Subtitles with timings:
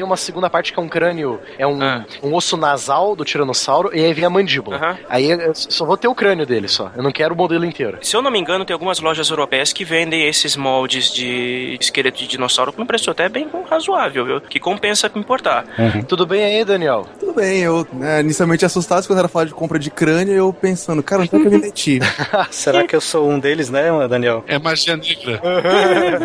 [0.00, 2.04] vem uma segunda parte que é um crânio, é um, ah.
[2.22, 4.78] um osso nasal do tiranossauro, e aí vem a mandíbula.
[4.78, 4.96] Uhum.
[5.08, 6.90] Aí eu só vou ter o crânio dele só.
[6.96, 7.98] Eu não quero o modelo inteiro.
[8.02, 12.18] Se eu não me engano, tem algumas lojas europeias que vendem esses moldes de esqueleto
[12.18, 14.40] de dinossauro com um preço até bem razoável, viu?
[14.40, 15.66] Que compensa importar.
[15.78, 16.02] Uhum.
[16.02, 17.06] Tudo bem aí, Daniel?
[17.18, 21.02] Tudo bem, eu né, inicialmente assustado quando era falar de compra de crânio, eu pensando,
[21.02, 21.98] cara, onde é que eu me meti?
[22.50, 24.44] Será que eu sou um deles, né, Daniel?
[24.46, 25.40] É magia negra.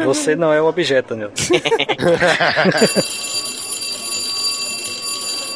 [0.06, 1.32] Você não é o objeto, Daniel.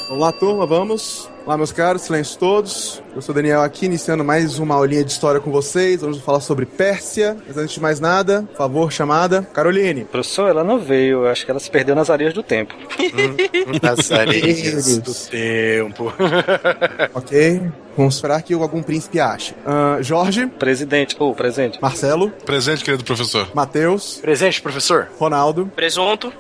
[0.09, 1.30] Vamos lá, turma, vamos.
[1.45, 3.00] Olá, meus caros, silêncio todos.
[3.16, 6.02] Eu sou o Daniel aqui, iniciando mais uma aulinha de história com vocês.
[6.02, 7.36] Vamos falar sobre Pérsia.
[7.48, 10.05] Mas antes de mais nada, por favor, chamada Caroline.
[10.05, 11.26] Professor, ela não veio.
[11.26, 12.76] Eu acho que ela se perdeu nas areias do tempo.
[13.00, 16.14] Hum, nas areias do tempo.
[17.16, 17.62] ok.
[17.98, 19.53] Vamos esperar que algum príncipe ache.
[19.66, 20.48] Uh, Jorge.
[20.48, 21.17] Presidente.
[21.20, 21.81] Ou oh, presente.
[21.81, 22.30] Marcelo.
[22.45, 23.50] Presente, querido professor.
[23.53, 24.20] Matheus.
[24.22, 25.09] Presente, professor.
[25.20, 25.70] Ronaldo.
[25.76, 26.31] Presunto.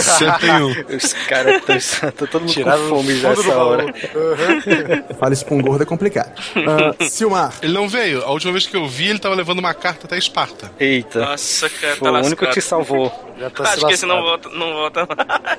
[0.00, 0.70] Sempre um.
[0.96, 3.94] Os caras estão todo mundo Tiraram com fome já essa hora.
[4.34, 5.16] Uhum.
[5.18, 6.32] Fala isso pra um gordo é complicado.
[6.56, 7.52] Uh, Silmar.
[7.62, 8.22] Ele não veio.
[8.24, 10.70] A última vez que eu vi, ele tava levando uma carta até Esparta.
[10.78, 11.20] Eita.
[11.20, 13.12] Nossa, cara, Foi tá o único que te salvou.
[13.38, 15.08] Já tá Acho que esse não volta, não volta.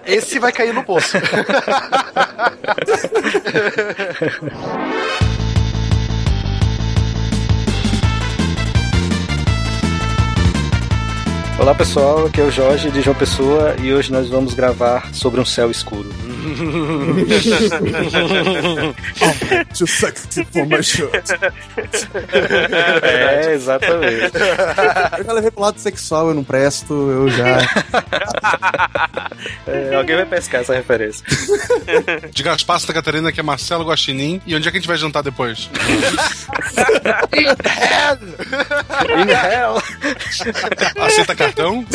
[0.06, 1.18] Esse vai cair no poço.
[11.58, 15.40] Olá pessoal, aqui é o Jorge de João Pessoa e hoje nós vamos gravar sobre
[15.40, 16.10] um céu escuro.
[19.78, 21.30] Too sexy for my shirt.
[23.02, 24.38] É, exatamente.
[25.18, 27.58] Eu já levei pro lado sexual, eu não presto, eu já.
[29.68, 31.24] É, alguém vai pescar essa referência.
[32.32, 34.42] Diga as passas da Catarina que é Marcelo Guaxinim.
[34.46, 35.70] E onde é que a gente vai jantar depois?
[37.34, 38.18] In hell!
[39.18, 39.82] In hell!
[41.04, 41.86] Aceita cartão?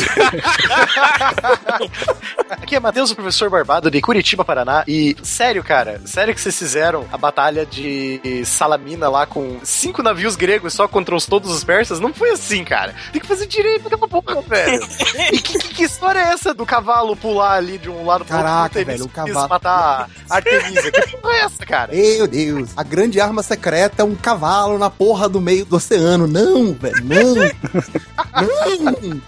[2.51, 4.85] Aqui é Matheus, o professor Barbado de Curitiba, Paraná.
[4.87, 10.37] E sério, cara, sério que vocês fizeram a batalha de Salamina lá com cinco navios
[10.37, 12.01] gregos só contra os, todos os persas?
[12.01, 12.95] Não foi assim, cara.
[13.13, 14.87] Tem que fazer direito daquela porra, velho.
[15.33, 18.51] E que, que, história é essa do cavalo pular ali de um lado pro outro?
[18.51, 19.49] Caraca, velho, o cavalo.
[19.49, 20.91] matar Artemisa.
[20.91, 21.93] que porra é essa, cara?
[21.93, 22.71] Meu Deus.
[22.77, 26.27] A grande arma secreta é um cavalo na porra do meio do oceano.
[26.27, 27.35] Não, velho, não.
[27.35, 29.23] não.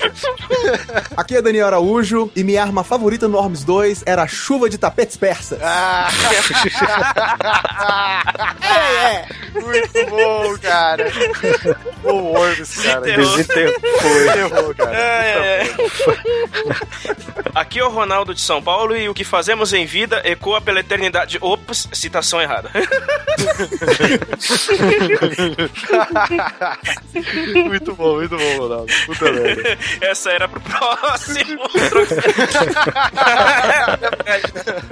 [1.16, 4.78] Aqui é Daniel Araújo e minha arma favorita no Orms 2 era a chuva de
[5.02, 5.58] tapetes persas.
[5.62, 6.08] Ah.
[8.62, 9.26] é, é.
[9.60, 11.10] Muito bom, cara.
[12.02, 13.00] Bom Orms, cara.
[13.00, 14.74] Desenterrou.
[14.74, 14.96] cara.
[14.96, 15.74] É, é.
[17.54, 20.80] Aqui é o Ronaldo de São Paulo e o que fazemos em vida ecoa pela
[20.80, 21.38] eternidade.
[21.40, 22.70] Ops, citação errada.
[27.68, 28.92] muito bom, muito bom, Ronaldo.
[29.06, 29.78] Puta merda.
[30.00, 31.62] Essa era pro próximo.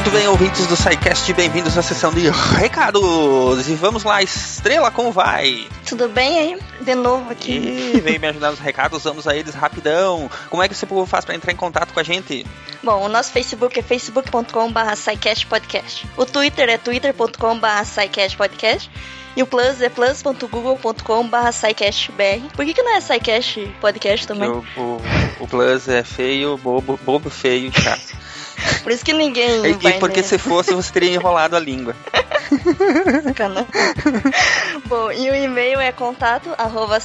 [0.00, 3.68] Muito bem, ouvintes do SciCast, bem-vindos à sessão de recados.
[3.68, 5.68] E vamos lá, Estrela, como vai?
[5.86, 6.58] Tudo bem aí?
[6.80, 7.92] De novo aqui.
[7.94, 10.30] E veio me ajudar nos recados, vamos a eles rapidão.
[10.48, 12.46] Como é que você faz para entrar em contato com a gente?
[12.82, 14.80] Bom, o nosso Facebook é facebook.com.br
[15.46, 16.08] podcast.
[16.16, 18.90] O Twitter é twitter.com.br podcast.
[19.36, 22.48] E o Plus é plus.google.com.br SciCastBR.
[22.56, 24.48] Por que, que não é SciCast Podcast também?
[24.48, 25.00] O, o,
[25.40, 28.18] o Plus é feio, bobo, bobo feio e chato.
[28.82, 29.64] Por isso que ninguém.
[29.64, 31.94] E, e porque se fosse, você teria enrolado a língua.
[34.86, 36.98] Bom, e o e-mail é contato arroba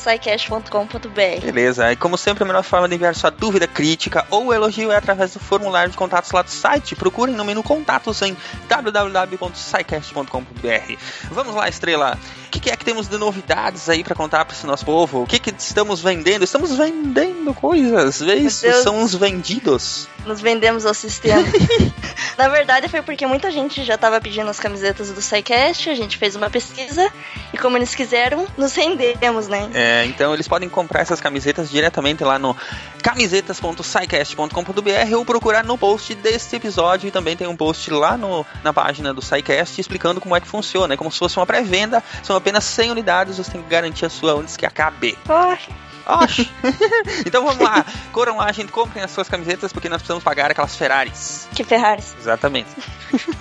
[1.44, 4.96] Beleza, e como sempre, a melhor forma de enviar sua dúvida, crítica ou elogio é
[4.96, 6.96] através do formulário de contatos lá do site.
[6.96, 8.36] Procurem no menu contatos em
[8.68, 10.94] www.scicast.com.br.
[11.32, 12.18] Vamos lá, estrela.
[12.56, 15.24] O que, que, é que temos de novidades aí para contar para esse nosso povo?
[15.24, 16.46] O que, que estamos vendendo?
[16.46, 20.08] Estamos vendendo coisas, isso são os vendidos.
[20.26, 21.44] Nos vendemos ao sistema.
[22.38, 26.18] Na verdade, foi porque muita gente já estava pedindo as camisetas do SciCast, a gente
[26.18, 27.12] fez uma pesquisa
[27.54, 29.70] e como eles quiseram, nos rendemos, né?
[29.74, 32.58] É, então eles podem comprar essas camisetas diretamente lá no
[33.02, 38.74] camisetas.scicast.com.br ou procurar no post deste episódio e também tem um post lá no, na
[38.74, 42.36] página do SciCast explicando como é que funciona, é como se fosse uma pré-venda, são
[42.46, 45.18] apenas 100 unidades, você tem que garantir a sua antes que acabe.
[45.26, 45.72] Poxa.
[46.06, 46.50] Oxi.
[47.26, 47.84] então vamos lá.
[48.12, 51.48] Corram lá, gente, comprem as suas camisetas porque nós precisamos pagar aquelas Ferraris.
[51.54, 52.16] Que Ferraris?
[52.20, 52.70] Exatamente.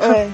[0.00, 0.28] é.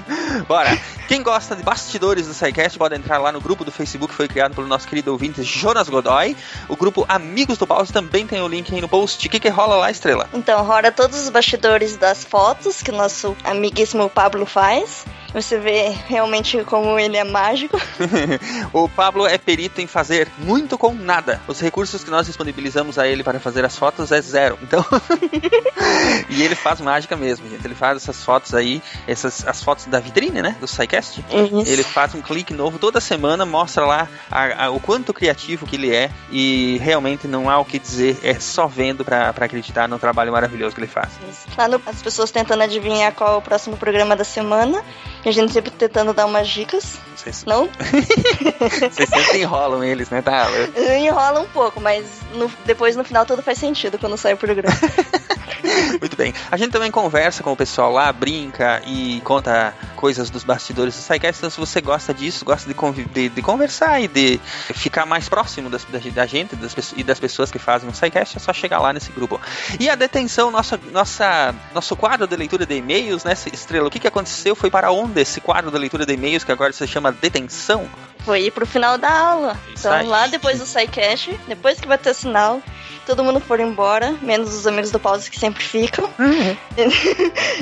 [0.47, 0.77] Bora.
[1.07, 4.27] Quem gosta de bastidores do SciCast pode entrar lá no grupo do Facebook que foi
[4.27, 6.35] criado pelo nosso querido ouvinte Jonas Godoy.
[6.67, 9.25] O grupo Amigos do Pause também tem o link aí no post.
[9.25, 10.27] O que, que rola lá, Estrela?
[10.33, 15.05] Então, rola todos os bastidores das fotos que o nosso amiguíssimo Pablo faz.
[15.33, 17.79] Você vê realmente como ele é mágico.
[18.73, 21.41] o Pablo é perito em fazer muito com nada.
[21.47, 24.57] Os recursos que nós disponibilizamos a ele para fazer as fotos é zero.
[24.61, 24.85] Então.
[26.29, 27.65] e ele faz mágica mesmo, gente.
[27.65, 30.55] Ele faz essas fotos aí, essas as fotos da vitrine, né?
[30.59, 31.23] Do SciCast.
[31.29, 31.71] Isso.
[31.71, 35.75] Ele faz um clique novo toda semana, mostra lá a- a- o quanto criativo que
[35.75, 36.09] ele é.
[36.31, 40.75] E realmente não há o que dizer, é só vendo para acreditar no trabalho maravilhoso
[40.75, 41.09] que ele faz.
[41.57, 44.83] Lá no, as pessoas tentando adivinhar qual é o próximo programa da semana.
[45.27, 46.97] E a gente sempre tentando dar umas dicas.
[47.13, 47.67] Vocês, Não?
[48.89, 50.47] vocês sempre enrolam eles, né, tá?
[50.97, 54.73] Enrola um pouco, mas no- depois no final tudo faz sentido quando sai o programa.
[55.99, 56.33] Muito bem.
[56.49, 61.01] A gente também conversa com o pessoal lá, brinca e conta coisas dos bastidores do
[61.01, 61.39] SciCast.
[61.39, 64.39] Então, se você gosta disso, gosta de, de, de conversar e de
[64.73, 68.37] ficar mais próximo das- da, da gente das, e das pessoas que fazem o SciCast,
[68.37, 69.41] é só chegar lá nesse grupo.
[69.79, 73.87] E a detenção, nossa, nossa, nosso quadro de leitura de e-mails, né, Estrela?
[73.87, 74.55] O que, que aconteceu?
[74.55, 77.89] Foi para onde esse quadro de leitura de e-mails, que agora se chama Detenção?
[78.27, 79.57] Foi ir pro final da aula.
[79.73, 80.05] Isso Então aí.
[80.05, 82.61] lá depois do SciCast, depois que bater o sinal,
[83.05, 86.09] todo mundo for embora, menos os amigos do pause que sempre ficam.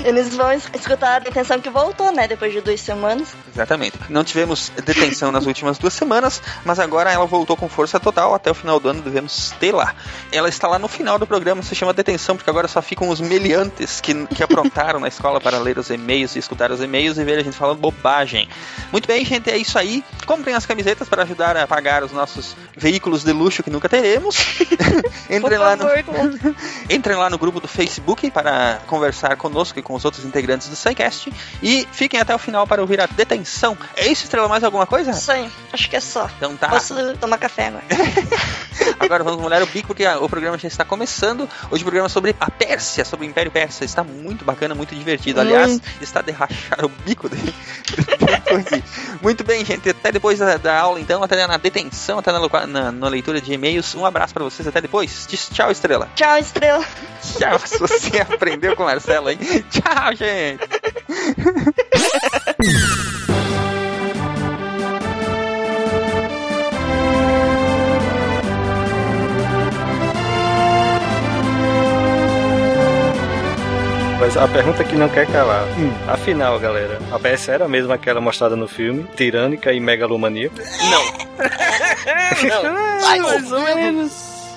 [0.03, 2.27] Eles vão es- escutar a detenção que voltou, né?
[2.27, 3.29] Depois de duas semanas.
[3.53, 3.97] Exatamente.
[4.09, 8.33] Não tivemos detenção nas últimas duas semanas, mas agora ela voltou com força total.
[8.33, 9.93] Até o final do ano devemos ter lá.
[10.31, 13.21] Ela está lá no final do programa, se chama detenção, porque agora só ficam os
[13.21, 17.23] meliantes que, que aprontaram na escola para ler os e-mails e escutar os e-mails e
[17.23, 18.49] ver a gente falando bobagem.
[18.91, 20.03] Muito bem, gente, é isso aí.
[20.25, 24.37] Comprem as camisetas para ajudar a pagar os nossos veículos de luxo que nunca teremos.
[25.29, 25.85] Entrem lá no.
[26.89, 30.75] Entrem lá no grupo do Facebook para conversar conosco e com os outros integrantes do
[30.75, 31.31] SciCast.
[31.61, 33.77] E fiquem até o final para ouvir a detenção.
[33.95, 34.47] É isso, Estrela?
[34.47, 35.11] Mais alguma coisa?
[35.33, 36.29] Aí, acho que é só.
[36.37, 36.69] Então tá.
[36.69, 37.83] Posso tomar café agora.
[38.99, 41.49] Agora vamos molhar o bico porque o programa já está começando.
[41.71, 43.85] Hoje o programa é sobre a Pérsia, sobre o Império Persa.
[43.85, 45.39] Está muito bacana, muito divertido.
[45.39, 47.37] Aliás, está de rachar o bico de,
[49.21, 49.89] Muito bem, gente.
[49.89, 51.23] Até depois da, da aula, então.
[51.23, 53.93] Até na detenção, até na, na- na leitura de e-mails.
[53.95, 54.67] Um abraço para vocês.
[54.67, 55.27] Até depois.
[55.53, 56.09] Tchau, Estrela.
[56.15, 56.85] Tchau, estrela.
[57.37, 57.59] Tchau.
[57.65, 59.39] Se você aprendeu com o Marcelo, hein?
[59.69, 60.59] Tchau, gente.
[74.25, 75.67] Mas a pergunta que não quer calar.
[76.07, 80.63] Afinal, galera, a PS era mesmo aquela mostrada no filme, tirânica e megalomaníaca?
[83.01, 84.11] Mais ou menos.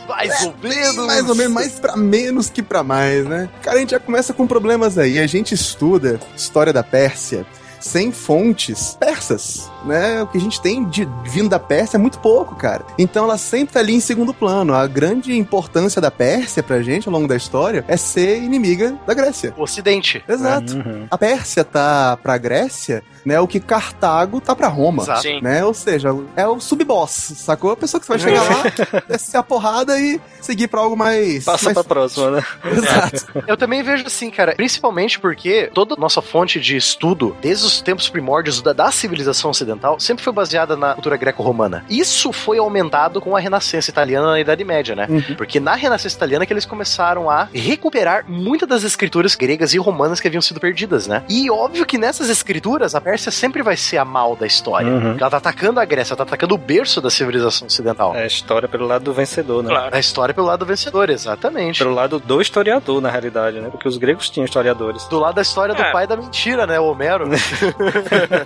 [0.09, 0.97] Mais ou menos.
[0.97, 3.47] Mais ou menos, mais pra menos que pra mais, né?
[3.61, 5.19] Cara, a gente já começa com problemas aí.
[5.19, 7.45] A gente estuda história da Pérsia
[7.79, 10.23] sem fontes persas, né?
[10.23, 12.85] O que a gente tem de vindo da Pérsia é muito pouco, cara.
[12.99, 14.75] Então ela sempre tá ali em segundo plano.
[14.75, 19.15] A grande importância da Pérsia pra gente ao longo da história é ser inimiga da
[19.15, 19.55] Grécia.
[19.57, 20.23] O Ocidente.
[20.29, 20.77] Exato.
[20.77, 21.07] Uhum.
[21.11, 23.41] A Pérsia tá pra Grécia, né?
[23.41, 25.03] O que Cartago tá pra Roma.
[25.03, 25.23] Exato.
[25.23, 25.41] Sim.
[25.41, 25.65] Né?
[25.65, 27.73] Ou seja, é o sub-boss, sacou?
[27.73, 31.45] A pessoa que você vai chegar lá, descer a porrada e seguir pra algo mais.
[31.45, 31.75] Passa mais...
[31.75, 32.45] pra próxima, né?
[32.65, 33.45] Exato.
[33.47, 38.09] Eu também vejo assim, cara, principalmente porque toda nossa fonte de estudo, desde os tempos
[38.09, 41.85] primórdios da, da civilização ocidental, sempre foi baseada na cultura greco-romana.
[41.89, 45.07] Isso foi aumentado com a Renascença italiana na Idade Média, né?
[45.09, 45.35] Uhum.
[45.37, 50.21] Porque na Renascença italiana que eles começaram a recuperar muitas das escrituras gregas e romanas
[50.21, 51.23] que haviam sido perdidas, né?
[51.29, 54.89] E óbvio que nessas escrituras a Pérsia sempre vai ser a mal da história.
[54.91, 55.01] Uhum.
[55.11, 58.15] Porque Ela tá atacando a Grécia, ela tá atacando o berço da civilização ocidental.
[58.15, 59.71] É a história pelo lado do vencedor, né?
[59.71, 59.95] Claro.
[59.95, 61.79] A história pelo lado vencedor, exatamente.
[61.79, 63.69] Pelo lado do historiador, na realidade, né?
[63.71, 65.05] Porque os gregos tinham historiadores.
[65.09, 65.93] Do lado da história do É.
[65.93, 66.79] pai da mentira, né?
[66.81, 67.29] O Homero.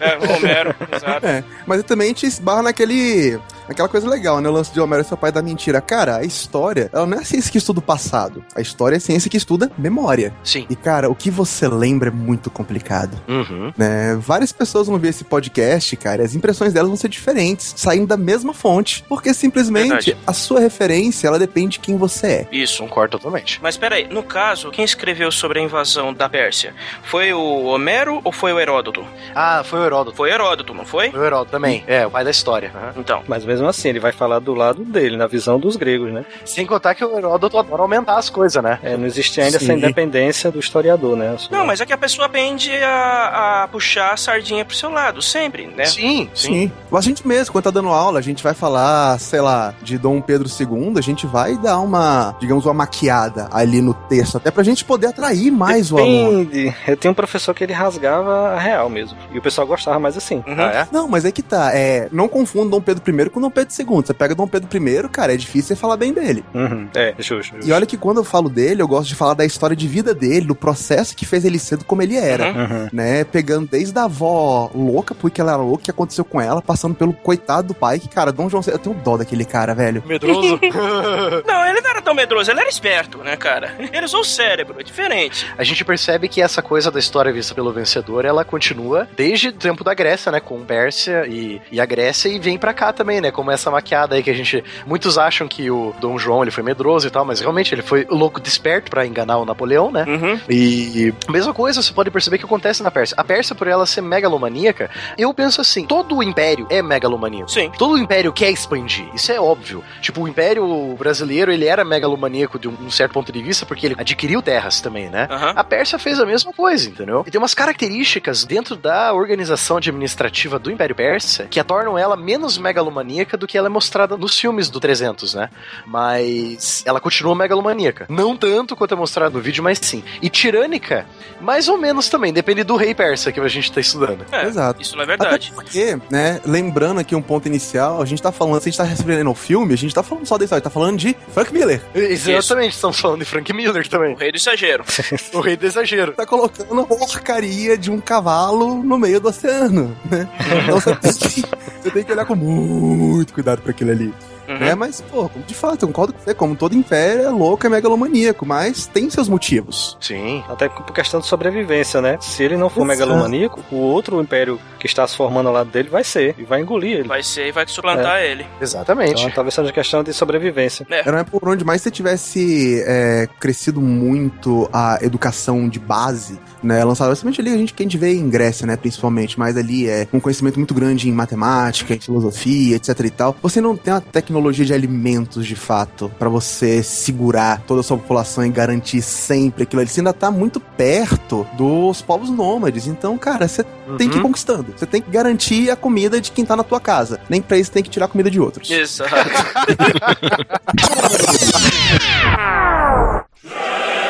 [0.00, 1.11] É, Homero, exato.
[1.22, 3.38] É, mas também gente esbarra naquele.
[3.72, 4.48] Aquela coisa legal, né?
[4.48, 5.80] O lance de Homero ser o pai da mentira.
[5.80, 8.44] Cara, a história, ela não é a ciência que estuda o passado.
[8.54, 10.32] A história é a ciência que estuda memória.
[10.44, 10.66] Sim.
[10.68, 13.20] E, cara, o que você lembra é muito complicado.
[13.28, 13.72] Uhum.
[13.76, 14.16] né?
[14.20, 18.06] Várias pessoas vão ver esse podcast, cara, e as impressões delas vão ser diferentes, saindo
[18.06, 20.16] da mesma fonte, porque simplesmente Verdade.
[20.26, 22.48] a sua referência, ela depende de quem você é.
[22.52, 22.82] Isso.
[22.82, 23.58] Concordo totalmente.
[23.62, 26.74] Mas peraí, no caso, quem escreveu sobre a invasão da Pérsia?
[27.04, 29.04] Foi o Homero ou foi o Heródoto?
[29.34, 30.16] Ah, foi o Heródoto.
[30.16, 31.10] Foi Heródoto, não foi?
[31.10, 31.84] Foi o Heródoto também.
[31.86, 32.70] É, o pai da história.
[32.74, 32.92] Aham.
[32.96, 33.22] Então.
[33.26, 36.24] Mas mesmo mesmo assim, ele vai falar do lado dele, na visão dos gregos, né?
[36.44, 38.78] Sem contar que o Heródoto adora aumentar as coisas, né?
[38.82, 39.64] É, não existe ainda Sim.
[39.64, 41.36] essa independência do historiador, né?
[41.50, 45.22] Não, mas é que a pessoa tende a, a puxar a sardinha pro seu lado,
[45.22, 45.84] sempre, né?
[45.84, 46.52] Sim, sim.
[46.52, 46.72] Sim.
[46.92, 50.20] A gente mesmo, quando tá dando aula, a gente vai falar, sei lá, de Dom
[50.20, 54.62] Pedro II, a gente vai dar uma, digamos, uma maquiada ali no texto, até pra
[54.62, 56.44] gente poder atrair mais o aluno.
[56.44, 56.74] Depende.
[56.86, 59.16] Eu tenho um professor que ele rasgava a real mesmo.
[59.32, 60.42] E o pessoal gostava mais assim.
[60.46, 60.56] Uhum.
[60.58, 60.88] Ah, é?
[60.92, 61.70] Não, mas é que tá.
[61.74, 63.86] É, não confunda Dom Pedro I com Dom Pedro II.
[63.96, 66.44] Você pega Dom Pedro I, cara, é difícil você falar bem dele.
[66.54, 66.88] Uhum.
[66.94, 67.56] É, justo.
[67.64, 70.14] E olha que quando eu falo dele, eu gosto de falar da história de vida
[70.14, 72.50] dele, do processo que fez ele ser do como ele era.
[72.50, 72.62] Uhum.
[72.62, 72.88] Uhum.
[72.92, 76.62] Né, pegando desde a avó louca, porque ela era louca, o que aconteceu com ela,
[76.62, 80.02] passando pelo coitado do pai, que, cara, Dom João, eu tenho dó daquele cara, velho.
[80.06, 80.60] Medroso.
[81.46, 83.74] Não, ele não era tão medroso, ele era esperto, né, cara?
[83.78, 85.46] Ele usou o cérebro, é diferente.
[85.56, 89.52] a gente percebe que essa coisa da história vista pelo vencedor, ela continua desde o
[89.52, 90.40] tempo da Grécia, né?
[90.40, 93.30] Com Pérsia e, e a Grécia, e vem pra cá também, né?
[93.32, 94.62] Como essa maquiada aí que a gente.
[94.86, 98.06] Muitos acham que o Dom João ele foi medroso e tal, mas realmente ele foi
[98.08, 100.04] louco desperto pra enganar o Napoleão, né?
[100.06, 100.40] Uhum.
[100.48, 103.16] E mesma coisa, você pode perceber que acontece na Pérsia.
[103.18, 107.50] A Pérsia, por ela ser megalomaníaca, eu penso assim: todo o império é megalomaníaco.
[107.50, 107.70] Sim.
[107.78, 109.82] Todo o império quer expandir, isso é óbvio.
[110.00, 113.96] Tipo, o império brasileiro, ele era megalomaníaco de um certo ponto de vista, porque ele
[113.98, 115.28] adquiriu terras também, né?
[115.30, 115.52] Aham.
[115.56, 117.24] A Pérsia fez a mesma coisa, entendeu?
[117.26, 122.16] E tem umas características dentro da organização administrativa do Império Persa que a tornam ela
[122.16, 125.48] menos megalomaníaca do que ela é mostrada nos filmes do 300, né?
[125.86, 128.06] Mas ela continua megalomaníaca.
[128.08, 130.02] Não tanto quanto é mostrado no vídeo, mas sim.
[130.20, 131.06] E tirânica,
[131.40, 134.24] mais ou menos também, depende do rei persa que a gente tá estudando.
[134.30, 134.82] É, Exato.
[134.82, 135.52] Isso não é verdade.
[135.52, 138.78] Até porque, né, lembrando aqui um ponto inicial, a gente tá falando, se a gente
[138.78, 141.52] tá recebendo o filme, a gente tá falando só da história, tá falando de Frank
[141.52, 141.82] Miller.
[141.94, 144.14] Exatamente, estamos falando de Frank Miller também.
[144.14, 144.84] O rei do exagero.
[145.32, 146.12] o rei do exagero.
[146.12, 150.28] Tá colocando uma porcaria de um cavalo no meio do oceano, né?
[150.62, 151.44] Então você tem que,
[151.82, 154.12] você tem que olhar com muito cuidado pra aquilo ali.
[154.48, 154.58] Uhum.
[154.58, 154.74] Né?
[154.74, 158.44] Mas, pô, de fato, eu concordo com você, como todo império é louco, é megalomaníaco,
[158.44, 159.96] mas tem seus motivos.
[160.00, 160.42] Sim.
[160.48, 162.18] Até por questão de sobrevivência, né?
[162.20, 162.86] Se ele não for Exato.
[162.86, 166.34] megalomaníaco, o outro império que está se formando ao lado dele vai ser.
[166.38, 167.08] E vai engolir ele.
[167.08, 168.46] Vai ser e vai suplantar ele.
[168.60, 169.22] Exatamente.
[169.22, 170.86] Então talvez seja questão de sobrevivência.
[170.90, 176.84] Era é por onde mais você tivesse é, crescido muito a educação de base, né?
[176.84, 178.76] Lançada principalmente ali, a gente, que a gente vê em Grécia, né?
[178.76, 183.36] Principalmente, mas ali é um conhecimento muito grande em matemática, em filosofia, etc e tal.
[183.42, 184.00] Você não tem uma
[184.32, 189.64] tecnologia de alimentos de fato pra você segurar toda a sua população e garantir sempre
[189.64, 189.90] aquilo ali.
[189.90, 192.86] Você ainda tá muito perto dos povos nômades.
[192.86, 193.62] Então, cara, você
[193.98, 194.22] tem que ir Uhum.
[194.28, 194.72] conquistando.
[194.74, 197.20] Você tem que garantir a comida de quem tá na tua casa.
[197.28, 198.70] Nem pra isso tem que tirar a comida de outros.
[198.70, 199.10] Exato.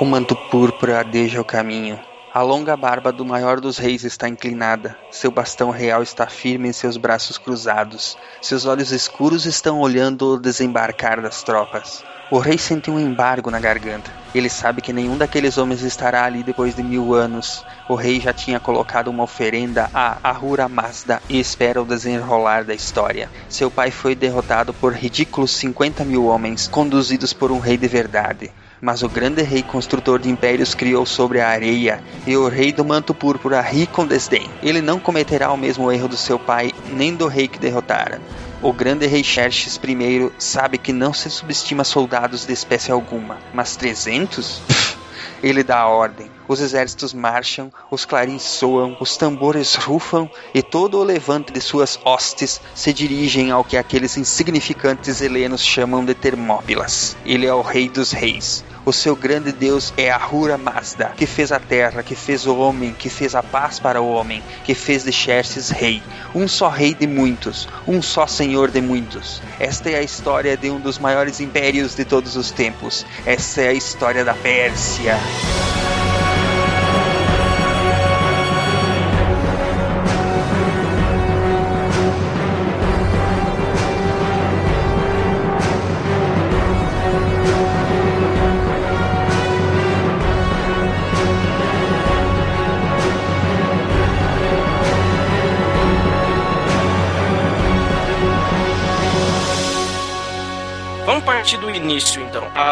[0.00, 2.00] O manto púrpura adeja o caminho.
[2.32, 4.96] A longa barba do maior dos reis está inclinada.
[5.10, 8.16] Seu bastão real está firme em seus braços cruzados.
[8.40, 12.02] Seus olhos escuros estão olhando o desembarcar das tropas.
[12.30, 14.10] O rei sente um embargo na garganta.
[14.34, 17.62] Ele sabe que nenhum daqueles homens estará ali depois de mil anos.
[17.86, 22.72] O rei já tinha colocado uma oferenda a Ahura Mazda e espera o desenrolar da
[22.72, 23.28] história.
[23.50, 28.50] Seu pai foi derrotado por ridículos 50 mil homens, conduzidos por um rei de verdade.
[28.80, 32.84] Mas o grande rei construtor de impérios criou sobre a areia, e o rei do
[32.84, 34.48] manto púrpura ri com desdém.
[34.62, 38.20] Ele não cometerá o mesmo erro do seu pai, nem do rei que derrotara.
[38.62, 43.76] O grande rei Xerxes I sabe que não se subestima soldados de espécie alguma, mas
[43.76, 44.60] 300?
[44.66, 44.90] Pff,
[45.42, 46.39] Ele dá a ordem.
[46.50, 51.96] Os exércitos marcham, os clarins soam, os tambores rufam e todo o levante de suas
[52.04, 57.16] hostes se dirigem ao que aqueles insignificantes helenos chamam de Termópilas.
[57.24, 58.64] Ele é o rei dos reis.
[58.84, 62.94] O seu grande Deus é Ahura Mazda, que fez a terra, que fez o homem,
[62.94, 66.02] que fez a paz para o homem, que fez de Xerxes rei.
[66.34, 69.40] Um só rei de muitos, um só senhor de muitos.
[69.60, 73.06] Esta é a história de um dos maiores impérios de todos os tempos.
[73.24, 75.16] Esta é a história da Pérsia.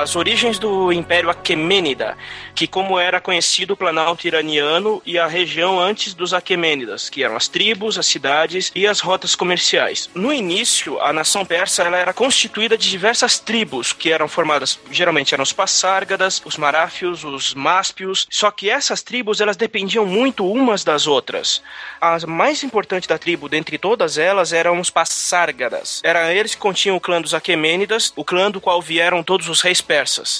[0.09, 2.17] As origens do Império Aquemênida,
[2.55, 7.37] que como era conhecido o Planalto Iraniano e a região antes dos Aquemênidas, que eram
[7.37, 10.09] as tribos, as cidades e as rotas comerciais.
[10.15, 15.35] No início, a nação persa ela era constituída de diversas tribos, que eram formadas, geralmente
[15.35, 20.85] eram os Passárgadas, os Maráfios, os Máspios, só que essas tribos elas dependiam muito umas
[20.85, 21.63] das outras.
[22.01, 26.01] A mais importante da tribo, dentre todas elas, eram os Passárgadas.
[26.03, 29.61] Era eles que continham o clã dos Aquemênidas, o clã do qual vieram todos os
[29.61, 29.98] reis persas.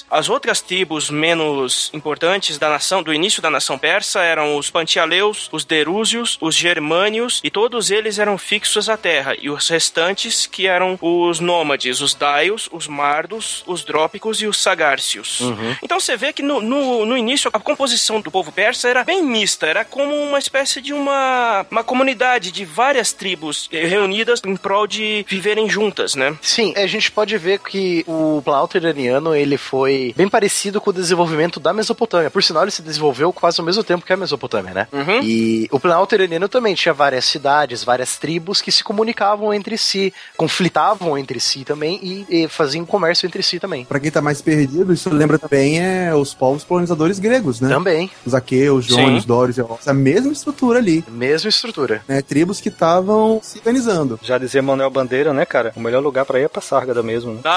[0.09, 5.49] As outras tribos menos importantes da nação, do início da nação persa, eram os Pantialeus,
[5.51, 10.67] os Derúzios, os Germânios, e todos eles eram fixos à terra, e os restantes que
[10.67, 15.39] eram os nômades, os Daios, os Mardos, os Drópicos e os Sagárcios.
[15.83, 19.23] Então você vê que no, no, no início a composição do povo persa era bem
[19.23, 24.55] mista, era como uma espécie de uma, uma comunidade de várias tribos eh, reunidas em
[24.55, 26.35] prol de viverem juntas, né?
[26.41, 30.93] Sim, a gente pode ver que o Planalto iraniano ele foi bem parecido com o
[30.93, 32.29] desenvolvimento da Mesopotâmia.
[32.29, 34.87] Por sinal, ele se desenvolveu quase ao mesmo tempo que a Mesopotâmia, né?
[34.91, 35.21] Uhum.
[35.21, 40.13] E o Planalto iraniano também tinha várias cidades, várias tribos que se comunicavam entre si,
[40.37, 43.85] conflitavam entre si também e, e faziam comércio entre si também.
[43.85, 47.69] Pra quem tá mais perdido, isso lembra também é os povos colonizadores gregos, né?
[47.69, 49.63] Também, Os aqueus, jônios, dórios e.
[49.85, 52.01] A mesma estrutura ali, mesma estrutura.
[52.07, 52.21] né?
[52.21, 54.19] Tribos que estavam se organizando.
[54.21, 55.71] Já dizia Manuel Bandeira, né, cara?
[55.75, 57.41] O melhor lugar pra ir é pra Sárgada mesmo, né?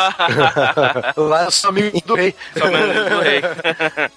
[1.17, 1.73] Lá eu sou
[2.05, 2.35] do rei.
[2.57, 3.41] Só do rei.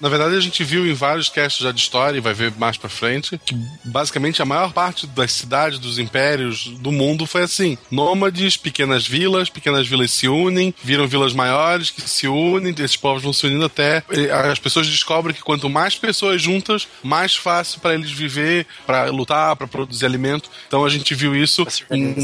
[0.00, 2.76] Na verdade, a gente viu em vários casts já de história, e vai ver mais
[2.76, 7.78] pra frente, que basicamente a maior parte das cidades, dos impérios do mundo foi assim:
[7.90, 13.22] nômades, pequenas vilas, pequenas vilas se unem, viram vilas maiores que se unem, esses povos
[13.22, 14.02] vão se unindo até.
[14.50, 19.56] As pessoas descobrem que quanto mais pessoas juntas, mais fácil pra eles viver, pra lutar,
[19.56, 20.50] pra produzir alimento.
[20.66, 22.14] Então a gente viu isso em,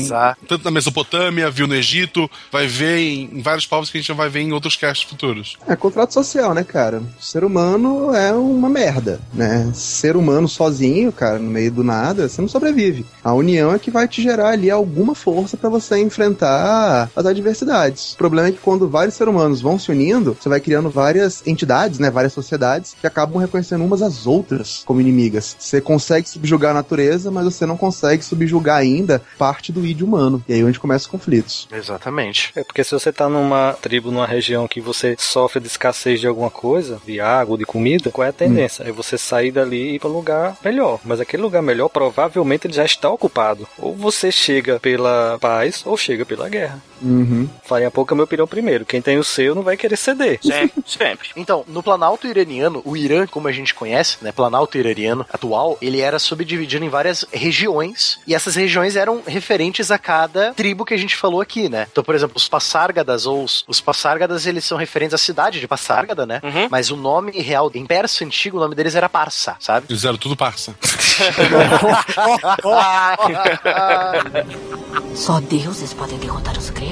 [0.46, 4.12] tanto na Mesopotâmia, viu no Egito, vai ver em, em vários povos que a gente
[4.12, 5.31] vai ver em outros casts futuros.
[5.66, 7.02] É contrato social, né, cara?
[7.18, 9.70] O ser humano é uma merda, né?
[9.74, 13.06] Ser humano sozinho, cara, no meio do nada, você não sobrevive.
[13.22, 18.12] A união é que vai te gerar ali alguma força pra você enfrentar as adversidades.
[18.12, 21.46] O problema é que quando vários seres humanos vão se unindo, você vai criando várias
[21.46, 25.56] entidades, né, várias sociedades que acabam reconhecendo umas às outras como inimigas.
[25.58, 30.42] Você consegue subjugar a natureza, mas você não consegue subjugar ainda parte do id humano.
[30.48, 31.68] E aí é onde começam os conflitos.
[31.72, 32.52] Exatamente.
[32.54, 36.26] É porque se você tá numa tribo, numa região que você sofre de escassez de
[36.26, 38.84] alguma coisa, de água, de comida, qual é a tendência?
[38.84, 41.00] É você sair dali e ir para um lugar melhor.
[41.04, 43.66] Mas aquele lugar melhor provavelmente ele já está ocupado.
[43.78, 46.82] Ou você chega pela paz ou chega pela guerra.
[47.02, 47.48] Uhum.
[47.64, 48.84] Farinha pouca, meu pirão primeiro.
[48.84, 50.38] Quem tem o seu não vai querer ceder.
[50.42, 51.28] Sempre, sempre.
[51.36, 56.00] Então, no Planalto Iraniano, o Irã, como a gente conhece, né, Planalto Iraniano atual, ele
[56.00, 60.98] era subdividido em várias regiões, e essas regiões eram referentes a cada tribo que a
[60.98, 61.86] gente falou aqui, né?
[61.90, 65.68] Então, por exemplo, os Passárgadas, ou os, os Passárgadas, eles são referentes à cidade de
[65.68, 66.40] Passárgada, né?
[66.42, 66.68] Uhum.
[66.70, 69.86] Mas o nome real, em persa antigo, o nome deles era Parsa, sabe?
[69.88, 70.74] Eles eram tudo parça.
[75.14, 76.91] Só deuses podem derrotar os gregos.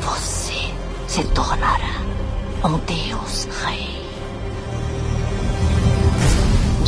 [0.00, 0.72] Você
[1.08, 2.00] se tornará
[2.64, 4.01] um deus rei.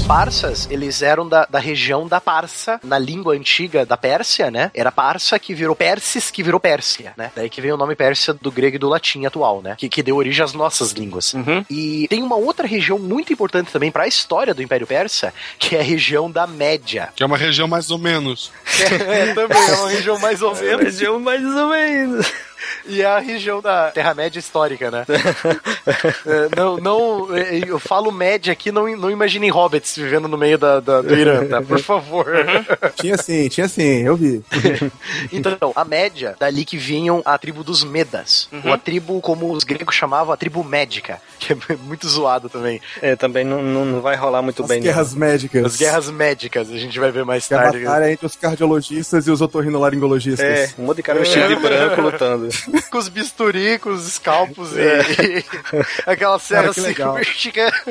[0.07, 4.71] Parsas, eles eram da, da região da Parsa, na língua antiga da Pérsia, né?
[4.75, 7.33] Era Parsa que virou Persis, que virou Pérsia, né?
[7.35, 9.77] Daí que veio o nome Pérsia do grego e do latim atual, né?
[9.79, 11.33] Que, que deu origem às nossas línguas.
[11.33, 11.65] Uhum.
[11.71, 15.75] E tem uma outra região muito importante também para a história do Império Persa, que
[15.75, 17.09] é a região da Média.
[17.17, 18.53] Que é uma região mais ou menos.
[19.09, 20.85] é, também é uma região mais ou menos.
[20.85, 22.33] Região mais ou menos.
[22.87, 25.05] E é a região da Terra-média histórica, né?
[26.27, 30.57] É, não, não, é, eu falo média aqui, não, não imaginem hobbits vivendo no meio
[30.57, 31.61] da, da- do Irã, tá?
[31.61, 32.27] Por favor.
[32.97, 34.43] tinha sim, tinha sim, eu vi.
[35.33, 38.49] Então, a média, dali que vinham a tribo dos Medas.
[38.65, 42.81] Ou a tribo, como os gregos chamavam, a tribo médica, que é muito zoado também.
[43.03, 44.79] É, também não, não, não vai rolar muito As bem.
[44.79, 44.85] não.
[44.85, 45.65] guerras médicas.
[45.67, 47.85] As guerras médicas, a gente vai ver mais Que é a tarde.
[47.85, 50.45] batalha entre os cardiologistas e os otorrinolaringologistas.
[50.47, 52.44] É, um monte de cara vestido de branco lutando.
[52.91, 55.45] Com os bisturi, com os escalpos e, e
[56.07, 57.13] aquela serra Cara, que legal.
[57.15, 57.73] cirúrgica.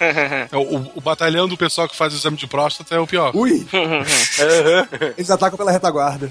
[0.00, 3.34] É, O, o batalhão do pessoal que faz o exame de próstata é o pior.
[3.34, 3.66] Ui!
[5.16, 6.30] Eles atacam pela retaguarda.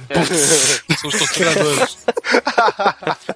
[1.00, 1.98] São os torturadores.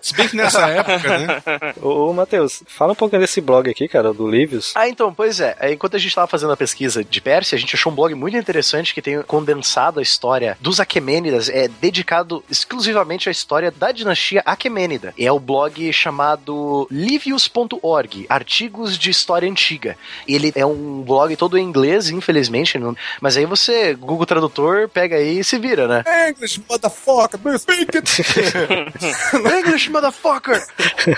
[0.02, 1.42] Se bem que nessa época, né?
[1.82, 4.74] Ô, ô Matheus, fala um pouquinho desse blog aqui, cara, do Livius.
[4.76, 5.56] Ah, então, pois é.
[5.60, 8.14] Aí, Enquanto a gente tava fazendo a pesquisa de Pérsia, a gente achou um blog
[8.14, 13.92] muito interessante que tem condensado a história dos Aquemênidas, é dedicado exclusivamente à história da
[13.92, 15.14] dinastia Aquemênida.
[15.18, 19.98] É o blog chamado livius.org, Artigos de História Antiga.
[20.28, 25.16] Ele é um blog todo em inglês, infelizmente, não- mas aí você, Google Tradutor, pega
[25.18, 26.04] aí e se vira, né?
[26.30, 28.12] English, motherfucker, speak it?
[29.60, 30.62] English, motherfucker!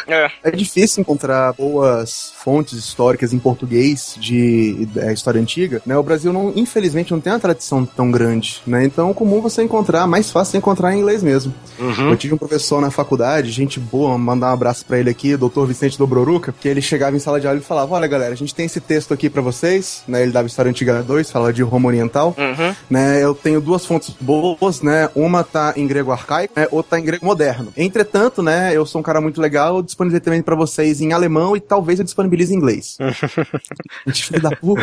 [0.07, 0.31] É.
[0.43, 5.97] É difícil encontrar boas fontes históricas em português de é, história antiga, né?
[5.97, 8.83] O Brasil, não, infelizmente, não tem uma tradição tão grande, né?
[8.85, 11.53] Então é comum você encontrar, mais fácil encontrar em inglês mesmo.
[11.79, 13.02] Eu tive um professor na faculdade,
[13.43, 15.65] gente boa, mandar um abraço pra ele aqui, Dr.
[15.65, 18.53] Vicente Dobroruca, que ele chegava em sala de aula e falava: Olha, galera, a gente
[18.53, 20.21] tem esse texto aqui pra vocês, né?
[20.23, 22.75] Ele dava História Antiga 2, fala de Roma Oriental, Uhum.
[22.89, 23.23] né?
[23.23, 25.09] Eu tenho duas fontes boas, né?
[25.15, 26.67] Uma tá em grego arcaico, né?
[26.71, 27.71] Outra tá em grego moderno.
[27.77, 28.71] Entretanto, né?
[28.75, 31.99] Eu sou um cara muito legal, eu disponibilizei também pra vocês em alemão e talvez
[31.99, 32.97] eu disponibilize em inglês.
[34.07, 34.81] Gente, filho da puta.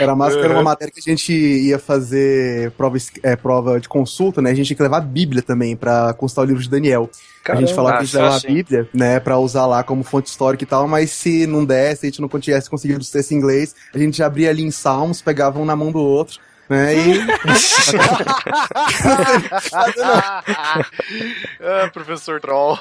[0.00, 3.88] era massa, que era uma matéria que a gente ia fazer prova, é, prova de
[3.88, 4.50] consulta, né?
[4.50, 7.10] A gente tinha que levar a Bíblia também pra constar o livro de Daniel.
[7.48, 8.50] a gente falava que a gente Ah, levava a.
[8.50, 12.08] Bíblia, né, pra usar lá como fonte histórica e tal, mas se não desse, a
[12.10, 15.58] gente não tivesse conseguido os textos em inglês, a gente abria ali em Salmos, pegava
[15.58, 17.18] um na mão do outro, né, e...
[21.62, 22.78] ah, professor Troll.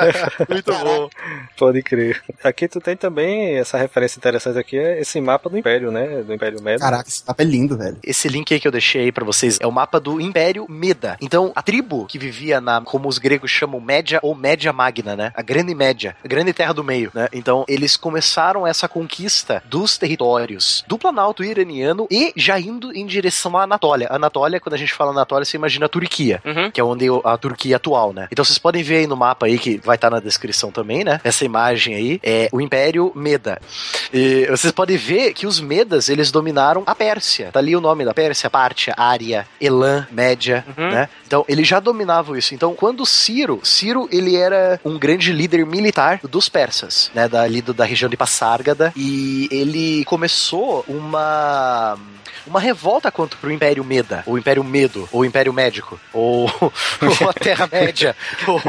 [0.48, 1.08] Muito bom.
[1.56, 2.22] Pode crer.
[2.44, 6.22] Aqui tu tem também essa referência interessante aqui, é esse mapa do Império, né?
[6.22, 6.80] Do Império Médio.
[6.80, 7.96] Caraca, esse mapa é lindo, velho.
[8.02, 11.16] Esse link aí que eu deixei aí pra vocês é o mapa do Império Meda.
[11.20, 15.32] Então, a tribo que vivia na, como os gregos chamam, Média ou Média Magna, né?
[15.34, 17.28] A Grande Média, a Grande Terra do Meio, né?
[17.32, 23.29] Então, eles começaram essa conquista dos territórios do Planalto iraniano e já indo em direção
[23.60, 24.08] à Anatólia.
[24.10, 26.70] Anatólia, quando a gente fala Anatólia, você imagina a Turquia, Uhum.
[26.70, 28.28] que é onde a Turquia atual, né?
[28.30, 31.20] Então, vocês podem ver aí no mapa aí, que vai estar na descrição também, né?
[31.24, 33.60] Essa imagem aí é o Império Meda.
[34.12, 37.50] E vocês podem ver que os Medas, eles dominaram a Pérsia.
[37.52, 40.90] Tá ali o nome da Pérsia, Pártia, Ária, Elam, Média, Uhum.
[40.90, 41.08] né?
[41.26, 42.54] Então, eles já dominavam isso.
[42.54, 47.28] Então, quando Ciro, Ciro, ele era um grande líder militar dos persas, né?
[47.28, 48.92] Da, ali da região de Passárgada.
[48.96, 51.96] E ele começou uma
[52.50, 57.32] uma revolta contra o Império Meda, ou Império Medo, ou Império Médico, ou, ou a
[57.32, 58.14] Terra-média,
[58.46, 58.60] ou,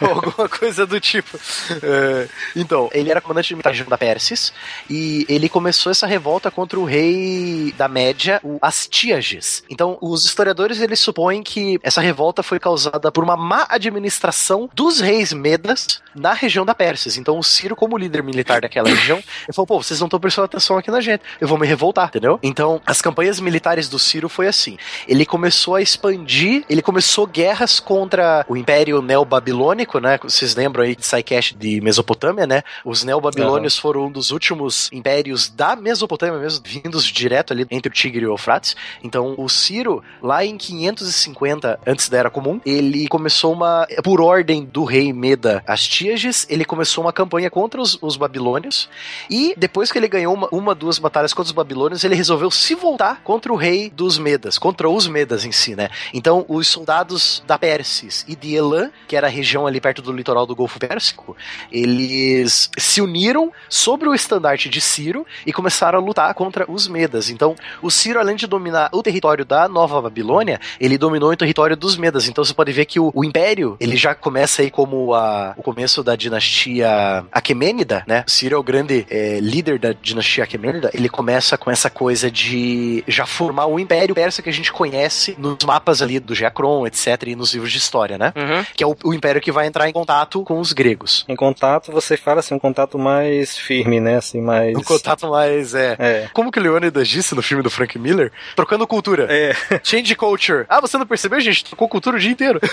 [0.00, 1.38] ou alguma coisa do tipo.
[1.82, 4.52] É, então, ele era comandante militar da região da Pérsis,
[4.88, 9.64] e ele começou essa revolta contra o rei da Média, o Astíages.
[9.68, 15.00] Então, os historiadores eles supõem que essa revolta foi causada por uma má administração dos
[15.00, 17.16] reis Medas na região da Pérsis.
[17.16, 20.44] Então, o Ciro, como líder militar daquela região, ele falou: pô, vocês não estão prestando
[20.46, 22.38] atenção aqui na gente, eu vou me revoltar, entendeu?
[22.42, 27.80] Então, as campanhas militares do Ciro foi assim: ele começou a expandir, ele começou guerras
[27.80, 30.18] contra o Império Neobabilônico, né?
[30.22, 32.62] Vocês lembram aí de Psycash de Mesopotâmia, né?
[32.84, 37.94] Os Neobabilônios foram um dos últimos impérios da Mesopotâmia mesmo, vindos direto ali entre o
[37.94, 38.76] Tigre e o Eufrates.
[39.02, 44.64] Então, o Ciro, lá em 550 antes da Era Comum, ele começou uma, por ordem
[44.64, 48.88] do rei Meda Astíages, ele começou uma campanha contra os, os babilônios
[49.28, 52.74] e depois que ele ganhou uma, uma, duas batalhas contra os babilônios, ele resolveu se
[52.74, 52.89] voltar
[53.24, 55.88] contra o rei dos Medas, contra os Medas em si, né?
[56.12, 60.12] Então, os soldados da Pérsis e de Elam, que era a região ali perto do
[60.12, 61.36] litoral do Golfo Pérsico,
[61.70, 67.30] eles se uniram sobre o estandarte de Ciro e começaram a lutar contra os Medas.
[67.30, 71.76] Então, o Ciro, além de dominar o território da Nova Babilônia, ele dominou o território
[71.76, 72.28] dos Medas.
[72.28, 75.62] Então, você pode ver que o, o Império, ele já começa aí como a, o
[75.62, 78.24] começo da dinastia Aquemênida, né?
[78.26, 80.90] O Ciro é o grande é, líder da dinastia Aquemênida.
[80.92, 82.69] Ele começa com essa coisa de
[83.06, 87.22] já formar o Império Persa que a gente conhece nos mapas ali do Geacron, etc.,
[87.26, 88.32] e nos livros de história, né?
[88.36, 88.64] Uhum.
[88.74, 91.24] Que é o, o Império que vai entrar em contato com os gregos.
[91.28, 94.16] Em contato, você fala assim, um contato mais firme, né?
[94.16, 94.76] Assim, mais.
[94.76, 95.96] Um contato mais, é...
[95.98, 96.28] É.
[96.32, 98.32] Como que o Leônidas disse no filme do Frank Miller?
[98.56, 99.26] Trocando cultura.
[99.30, 99.54] É.
[99.82, 100.64] Change culture.
[100.68, 101.64] Ah, você não percebeu, gente?
[101.64, 102.60] Trocou cultura o dia inteiro.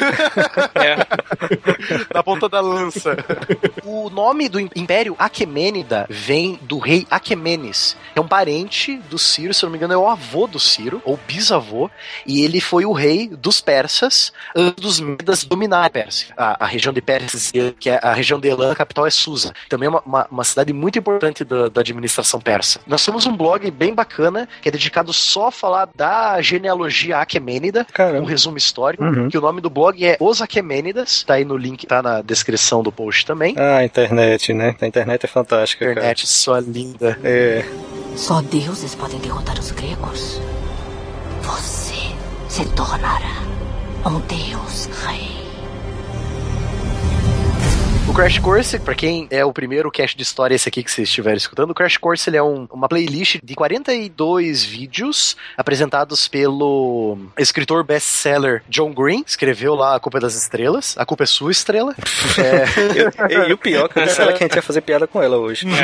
[0.75, 0.95] É.
[2.13, 3.17] Na ponta da lança.
[3.83, 7.97] O nome do Império Aquemênida vem do rei Aquemenes.
[8.15, 11.01] É um parente do Ciro, se eu não me engano, é o avô do Ciro,
[11.05, 11.89] ou bisavô,
[12.25, 16.33] e ele foi o rei dos persas antes dos Medas dominar a Pérsia.
[16.37, 19.53] A, a região de Pérsia, que é a região de Elam, a capital é Susa.
[19.69, 22.79] Também é uma, uma, uma cidade muito importante da, da administração persa.
[22.87, 27.81] Nós temos um blog bem bacana, que é dedicado só a falar da genealogia Aquemênida,
[27.89, 28.29] um Caramba.
[28.29, 29.29] resumo histórico, Uhum.
[29.29, 32.81] que o nome do blog é Os Aquemênidas, tá aí no link, tá na descrição
[32.83, 33.53] do post também.
[33.57, 34.75] Ah, a internet, né?
[34.81, 37.15] A internet é fantástica, Internet sua linda.
[37.15, 37.19] cara.
[37.29, 37.65] É.
[38.17, 40.41] Só deuses podem derrotar os gregos.
[41.43, 42.15] Você
[42.49, 43.43] se tornará
[44.03, 45.46] um deus rei.
[48.09, 51.07] O Crash Course, pra quem é o primeiro cast de história esse aqui que vocês
[51.09, 57.17] estiverem escutando, o Crash Course ele é um- uma playlist de 42 vídeos apresentados pelo
[57.37, 61.51] escritor best-seller John Green, escreveu lá A Culpa é das Estrelas, A Culpa é Sua
[61.51, 61.93] Estrela.
[62.37, 65.05] É, E, e o pior, que eu disse ela que a gente ia fazer piada
[65.07, 65.65] com ela hoje.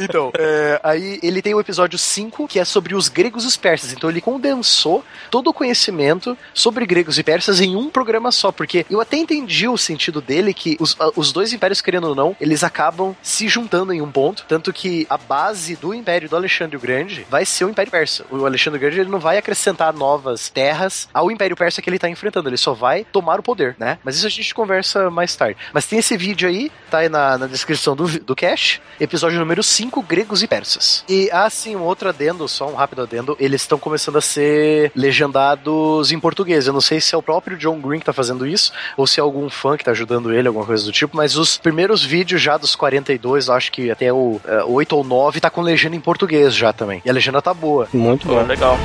[0.00, 3.56] Então, é, aí ele tem o episódio 5, que é sobre os gregos e os
[3.56, 3.92] persas.
[3.92, 8.84] Então ele condensou todo o conhecimento sobre gregos e persas em um programa só, porque
[8.90, 12.64] eu até entendi o sentido dele que os, os dois impérios, querendo ou não, eles
[12.64, 16.80] acabam se juntando em um ponto, tanto que a base do império do Alexandre o
[16.80, 18.24] Grande vai ser o Império Persa.
[18.30, 21.98] O Alexandre o Grande ele não vai acrescentar novas terras ao Império Persa que ele
[21.98, 23.98] tá enfrentando, ele só vai tomar o poder, né?
[24.04, 25.58] Mas isso a gente conversa mais tarde.
[25.72, 29.62] Mas tem esse vídeo aí, tá aí na, na descrição do, do cache, episódio número
[29.62, 31.04] 5, Gregos e Persas.
[31.08, 34.90] E, ah, sim, um outro adendo, só um rápido adendo, eles estão começando a ser
[34.94, 36.66] legendados em português.
[36.66, 39.20] Eu não sei se é o próprio John Green que tá fazendo isso, ou se
[39.20, 42.40] é algum fã que tá ajudando ele, alguma coisa do tipo, mas os primeiros vídeos
[42.40, 45.96] já dos 42, eu acho que até o eh, 8 ou 9, tá com legenda
[45.96, 47.00] em português já também.
[47.04, 47.88] E a legenda tá boa.
[47.92, 48.42] Muito bom.
[48.42, 48.78] legal.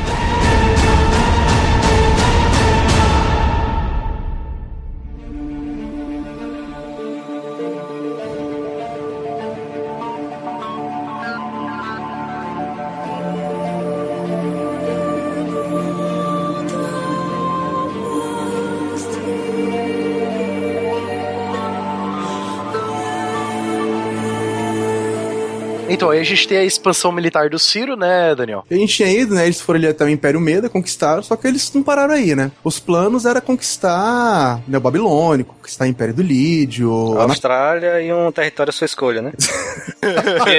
[26.13, 28.63] Então, aí a gente tem a expansão militar do Ciro, né, Daniel?
[28.69, 29.45] A gente tinha ido, né?
[29.45, 32.51] Eles foram ali até o Império Meda, conquistaram, só que eles não pararam aí, né?
[32.63, 37.19] Os planos era conquistar né, o Babilônico, conquistar o Império do Lídio.
[37.19, 39.33] A Austrália e um território à sua escolha, né?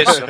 [0.02, 0.24] Isso.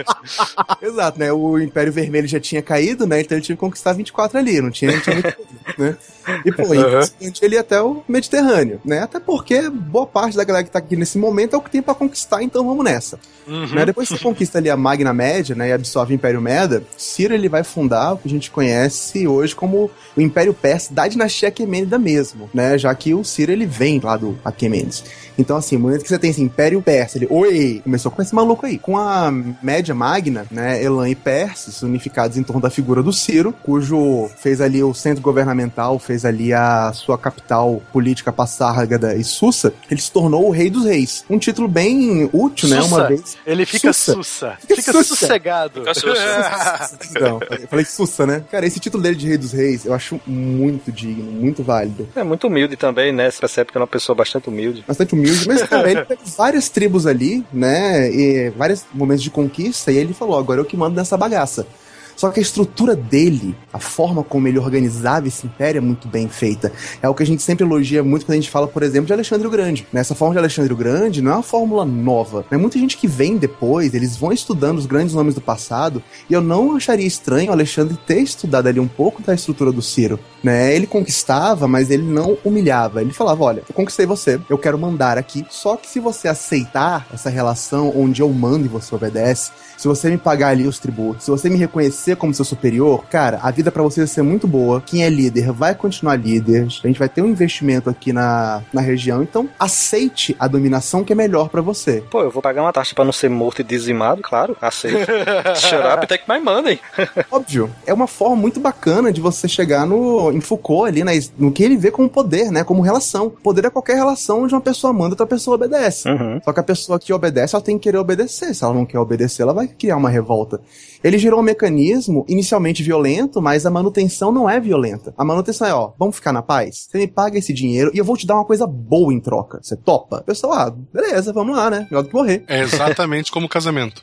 [0.83, 1.33] Exato, né?
[1.33, 3.21] O Império Vermelho já tinha caído, né?
[3.21, 5.37] Então ele tinha que conquistar 24 ali, não tinha, não tinha muito,
[5.79, 5.97] né?
[6.45, 6.81] E, pô, Uhum.
[6.81, 7.33] uhum.
[7.43, 9.03] ele ia até o Mediterrâneo, né?
[9.03, 11.83] Até porque boa parte da galera que tá aqui nesse momento é o que tem
[11.83, 13.19] pra conquistar, então vamos nessa.
[13.47, 13.85] Né?
[13.85, 17.35] Depois que você conquista ali a Magna Média, né, e absorve o Império Meda, Ciro
[17.35, 21.49] ele vai fundar o que a gente conhece hoje como o Império Persa da dinastia
[21.49, 22.77] Aquemênida mesmo, né?
[22.77, 25.05] Já que o Ciro ele vem lá do Aquemênides.
[25.39, 28.35] Então, assim, no momento que você tem esse Império Persa, ele, oi, começou com esse
[28.35, 28.79] maluco aí.
[28.79, 29.31] Com a
[29.63, 34.61] Média Magna, né, Elan e Perses, unificados em torno da figura do Ciro, cujo fez
[34.61, 40.11] ali o centro governamental, fez ali a sua capital política Passárgada e Sussa, ele se
[40.11, 41.25] tornou o Rei dos Reis.
[41.29, 42.77] Um título bem útil, né?
[42.79, 43.09] Uma Sussa.
[43.09, 43.37] vez.
[43.47, 44.15] Ele fica Sussa.
[44.15, 44.57] sussa.
[44.61, 45.17] Fica Fica, sussa.
[45.17, 45.81] sossegado.
[45.81, 46.99] Fica sussa.
[47.21, 48.45] Não, eu falei Sussa, né?
[48.51, 52.09] Cara, esse título dele de Rei dos Reis eu acho muito digno, muito válido.
[52.15, 53.31] É muito humilde também, né?
[53.31, 54.85] Você percebe que é uma pessoa bastante humilde.
[54.87, 58.11] Bastante humilde, mas, cara, ele teve várias tribos ali, né?
[58.11, 61.67] E vários momentos de conquista, e ele falou: agora eu que mando nessa bagaça.
[62.17, 66.29] Só que a estrutura dele, a forma como ele organizava esse império é muito bem
[66.29, 66.73] feita.
[67.03, 69.13] É o que a gente sempre elogia muito quando a gente fala, por exemplo, de
[69.13, 69.87] Alexandre o Grande.
[69.93, 72.45] Nessa forma de Alexandre o Grande não é uma fórmula nova.
[72.51, 72.57] Né?
[72.57, 76.41] Muita gente que vem depois, eles vão estudando os grandes nomes do passado, e eu
[76.41, 80.19] não acharia estranho o Alexandre ter estudado ali um pouco da estrutura do Ciro.
[80.43, 80.75] Né?
[80.75, 83.01] Ele conquistava, mas ele não humilhava.
[83.01, 85.45] Ele falava: olha, eu conquistei você, eu quero mandar aqui.
[85.51, 90.11] Só que se você aceitar essa relação onde eu mando e você obedece, se você
[90.11, 93.71] me pagar ali os tributos, se você me reconhecer como seu superior, cara, a vida
[93.71, 94.81] pra você vai ser muito boa.
[94.81, 96.63] Quem é líder vai continuar líder.
[96.63, 99.23] A gente vai ter um investimento aqui na, na região.
[99.23, 102.03] Então, aceite a dominação que é melhor pra você.
[102.11, 105.11] Pô, eu vou pagar uma taxa pra não ser morto e dizimado, claro, aceito.
[105.57, 106.79] Shut up, até que mais mandem.
[107.31, 111.53] Óbvio, é uma forma muito bacana de você chegar no em Foucault ali, né, no
[111.53, 113.31] que ele vê como poder, né, como relação.
[113.31, 116.09] Poder é qualquer relação onde uma pessoa manda e outra pessoa obedece.
[116.09, 116.41] Uhum.
[116.45, 118.55] Só que a pessoa que obedece, ela tem que querer obedecer.
[118.55, 120.61] Se ela não quer obedecer, ela vai criar uma revolta.
[121.05, 125.13] Ele gerou um mecanismo inicialmente violento, mas a manutenção não é violenta.
[125.19, 126.89] A manutenção é, ó, vamos ficar na paz?
[126.91, 129.61] Você me paga esse dinheiro e eu vou te dar uma coisa boa em troca.
[129.63, 130.23] Você topa?
[130.23, 131.87] Pessoal, ah, beleza, vamos lá, né?
[131.91, 132.43] Melhor do que morrer.
[132.49, 134.01] É exatamente como casamento.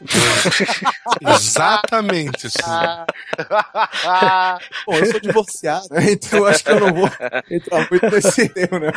[1.28, 2.46] exatamente.
[2.46, 2.60] Assim.
[4.86, 6.12] Bom, eu sou divorciado, né?
[6.12, 7.10] Então eu acho que eu não vou
[7.50, 8.92] entrar muito nesse termo, né?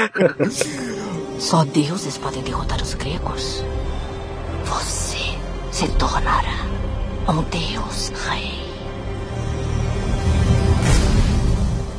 [1.39, 3.65] Só deuses podem derrotar os gregos.
[4.67, 5.39] Você
[5.73, 6.84] se tornará
[7.27, 8.64] um deus rei.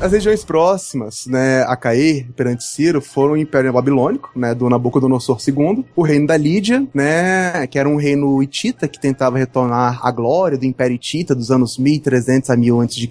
[0.05, 5.39] As regiões próximas, né, a cair perante Ciro foram o Império Babilônico, né, do Nabucodonosor
[5.45, 10.11] II, o reino da Lídia, né, que era um reino hitita que tentava retornar à
[10.11, 13.09] glória do Império Hitita dos anos 1300 a 1000 a.C.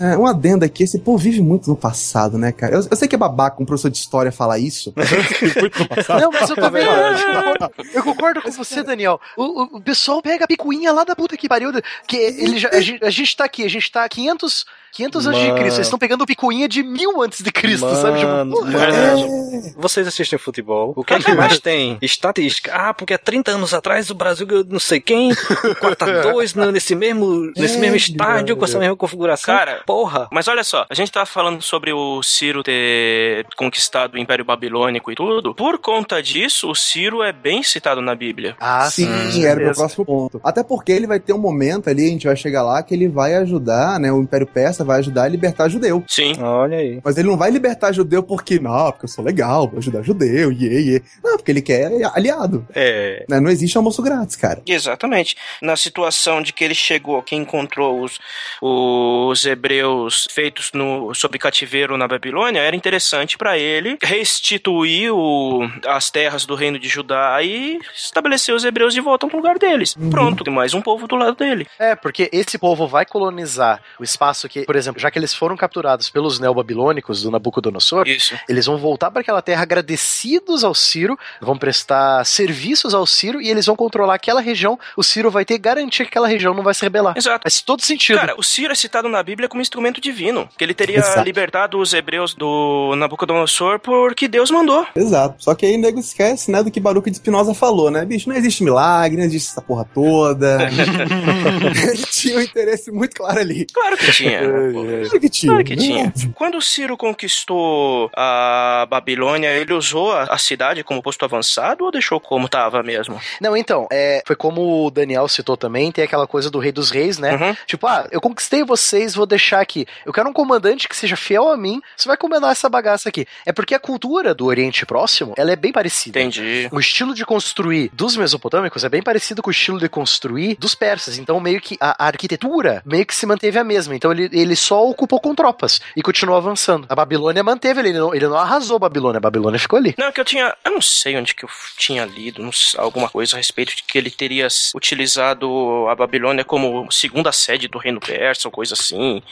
[0.00, 2.74] É, um adendo aqui, esse povo vive muito no passado, né, cara?
[2.74, 4.92] Eu, eu sei que é babaca um professor de história falar isso.
[5.60, 6.20] muito no passado.
[6.20, 6.82] Não, mas eu também.
[7.94, 9.20] eu concordo com você, Daniel.
[9.36, 11.70] O, o- o pessoal pega a picuinha lá da puta que pariu.
[12.08, 15.38] Que ele já, a, gente, a gente tá aqui, a gente tá 500, 500 anos
[15.40, 15.46] de.
[15.52, 15.76] Cristo.
[15.76, 18.18] Eles estão pegando do picuinha de mil antes de Cristo, sabe?
[18.18, 19.74] Tipo, Mano, porra, mano.
[19.76, 20.92] Vocês assistem futebol?
[20.96, 21.98] O que é que mais tem?
[22.00, 22.72] Estatística.
[22.74, 27.52] Ah, porque há 30 anos atrás o Brasil ganhou não sei quem, 4x2 nesse mesmo,
[27.56, 29.54] nesse mesmo estádio, com essa mesma configuração.
[29.54, 30.28] Cara, porra.
[30.32, 35.12] Mas olha só, a gente tava falando sobre o Ciro ter conquistado o Império Babilônico
[35.12, 35.54] e tudo.
[35.54, 38.56] Por conta disso, o Ciro é bem citado na Bíblia.
[38.58, 40.40] Ah, Sim, sim, era o próximo ponto.
[40.42, 43.08] Até porque ele vai ter um momento ali, a gente vai chegar lá, que ele
[43.08, 44.12] vai ajudar, né?
[44.12, 46.03] O Império Persa vai ajudar a libertar judeu.
[46.06, 46.34] Sim.
[46.40, 47.00] Olha aí.
[47.02, 50.52] Mas ele não vai libertar judeu porque, não, porque eu sou legal, vou ajudar judeu,
[50.52, 51.02] iê, iê.
[51.22, 52.66] Não, porque ele quer aliado.
[52.74, 53.24] É.
[53.28, 53.40] Né?
[53.40, 54.62] Não existe almoço grátis, cara.
[54.66, 55.36] Exatamente.
[55.60, 58.18] Na situação de que ele chegou, que encontrou os,
[58.60, 66.10] os hebreus feitos no, sob cativeiro na Babilônia, era interessante para ele restituir o, as
[66.10, 69.94] terras do reino de Judá e estabelecer os hebreus de volta no lugar deles.
[70.10, 71.66] Pronto, tem mais um povo do lado dele.
[71.78, 75.56] É, porque esse povo vai colonizar o espaço que, por exemplo, já que eles foram
[75.56, 78.34] capturados pelos neobabilônicos do Nabucodonosor, Isso.
[78.48, 83.48] eles vão voltar para aquela terra agradecidos ao Ciro, vão prestar serviços ao Ciro e
[83.48, 84.78] eles vão controlar aquela região.
[84.96, 87.14] O Ciro vai ter garantia que aquela região não vai se rebelar.
[87.16, 87.42] Exato.
[87.42, 88.18] Faz todo sentido.
[88.18, 91.22] Cara, o Ciro é citado na Bíblia como instrumento divino, que ele teria Exato.
[91.22, 94.86] libertado os hebreus do Nabucodonosor porque Deus mandou.
[94.94, 95.42] Exato.
[95.42, 98.04] Só que aí o nego esquece, né, do que Baruch de Spinoza falou, né?
[98.04, 100.58] Bicho, não existe milagre, não existe essa porra toda.
[100.62, 103.66] Ele tinha um interesse muito claro ali.
[103.72, 104.40] Claro que tinha.
[104.40, 104.84] né, pô.
[104.84, 105.52] Claro que tinha.
[105.52, 105.82] Claro que né?
[105.86, 106.12] Tinha.
[106.34, 111.90] Quando o Ciro conquistou a Babilônia, ele usou a, a cidade como posto avançado ou
[111.90, 113.20] deixou como tava mesmo?
[113.40, 116.90] Não, então, é, foi como o Daniel citou também, tem aquela coisa do rei dos
[116.90, 117.34] reis, né?
[117.34, 117.56] Uhum.
[117.66, 119.86] Tipo, ah, eu conquistei vocês, vou deixar aqui.
[120.04, 123.26] Eu quero um comandante que seja fiel a mim, você vai comandar essa bagaça aqui.
[123.46, 126.20] É porque a cultura do Oriente Próximo, ela é bem parecida.
[126.20, 126.68] Entendi.
[126.70, 130.74] O estilo de construir dos mesopotâmicos é bem parecido com o estilo de construir dos
[130.74, 131.18] persas.
[131.18, 133.94] Então, meio que a, a arquitetura meio que se manteve a mesma.
[133.94, 136.86] Então, ele, ele só ocupou com tropas e continuou avançando.
[136.88, 139.94] A Babilônia manteve ele, ele não, ele não arrasou a Babilônia, a Babilônia ficou ali.
[139.98, 140.54] Não, que eu tinha.
[140.64, 143.98] Eu não sei onde que eu tinha lido sei, alguma coisa a respeito de que
[143.98, 149.22] ele teria utilizado a Babilônia como segunda sede do reino persa ou coisa assim.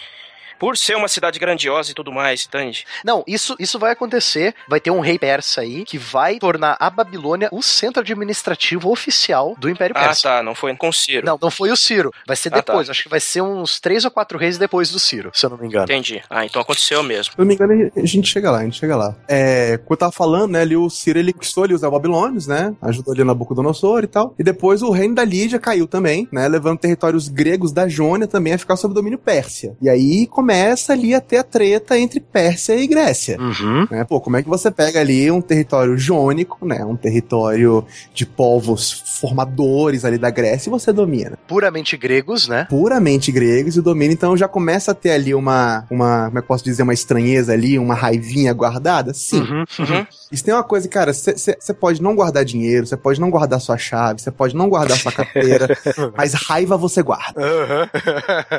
[0.63, 2.85] Por ser uma cidade grandiosa e tudo mais, entende?
[3.05, 4.55] Não, isso, isso vai acontecer.
[4.69, 9.57] Vai ter um rei persa aí que vai tornar a Babilônia o centro administrativo oficial
[9.59, 10.23] do Império Ah, Persa.
[10.29, 11.27] tá, não foi com Ciro.
[11.27, 12.13] Não, não foi o Ciro.
[12.25, 12.87] Vai ser Ah, depois.
[12.87, 12.93] tá.
[12.93, 15.59] Acho que vai ser uns três ou quatro reis depois do Ciro, se eu não
[15.59, 15.85] me engano.
[15.85, 16.23] Entendi.
[16.31, 17.33] Ah, então aconteceu mesmo.
[17.33, 19.17] Se eu não me engano, a gente chega lá, a gente chega lá.
[19.27, 22.73] É, como eu tava falando, né, ali o Ciro, ele conquistou ali os Babilônios, né,
[22.83, 26.79] ajudou ali Nabucodonosor e tal, e depois o reino da Lídia caiu também, né, levando
[26.79, 29.77] territórios gregos da Jônia também a ficar sob domínio Pérsia.
[29.83, 30.52] E aí começa
[30.91, 33.39] ali a ter a treta entre Pérsia e Grécia.
[33.41, 33.87] Uhum.
[33.91, 34.05] Né?
[34.05, 37.85] Pô, como é que você pega ali um território jônico, né, um território
[38.15, 41.39] de povos formadores ali da Grécia e você domina?
[41.47, 42.67] Puramente gregos, né?
[42.69, 46.41] puramente gregos e o domínio, então já começa a ter ali uma, uma, como é
[46.41, 49.15] que eu posso dizer, uma estranheza ali, uma raivinha guardada?
[49.15, 49.41] Sim.
[49.41, 49.65] Uhum.
[49.79, 50.07] Uhum.
[50.31, 53.77] Isso tem uma coisa, cara, você pode não guardar dinheiro, você pode não guardar sua
[53.77, 55.69] chave, você pode não guardar sua carteira,
[56.17, 57.41] mas raiva você guarda.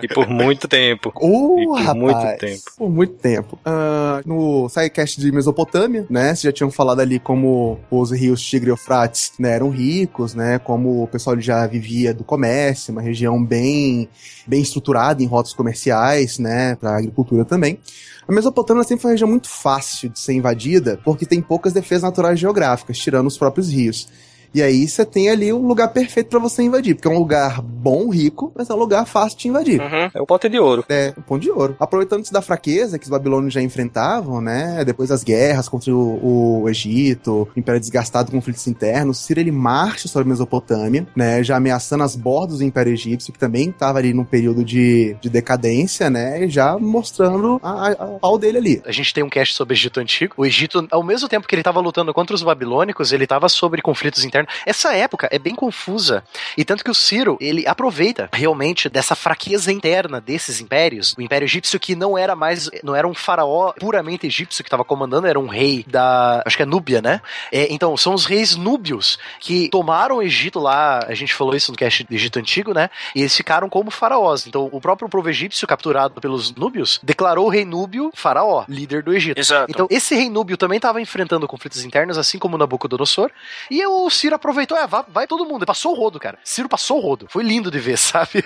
[0.01, 1.11] E por muito tempo.
[1.15, 2.61] Oh, E por rapaz, muito tempo.
[2.77, 3.59] Por muito tempo.
[3.65, 8.69] Ah, no sidecast de Mesopotâmia, né, vocês já tinham falado ali como os rios Tigre
[8.69, 13.43] e Eufrates, né, eram ricos, né, como o pessoal já vivia do comércio, uma região
[13.43, 14.09] bem,
[14.47, 17.79] bem estruturada em rotas comerciais, né, para agricultura também.
[18.27, 22.03] A Mesopotâmia sempre foi uma região muito fácil de ser invadida, porque tem poucas defesas
[22.03, 24.07] naturais geográficas, tirando os próprios rios.
[24.53, 27.61] E aí você tem ali um lugar perfeito para você invadir, porque é um lugar
[27.61, 29.81] bom, rico, mas é um lugar fácil de invadir.
[29.81, 30.09] Uhum.
[30.13, 30.85] É o pote de ouro.
[30.87, 31.75] É, o ponto de ouro.
[31.79, 34.83] Aproveitando-se da fraqueza que os babilônios já enfrentavam, né?
[34.85, 40.07] Depois das guerras contra o, o Egito, o Império desgastado, conflitos internos, Ciro ele marcha
[40.07, 41.43] sobre a Mesopotâmia, né?
[41.43, 45.29] Já ameaçando as bordas do Império Egípcio, que também estava ali num período de, de
[45.29, 46.45] decadência, né?
[46.45, 48.81] E já mostrando a, a, a pau dele ali.
[48.85, 50.35] A gente tem um cast sobre o Egito Antigo.
[50.37, 53.81] O Egito, ao mesmo tempo que ele estava lutando contra os babilônicos, ele estava sobre
[53.81, 54.42] conflitos internos.
[54.65, 56.23] Essa época é bem confusa.
[56.57, 61.13] E tanto que o Ciro, ele aproveita realmente dessa fraqueza interna desses impérios.
[61.17, 64.83] O Império Egípcio que não era mais, não era um faraó puramente egípcio que estava
[64.83, 67.21] comandando, era um rei da, acho que é Núbia, né?
[67.51, 71.71] É, então, são os reis núbios que tomaram o Egito lá, a gente falou isso
[71.71, 72.89] no cast do Egito Antigo, né?
[73.15, 74.47] E eles ficaram como faraós.
[74.47, 79.13] Então, o próprio povo egípcio, capturado pelos núbios, declarou o rei núbio faraó, líder do
[79.13, 79.37] Egito.
[79.37, 79.67] Exato.
[79.69, 83.29] Então, esse rei núbio também estava enfrentando conflitos internos, assim como Nabucodonosor.
[83.69, 85.65] E o Ciro aproveitou, é, vai, vai todo mundo.
[85.65, 86.37] Passou o rodo, cara.
[86.43, 87.27] Ciro passou o rodo.
[87.29, 88.43] Foi lindo de ver, sabe?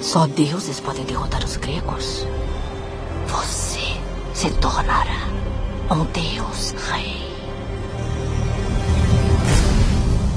[0.00, 2.26] Só deuses podem derrotar os gregos.
[3.26, 3.80] Você
[4.34, 5.26] se tornará
[5.90, 7.26] um deus rei.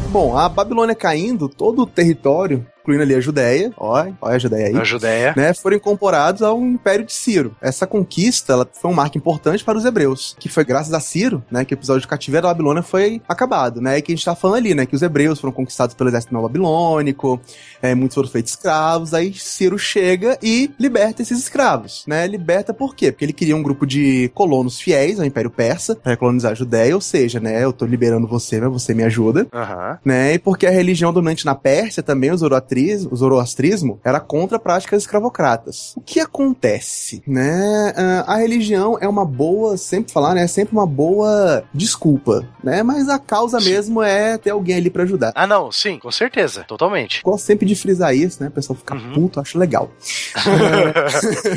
[0.09, 4.67] Bom, a Babilônia caindo, todo o território incluindo ali a Judéia, ó, olha a Judéia
[4.67, 4.77] aí.
[4.77, 5.33] A Judéia.
[5.35, 7.55] Né, foram incorporados ao Império de Ciro.
[7.61, 11.43] Essa conquista ela foi um marco importante para os hebreus, que foi graças a Ciro,
[11.51, 14.25] né, que o episódio de cativeiro da Babilônia foi acabado, né, e que a gente
[14.25, 17.39] tá falando ali, né, que os hebreus foram conquistados pelo exército babilônico,
[17.81, 22.95] é, muitos foram feitos escravos, aí Ciro chega e liberta esses escravos, né, liberta por
[22.95, 23.11] quê?
[23.11, 26.95] Porque ele queria um grupo de colonos fiéis ao Império Persa para colonizar a Judéia,
[26.95, 29.99] ou seja, né, eu tô liberando você, mas você me ajuda, Aham.
[30.03, 32.37] né, e porque a religião dominante na Pérsia também, o
[32.79, 35.93] zoroastrismo, o zoroastrismo era contra práticas escravocratas.
[35.95, 37.93] O que acontece, né?
[37.95, 40.43] Ah, A religião é uma boa, sempre falar, né?
[40.43, 42.81] É sempre uma boa desculpa, né?
[42.83, 45.31] Mas a causa mesmo é ter alguém ali pra ajudar.
[45.35, 47.21] Ah, não, sim, com certeza, totalmente.
[47.23, 48.49] Gosto sempre de frisar isso, né?
[48.49, 49.13] O pessoal fica Uhum.
[49.13, 49.91] puto, acho legal.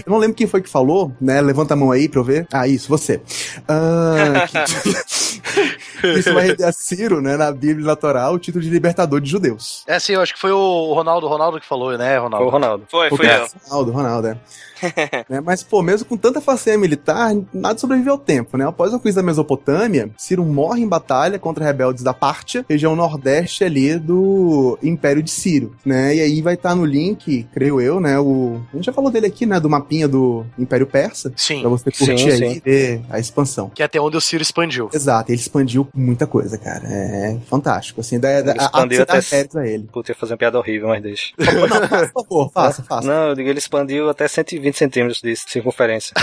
[0.07, 1.41] eu não lembro quem foi que falou, né?
[1.41, 2.47] Levanta a mão aí pra eu ver.
[2.53, 3.21] Ah, isso, você.
[3.69, 4.63] Ah, que-
[6.19, 7.37] isso vai render a Ciro, né?
[7.37, 9.83] Na Bíblia natural, o título de libertador de judeus.
[9.87, 12.47] É, sim, eu acho que foi o Ronaldo, Ronaldo que falou, né, Foi Ronaldo?
[12.47, 12.85] o Ronaldo.
[12.91, 13.47] Foi, foi eu.
[13.69, 14.37] Ronaldo, Ronaldo, é.
[15.29, 18.67] Né, Mas, pô, mesmo com tanta façanha militar, nada sobreviveu ao tempo, né?
[18.67, 23.63] Após a conquista da Mesopotâmia, Ciro morre em batalha contra rebeldes da Pártia, região nordeste
[23.63, 26.17] ali do Império de Ciro, né?
[26.17, 28.19] E aí vai estar no link, creio eu, né?
[28.19, 28.61] O...
[28.73, 29.61] A gente já falou dele aqui, né?
[29.61, 32.57] Do mapinha do Império Persa, Sim, pra você curtir Sim, aí sim.
[32.57, 33.71] e ver a expansão.
[33.73, 34.91] que é até onde o Ciro expandiu.
[34.93, 36.83] Exato, ele expandiu muita coisa, cara.
[36.87, 39.85] É fantástico, assim, da, da, Ele a, a, expandiu a, até- a ele.
[39.85, 41.33] Puta, ia fazer uma piada horrível, mas deixa.
[41.39, 43.07] Não, faça, por favor, faça, faça.
[43.09, 46.15] Não, eu digo, ele expandiu até 120 centímetros de circunferência.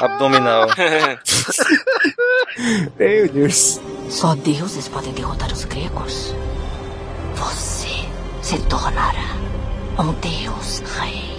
[0.00, 0.66] Abdominal.
[2.98, 3.80] Meu Deus.
[4.08, 6.34] Só deuses podem derrotar os gregos.
[7.36, 7.88] Você
[8.42, 9.36] se tornará
[9.98, 11.31] um deus rei.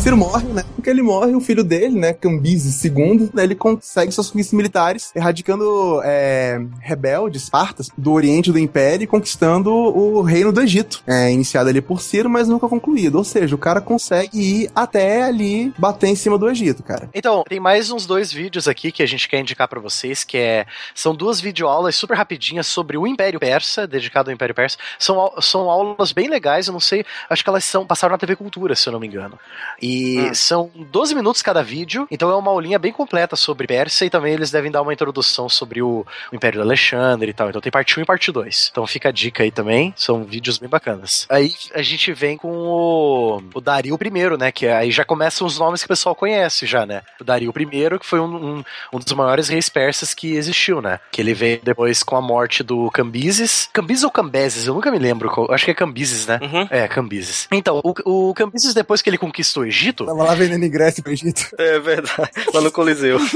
[0.00, 0.64] Ciro morre, né?
[0.74, 2.14] Porque ele morre, o filho dele, né?
[2.14, 8.58] Cambises II, né, ele consegue suas conquistas militares, erradicando é, rebeldes, partas, do oriente do
[8.58, 11.02] Império e conquistando o reino do Egito.
[11.06, 13.16] É, iniciado ali por Ciro, mas nunca concluído.
[13.16, 17.10] Ou seja, o cara consegue ir até ali bater em cima do Egito, cara.
[17.12, 20.38] Então, tem mais uns dois vídeos aqui que a gente quer indicar pra vocês, que
[20.38, 24.78] é são duas videoaulas super rapidinhas sobre o Império Persa, dedicado ao Império Persa.
[24.98, 28.34] São, são aulas bem legais, eu não sei, acho que elas são passaram na TV
[28.34, 29.38] Cultura, se eu não me engano.
[29.80, 29.89] E
[30.34, 34.34] são 12 minutos cada vídeo, então é uma aulinha bem completa sobre Pérsia e também
[34.34, 37.48] eles devem dar uma introdução sobre o, o Império do Alexandre e tal.
[37.48, 38.68] Então tem parte 1 e parte 2.
[38.70, 41.26] Então fica a dica aí também, são vídeos bem bacanas.
[41.28, 44.52] Aí a gente vem com o, o Dario I, né?
[44.52, 47.02] Que aí já começam os nomes que o pessoal conhece já, né?
[47.20, 51.00] O Dario I, que foi um, um, um dos maiores reis persas que existiu, né?
[51.10, 53.68] Que ele veio depois com a morte do Cambises.
[53.72, 54.66] Cambises ou Cambeses?
[54.66, 55.30] Eu nunca me lembro.
[55.50, 56.38] Acho que é Cambises, né?
[56.42, 56.66] Uhum.
[56.70, 57.48] É, Cambises.
[57.52, 61.12] Então, o, o Cambises, depois que ele conquistou o Egito, Tava lá vendendo ingresso pro
[61.12, 61.48] Egito.
[61.58, 62.30] É verdade.
[62.52, 63.18] Lá no Coliseu.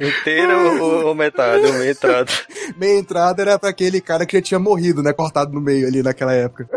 [0.00, 1.64] Inteiro ou, ou metade?
[1.66, 2.32] Ou meia entrada.
[2.76, 5.12] Meia entrada era pra aquele cara que já tinha morrido, né?
[5.12, 6.68] Cortado no meio ali naquela época.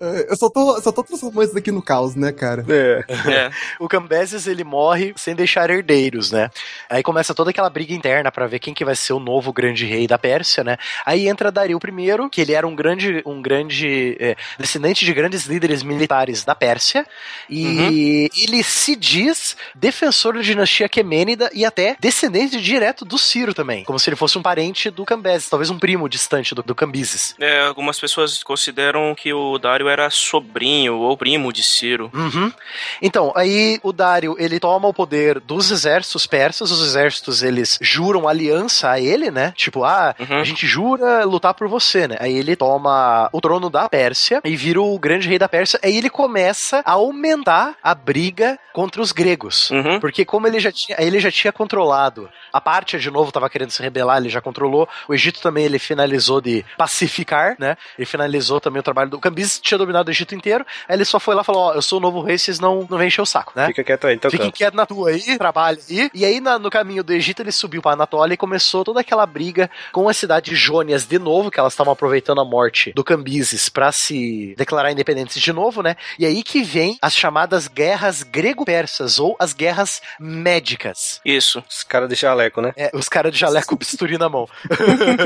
[0.00, 2.64] É, Eu só tô, só tô transformando isso daqui no caos, né, cara?
[2.68, 3.04] É.
[3.30, 3.50] É.
[3.80, 6.50] o Cambeses ele morre sem deixar herdeiros, né?
[6.88, 9.86] Aí começa toda aquela briga interna pra ver quem que vai ser o novo grande
[9.86, 10.76] rei da Pérsia, né?
[11.04, 15.46] Aí entra Dario I, que ele era um grande, um grande é, descendente de grandes
[15.46, 17.06] líderes militares da Pérsia,
[17.48, 23.84] e ele se diz defensor da dinastia Aquemênida e até descendente direto do Ciro também,
[23.84, 27.34] como se ele fosse um parente do Cambeses, talvez um primo distante do, do Cambises.
[27.40, 32.10] É, algumas pessoas consideram que o Dário era sobrinho ou primo de Ciro.
[32.12, 32.52] Uhum.
[33.00, 38.28] Então, aí o Dário, ele toma o poder dos exércitos persas, os exércitos, eles juram
[38.28, 39.52] aliança a ele, né?
[39.56, 40.40] Tipo, ah, Uhum.
[40.40, 42.16] a gente jura lutar por você, né?
[42.20, 45.96] Aí ele toma o trono da Pérsia e vira o grande rei da Pérsia, aí
[45.96, 49.70] ele começa a aumentar a briga contra os gregos.
[49.70, 50.00] Uhum.
[50.00, 53.70] Porque como ele já tinha, ele já tinha controlado, a Pártia de novo estava querendo
[53.70, 54.88] se rebelar, ele já controlou.
[55.08, 57.76] O Egito também ele finalizou de pacificar, né?
[57.98, 60.64] Ele finalizou também o trabalho do Cambises tinha dominado o Egito inteiro.
[60.88, 62.86] Aí ele só foi lá e falou: "Ó, eu sou o novo rei, vocês não
[62.88, 65.36] não vem encher o saco, né?" Fica quieto aí, então Fiquem quieto na tua aí,
[65.38, 66.10] trabalha aí.
[66.14, 69.26] E aí, na- no caminho do Egito, ele subiu pra Anatólia e começou toda aquela
[69.26, 73.04] briga com a cidade de Jônias de novo, que elas estavam aproveitando a morte do
[73.04, 75.96] Cambises pra se declarar independentes de novo, né?
[76.18, 81.20] E aí que vem as chamadas guerras grego-persas, ou as guerras médicas.
[81.24, 81.62] Isso.
[81.68, 82.72] Os caras de jaleco, né?
[82.76, 84.48] É, os caras de jaleco com bisturi na mão.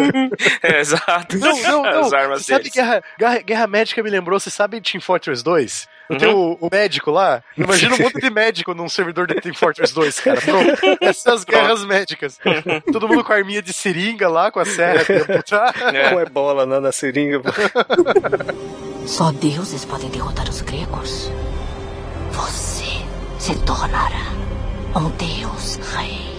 [0.62, 1.36] É, exato.
[1.38, 2.00] Não, não, não.
[2.06, 2.74] As armas Você sabe deles.
[2.74, 5.88] guerra, guerra, guerra médica me lembrou, você sabe Team Fortress 2?
[6.08, 6.18] Não Uhum.
[6.18, 7.40] tem o, o médico lá?
[7.56, 10.40] Imagina um monte de médico num servidor de Team Fortress 2, cara.
[10.40, 10.80] Pronto.
[11.00, 12.36] Essas guerras médicas.
[12.92, 15.04] Todo mundo com a arminha de seringa lá, com a serra.
[15.94, 16.10] É.
[16.12, 17.40] Com ebola na seringa.
[19.06, 21.30] Só deuses podem derrotar os gregos.
[22.32, 22.84] Você
[23.38, 24.32] se tornará
[24.96, 26.29] um deus rei.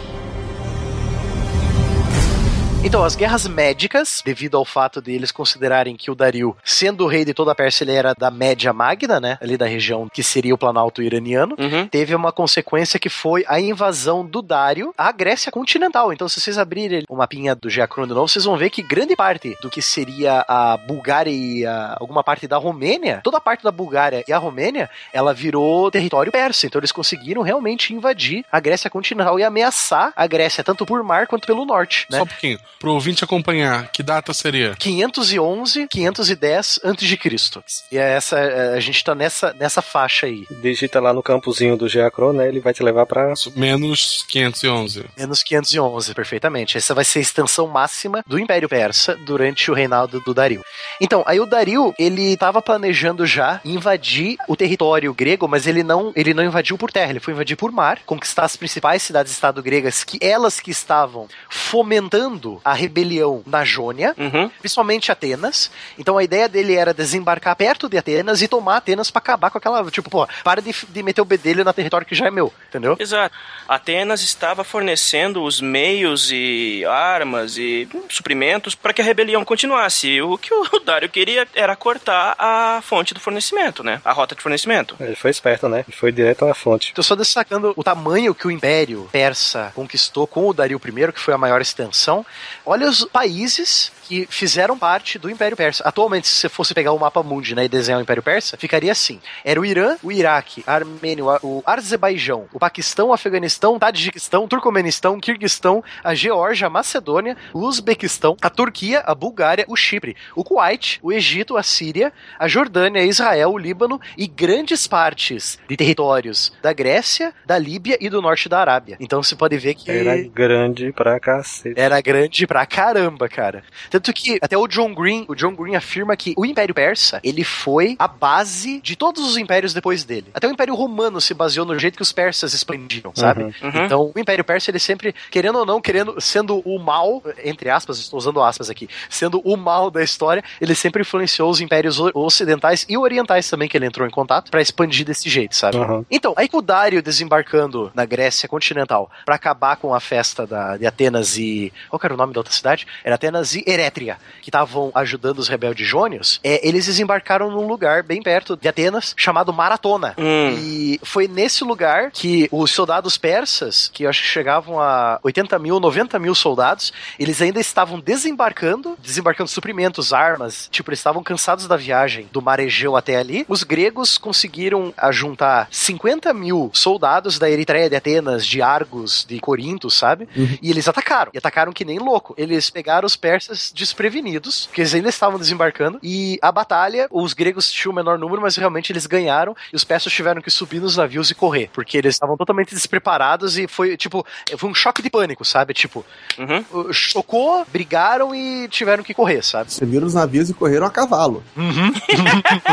[2.84, 7.08] Então, as guerras médicas, devido ao fato de eles considerarem que o Dario, sendo o
[7.08, 9.38] rei de toda a Pérsia, ele era da Média Magna, né?
[9.40, 11.56] Ali da região que seria o Planalto iraniano.
[11.60, 11.88] Uhum.
[11.88, 16.12] Teve uma consequência que foi a invasão do Dário à Grécia continental.
[16.12, 19.16] Então, se vocês abrirem o mapinha do Geacron de novo, vocês vão ver que grande
[19.16, 23.64] parte do que seria a Bulgária e a- alguma parte da Romênia, toda a parte
[23.64, 26.66] da Bulgária e a Romênia, ela virou território persa.
[26.66, 31.28] Então, eles conseguiram realmente invadir a Grécia continental e ameaçar a Grécia, tanto por mar
[31.28, 32.18] quanto pelo norte, né?
[32.18, 32.60] Só um pouquinho.
[32.80, 34.76] Pro ouvinte acompanhar, que data seria?
[34.76, 37.64] 511, 510 antes de Cristo.
[37.92, 38.38] E é essa
[38.76, 42.48] a gente tá nessa nessa faixa aí, Digita lá no campozinho do Geacron, né?
[42.48, 43.34] Ele vai te levar pra.
[43.56, 45.06] Menos 511.
[45.18, 46.78] menos 511, perfeitamente.
[46.78, 50.64] Essa vai ser a extensão máxima do Império Persa durante o reinado do Dario.
[51.00, 56.12] Então, aí o Dario, ele estava planejando já invadir o território grego, mas ele não,
[56.16, 60.04] ele não invadiu por terra, ele foi invadir por mar, conquistar as principais cidades-estado gregas,
[60.04, 64.50] que elas que estavam fomentando a rebelião na Jônia, Uhum.
[64.60, 65.72] principalmente Atenas.
[65.98, 69.58] Então a ideia dele era desembarcar perto de Atenas e tomar Atenas pra acabar com
[69.58, 72.52] aquela, tipo, pô, para de, de meter o bedelho na território que já é meu,
[72.70, 72.96] entendeu?
[73.00, 73.36] Exato.
[73.68, 80.08] Atenas estava fornecendo os meios e armas e suprimentos para que a rebelião continuasse.
[80.08, 84.02] E O que o Dário queria era cortar a fonte do fornecimento, né?
[84.04, 84.96] A rota de fornecimento.
[85.00, 85.84] Ele foi esperto, né?
[85.88, 86.94] Ele foi direto à fonte.
[86.94, 91.20] Tô só destacando o tamanho que o Império Persa conquistou com o Dario I, que
[91.20, 92.26] foi a maior extensão.
[92.66, 95.84] Olha os países que fizeram parte do Império Persa.
[95.86, 98.92] Atualmente, se você fosse pegar o mapa mundi né, e desenhar o Império Persa, ficaria
[98.92, 99.20] assim.
[99.44, 104.44] Era o Irã, o Iraque, a Armênia, o Azerbaijão, o Paquistão, o Afeganistão, o Tadjiquistão,
[104.44, 109.76] o Turcomenistão, o Kirguistão, a Geórgia, a Macedônia, o Uzbequistão, a Turquia, a Bulgária, o
[109.76, 115.58] Chipre, o Kuwait, o Egito, a Síria, a Jordânia, Israel, o Líbano e grandes partes
[115.70, 118.98] de territórios da Grécia, da Líbia e do norte da Arábia.
[119.00, 121.80] Então você pode ver que Era grande pra cacete.
[121.80, 123.64] era grande pra caramba, cara.
[123.90, 127.44] Tanto que até o John Green, o John Green afirma que o Império Persa, ele
[127.44, 130.28] foi a base de todos os impérios depois dele.
[130.34, 133.44] Até o Império Romano se baseou no jeito que os persas expandiram, sabe?
[133.44, 133.52] Uhum.
[133.62, 133.86] Uhum.
[133.86, 137.98] Então, o Império Persa, ele sempre, querendo ou não, querendo, sendo o mal, entre aspas,
[138.00, 142.86] estou usando aspas aqui, sendo o mal da história, ele sempre influenciou os impérios ocidentais
[142.88, 145.78] e orientais também, que ele entrou em contato, pra expandir desse jeito, sabe?
[145.78, 146.06] Uhum.
[146.10, 150.78] Então, aí com o Dário desembarcando na Grécia continental pra acabar com a festa da,
[150.78, 151.72] de Atenas e.
[151.90, 152.88] Qual era o nome da outra cidade?
[153.04, 156.40] Era Atenas e Erétria, que estavam ajudando os rebeldes jônios.
[156.44, 160.16] É, eles desembarcaram num lugar bem perto de Atenas, chamado Maratona.
[160.18, 160.56] Hum.
[160.58, 165.58] E foi nesse lugar que os soldados persas, que eu acho que chegavam a 80
[165.60, 170.68] mil, 90 mil soldados, eles ainda estavam desembarcando, desembarcando suprimentos, armas.
[170.72, 173.46] Tipo, eles estavam cansados da viagem do mar Egeu até ali.
[173.48, 179.90] Os gregos conseguiram ajuntar 50 mil soldados da Eritreia, de Atenas, de Argos, de Corinto,
[179.90, 180.28] sabe?
[180.62, 181.32] E eles atacaram.
[181.34, 182.11] E atacaram que nem louco.
[182.38, 186.00] Eles pegaram os persas desprevenidos, porque eles ainda estavam desembarcando.
[186.04, 189.56] E a batalha, os gregos tinham o menor número, mas realmente eles ganharam.
[189.72, 191.70] E os persas tiveram que subir nos navios e correr.
[191.74, 194.26] Porque eles estavam totalmente despreparados e foi, tipo,
[194.58, 195.74] foi um choque de pânico, sabe?
[195.74, 196.06] Tipo,
[196.38, 196.94] Uhum.
[196.94, 199.72] chocou, brigaram e tiveram que correr, sabe?
[199.74, 201.44] Subiram os navios e correram a cavalo.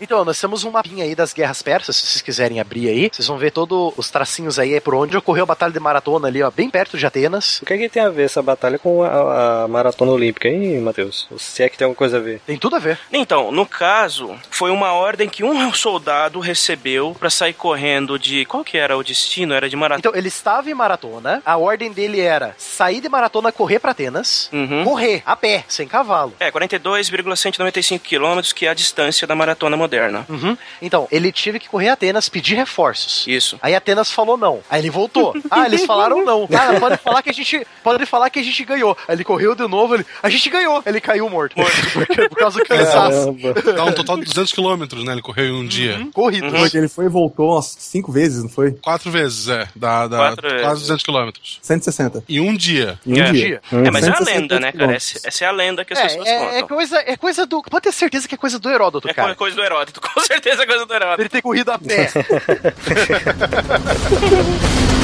[0.00, 3.10] Então, nós temos um mapinha aí das guerras persas, se vocês quiserem abrir aí.
[3.12, 6.28] Vocês vão ver todos os tracinhos aí, é por onde ocorreu a Batalha de Maratona
[6.28, 7.60] ali, ó, bem perto de Atenas.
[7.62, 10.80] O que, é que tem a ver essa batalha com a, a maratona olímpica, hein,
[10.80, 11.28] Matheus?
[11.38, 12.40] Se é que tem alguma coisa a ver.
[12.46, 12.98] Tem tudo a ver.
[13.12, 18.44] Então, no caso, foi uma ordem que um soldado recebeu pra sair correndo de.
[18.44, 19.54] Qual que era o destino?
[19.54, 19.98] Era de maratona.
[20.00, 24.48] Então, ele estava em maratona, a ordem dele era sair de maratona, correr pra Atenas,
[24.52, 24.84] Uhum.
[24.84, 26.32] correr, a pé, sem cavalo.
[26.40, 30.26] É, 42,195 quilômetros, que é a distância da maratona moderna.
[30.28, 30.56] Uhum.
[30.80, 33.24] Então, ele teve que correr a Atenas, pedir reforços.
[33.26, 33.58] Isso.
[33.62, 34.60] Aí Atenas falou não.
[34.70, 35.34] Aí ele voltou.
[35.50, 36.48] Ah, eles falaram não.
[36.52, 38.96] Ah, pode falar que a gente, pode falar que a gente ganhou.
[39.08, 40.82] Aí ele correu de novo, ele, a gente ganhou.
[40.84, 41.54] Ele caiu morto.
[41.56, 43.34] Por, por causa do cansaço.
[43.34, 43.62] Caramba.
[43.72, 45.12] Dá um total de 200 quilômetros, né?
[45.12, 45.96] Ele correu em um dia.
[45.98, 46.10] Uhum.
[46.10, 46.50] Corrido.
[46.50, 48.72] Porque ele foi e voltou umas cinco vezes, não foi?
[48.72, 49.68] Quatro vezes, é.
[49.74, 50.80] Dá, dá quase vezes.
[50.82, 51.58] 200 quilômetros.
[51.62, 52.24] 160.
[52.28, 52.98] Em um dia.
[53.06, 53.32] Em um É.
[53.32, 53.60] dia.
[53.72, 54.94] É, mas é a 160 lenda, né, cara?
[54.96, 56.76] Essa, essa é a lenda que as pessoas É, é, é contam.
[56.76, 57.62] coisa, é coisa do.
[57.62, 59.28] Pode ter certeza que é coisa do Heródoto, É cara.
[59.30, 61.22] co- coisa do Heródoto, com certeza é coisa do Heródoto.
[61.22, 62.10] Ele ter corrido a pé.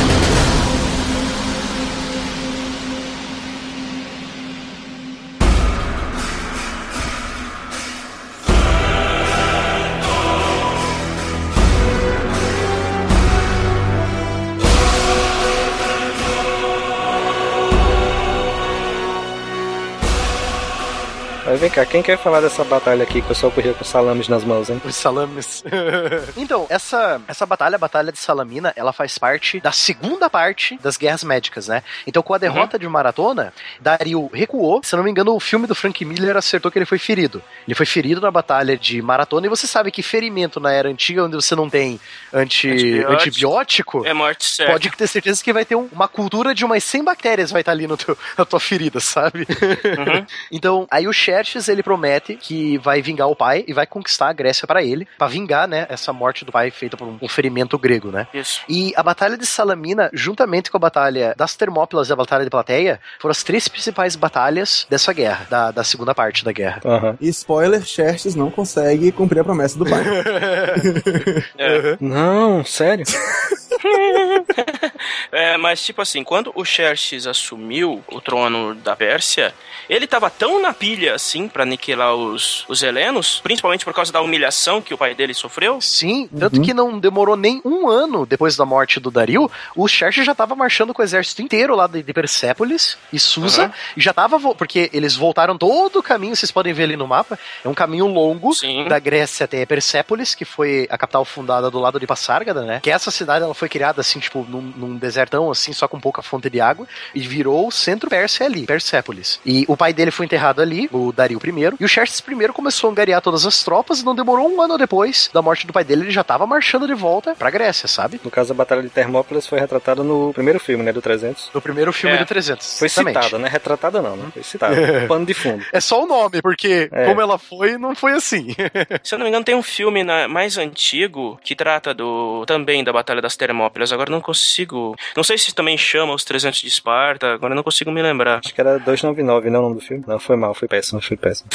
[21.62, 24.42] vem cá, quem quer falar dessa batalha aqui que eu só corria com salames nas
[24.42, 24.82] mãos, hein?
[24.84, 25.62] Os salames.
[26.36, 30.96] então, essa, essa batalha, a Batalha de Salamina, ela faz parte da segunda parte das
[30.96, 31.84] Guerras Médicas, né?
[32.04, 34.80] Então, com a derrota de Maratona, Dario recuou.
[34.82, 37.40] Se eu não me engano, o filme do Frank Miller acertou que ele foi ferido.
[37.66, 41.22] Ele foi ferido na Batalha de Maratona, e você sabe que ferimento na era antiga,
[41.24, 42.00] onde você não tem
[42.32, 43.12] anti, Antibiótico.
[43.12, 44.72] antibiótico, É morte certa.
[44.72, 47.70] pode ter certeza que vai ter um- uma cultura de umas 100 bactérias vai estar
[47.70, 49.46] ali no teu, na tua ferida, sabe?
[49.46, 50.26] Uhum.
[50.50, 51.12] Então, aí o
[51.52, 55.06] Xerxes, ele promete que vai vingar o pai e vai conquistar a Grécia pra ele,
[55.18, 58.26] pra vingar, né, essa morte do pai feita por um, ferimento grego, né?
[58.32, 58.60] Isso.
[58.68, 62.50] E a Batalha de Salamina, juntamente com a Batalha das Termópilas e a Batalha de
[62.50, 66.80] Plateia, foram as três principais batalhas dessa guerra, da, da segunda parte da guerra.
[66.84, 67.16] Aham.
[67.20, 70.02] E spoiler, Xerxes não consegue cumprir a promessa do pai.
[71.58, 71.96] É.
[72.00, 73.04] Não, sério?
[75.32, 79.54] É, mas tipo assim, quando o Xerxes assumiu o trono da Pérsia,
[79.88, 84.20] ele tava tão na pilha assim pra aniquilar os, os helenos, principalmente por causa da
[84.20, 85.80] humilhação que o pai dele sofreu.
[85.80, 90.26] Sim, tanto que não demorou nem um ano depois da morte do Dario, o Xerxes
[90.26, 93.72] já tava marchando com o exército inteiro lá de, de Persépolis e Susa, Aham.
[93.96, 97.38] e já tava, porque eles voltaram todo o caminho, vocês podem ver ali no mapa,
[97.64, 98.86] é um caminho longo Sim.
[98.88, 102.80] da Grécia até Persépolis, que foi a capital fundada do lado de Passárgada, né?
[102.82, 106.22] Que essa cidade ela foi criada assim, tipo, num, num desertão assim, só com pouca
[106.22, 109.40] fonte de água, e virou o centro Pérsia ali, Persépolis.
[109.44, 112.88] E o pai dele foi enterrado ali, o Dario I, e o Xerxes I começou
[112.88, 115.84] a angariar todas as tropas, e não demorou um ano depois da morte do pai
[115.84, 118.20] dele, ele já tava marchando de volta pra Grécia, sabe?
[118.24, 120.92] No caso, a Batalha de Termópilas foi retratada no primeiro filme, né?
[120.92, 121.50] Do 300.
[121.54, 122.18] No primeiro filme É.
[122.18, 122.78] do 300.
[122.78, 123.24] Foi exatamente.
[123.24, 123.48] citada, né?
[123.48, 124.26] Retratada não, né?
[124.32, 124.74] Foi citada.
[125.08, 125.64] Pano de fundo.
[125.72, 127.06] É só o nome, porque É.
[127.06, 128.54] como ela foi, não foi assim.
[129.02, 132.82] Se eu não me engano, tem um filme na- mais antigo que trata do também
[132.84, 133.92] da Batalha das Termópilas.
[133.92, 134.81] Agora eu não consigo.
[135.16, 137.34] Não sei se também chama os 300 de Esparta.
[137.34, 138.40] Agora eu não consigo me lembrar.
[138.44, 140.04] Acho que era 299, não é o nome do filme?
[140.06, 141.48] Não, foi mal, foi péssimo, foi péssimo.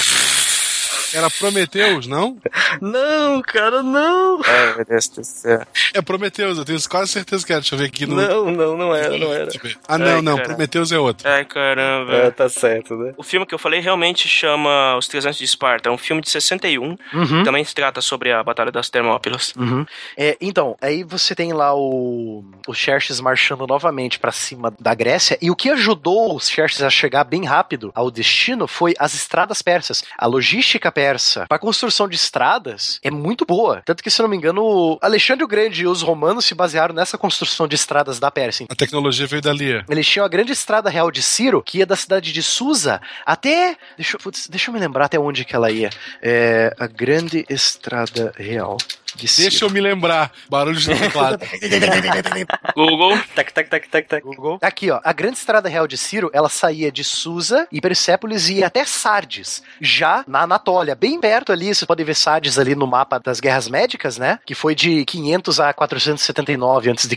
[1.14, 2.38] Era Prometeus, não?
[2.82, 4.42] Não, cara, não!
[4.46, 5.62] Ai, meu Deus do céu.
[5.94, 7.62] É Prometeus, eu tenho quase certeza que era.
[7.62, 8.16] Deixa eu ver aqui no.
[8.16, 9.50] Não, não, não era, não era.
[9.88, 10.36] Ah, não, Ai, não.
[10.38, 10.50] cara.
[10.50, 11.28] Prometeus é outro.
[11.28, 12.14] Ai, caramba.
[12.14, 13.14] É, tá certo, né?
[13.18, 15.90] O filme que eu falei realmente chama Os 300 de Esparta.
[15.90, 16.98] É um filme de 61.
[17.14, 17.44] Uhum.
[17.44, 19.54] Também se trata sobre a Batalha das Termópilas.
[19.56, 19.86] Uhum.
[20.18, 25.38] É, então, aí você tem lá o, o Xerxes marchando novamente pra cima da Grécia,
[25.42, 29.62] e o que ajudou os Xerxes a chegar bem rápido ao destino foi as estradas
[29.62, 30.04] persas.
[30.18, 33.84] A logística persa para construção de estradas é muito boa.
[33.86, 37.20] Tanto que, se não me engano, Alexandre o Grande e os romanos se basearam nessa
[37.20, 38.66] construção de estradas da Pérsia.
[38.68, 39.84] A tecnologia veio dali.
[39.88, 43.78] Eles tinham a grande estrada real de Ciro, que ia da cidade de Susa até.
[43.96, 45.92] Deixa, putz, deixa eu me lembrar até onde que ela ia.
[46.20, 48.78] É, a grande estrada real
[49.18, 50.32] Deixa eu me lembrar.
[50.50, 51.40] Barulho de teclado.
[52.76, 53.18] Google.
[53.36, 54.24] Tac, tac, tac, tac, tac.
[54.24, 54.60] Google.
[54.62, 55.00] Aqui, ó.
[55.04, 58.86] A grande estrada real de Ciro, ela saía de Susa e Persépolis e ia até
[58.86, 61.74] Sardes, já na Anatólia, bem perto ali.
[61.74, 64.40] Você pode ver Sardes ali no mapa das Guerras Médicas, né?
[64.46, 67.08] Que foi de 500 a 479 a.C.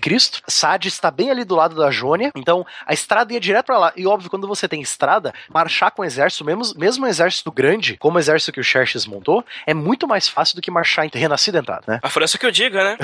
[0.46, 3.92] Sardes está bem ali do lado da Jônia, então a estrada ia direto pra lá.
[3.96, 8.16] E óbvio, quando você tem estrada, marchar com exército, mesmo, mesmo um exército grande, como
[8.16, 11.34] o exército que o Xerxes montou, é muito mais fácil do que marchar em terreno
[11.34, 11.98] acidentado, né?
[12.02, 12.96] A França que eu diga, né?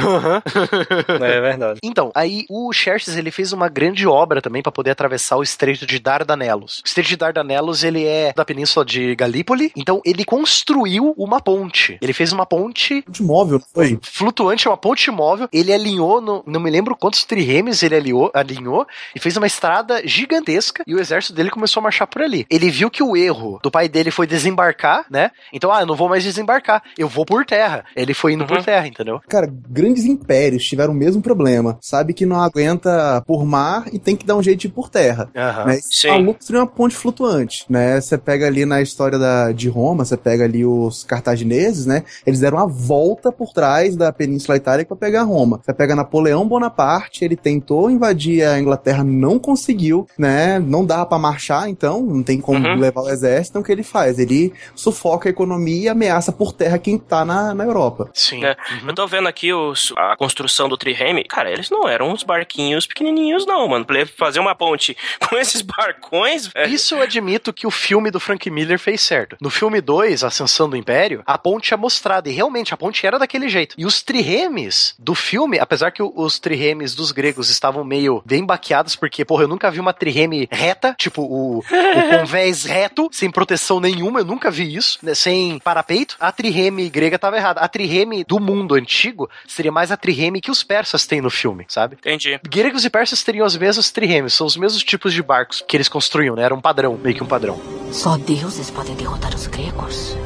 [1.20, 1.80] É verdade.
[1.82, 5.86] Então, aí o Xerxes ele fez uma grande obra também para poder atravessar o Estreito
[5.86, 6.78] de Dardanelos.
[6.84, 11.98] O Estreito de Dardanelos ele é da península de Galípoli, então ele construiu uma ponte.
[12.00, 13.98] Ele fez uma ponte De móvel, foi?
[14.02, 15.48] flutuante, uma ponte móvel.
[15.52, 20.00] Ele alinhou, no- não me lembro quantos triremes ele alinhou, alinhou e fez uma estrada
[20.06, 22.46] gigantesca e o exército dele começou a marchar por ali.
[22.50, 25.30] Ele viu que o erro do pai dele foi desembarcar, né?
[25.52, 27.84] Então, ah, eu não vou mais desembarcar, eu vou por terra.
[27.94, 28.74] Ele foi indo por Uhum.
[28.76, 29.20] terra, entendeu?
[29.28, 31.78] Cara, grandes impérios tiveram o mesmo problema.
[31.80, 34.88] Sabe que não aguenta por mar e tem que dar um jeito de ir por
[34.88, 35.30] terra.
[35.36, 35.64] Aham.
[35.66, 35.78] Né?
[35.82, 36.08] Sim.
[36.08, 38.00] maluco seria uma ponte flutuante, né?
[38.00, 42.02] Você pega ali na história da, de Roma, você pega ali os cartagineses, né?
[42.26, 45.60] Eles deram uma volta por trás da Península Itálica para pegar Roma.
[45.64, 50.58] Você pega Napoleão Bonaparte, ele tentou invadir a Inglaterra, não conseguiu, né?
[50.58, 52.76] Não dava para marchar, então não tem como Uhum.
[52.76, 53.50] levar o exército.
[53.52, 54.18] Então o que ele faz?
[54.18, 58.10] Ele sufoca a economia e ameaça por terra quem tá na, na Europa.
[58.14, 58.44] Sim.
[58.44, 58.55] É,
[58.86, 61.24] Eu tô vendo aqui os, a construção do Trireme.
[61.24, 63.86] Cara, eles não eram uns barquinhos pequenininhos, não, mano.
[64.16, 64.96] Fazer uma ponte
[65.28, 66.72] com esses barcões, velho.
[66.72, 69.36] Isso eu admito que o filme do Frank Miller fez certo.
[69.40, 73.18] No filme 2, Ascensão do Império, a ponte é mostrada, e realmente a ponte era
[73.18, 73.74] daquele jeito.
[73.78, 78.96] E os triremes do filme, apesar que os triremes dos gregos estavam meio bem baqueados,
[78.96, 81.62] porque, porra, eu nunca vi uma trireme reta, tipo o, o
[82.18, 86.16] convés reto, sem proteção nenhuma, eu nunca vi isso, né, sem parapeito.
[86.18, 87.60] A trireme grega tava errada.
[87.60, 91.64] A trireme do mundo antigo seria mais a trireme que os persas têm no filme,
[91.68, 91.96] sabe?
[91.96, 92.40] Entendi.
[92.48, 95.88] Gregos e persas teriam os mesmos triremes, são os mesmos tipos de barcos que eles
[95.88, 96.42] construíam, né?
[96.42, 97.60] Era um padrão, meio que um padrão.
[97.90, 100.16] Só deuses podem derrotar os gregos.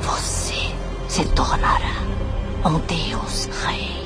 [0.00, 0.74] Você
[1.08, 2.02] se tornará
[2.64, 3.99] um deus rei.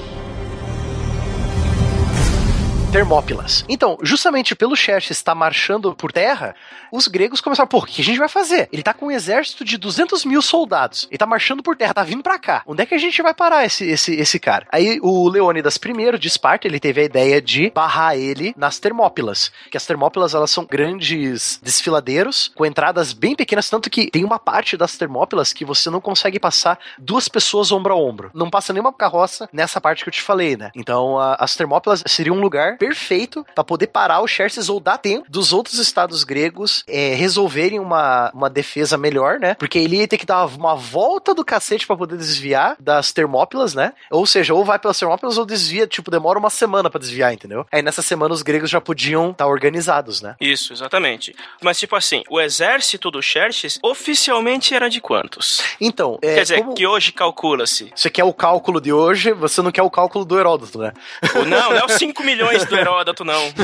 [2.95, 3.65] Termópilas.
[3.69, 6.55] Então, justamente pelo Xerxes estar marchando por terra,
[6.93, 8.69] os gregos começaram, pô, o que a gente vai fazer?
[8.73, 11.09] Ele tá com um exército de 200 mil soldados.
[11.11, 12.63] Ele tá marchando por terra, tá vindo pra cá.
[12.65, 14.69] Onde é que a gente vai parar esse, esse, esse cara?
[14.71, 19.51] Aí o Leônidas I de Esparta, ele teve a ideia de barrar ele nas Termópilas.
[19.73, 24.39] Que as Termópilas, elas são grandes desfiladeiros, com entradas bem pequenas, tanto que tem uma
[24.39, 28.31] parte das Termópilas que você não consegue passar duas pessoas ombro a ombro.
[28.33, 30.71] Não passa nenhuma carroça nessa parte que eu te falei, né?
[30.77, 34.99] Então, a, as Termópilas seriam um lugar perfeito para poder parar o Xerxes ou dar
[34.99, 39.55] tempo dos outros estados gregos é, resolverem uma, uma defesa melhor, né?
[39.55, 43.75] Porque ele ia ter que dar uma volta do cacete para poder desviar das Termópilas,
[43.75, 43.93] né?
[44.11, 47.67] Ou seja, ou vai pelas Termópilas ou desvia, tipo, demora uma semana para desviar, entendeu?
[47.73, 50.37] Aí nessa semana os gregos já podiam estar organizados, né?
[50.41, 51.35] Isso, exatamente.
[51.63, 55.63] Mas, tipo assim, o exército do Xerxes oficialmente era de quantos?
[55.81, 57.93] Então, é, Quer dizer, como que hoje calcula-se.
[57.95, 60.93] você quer o cálculo de hoje, você não quer o cálculo do Heródoto, né?
[61.35, 63.41] Não, não é os 5 milhões do Heródoto, não.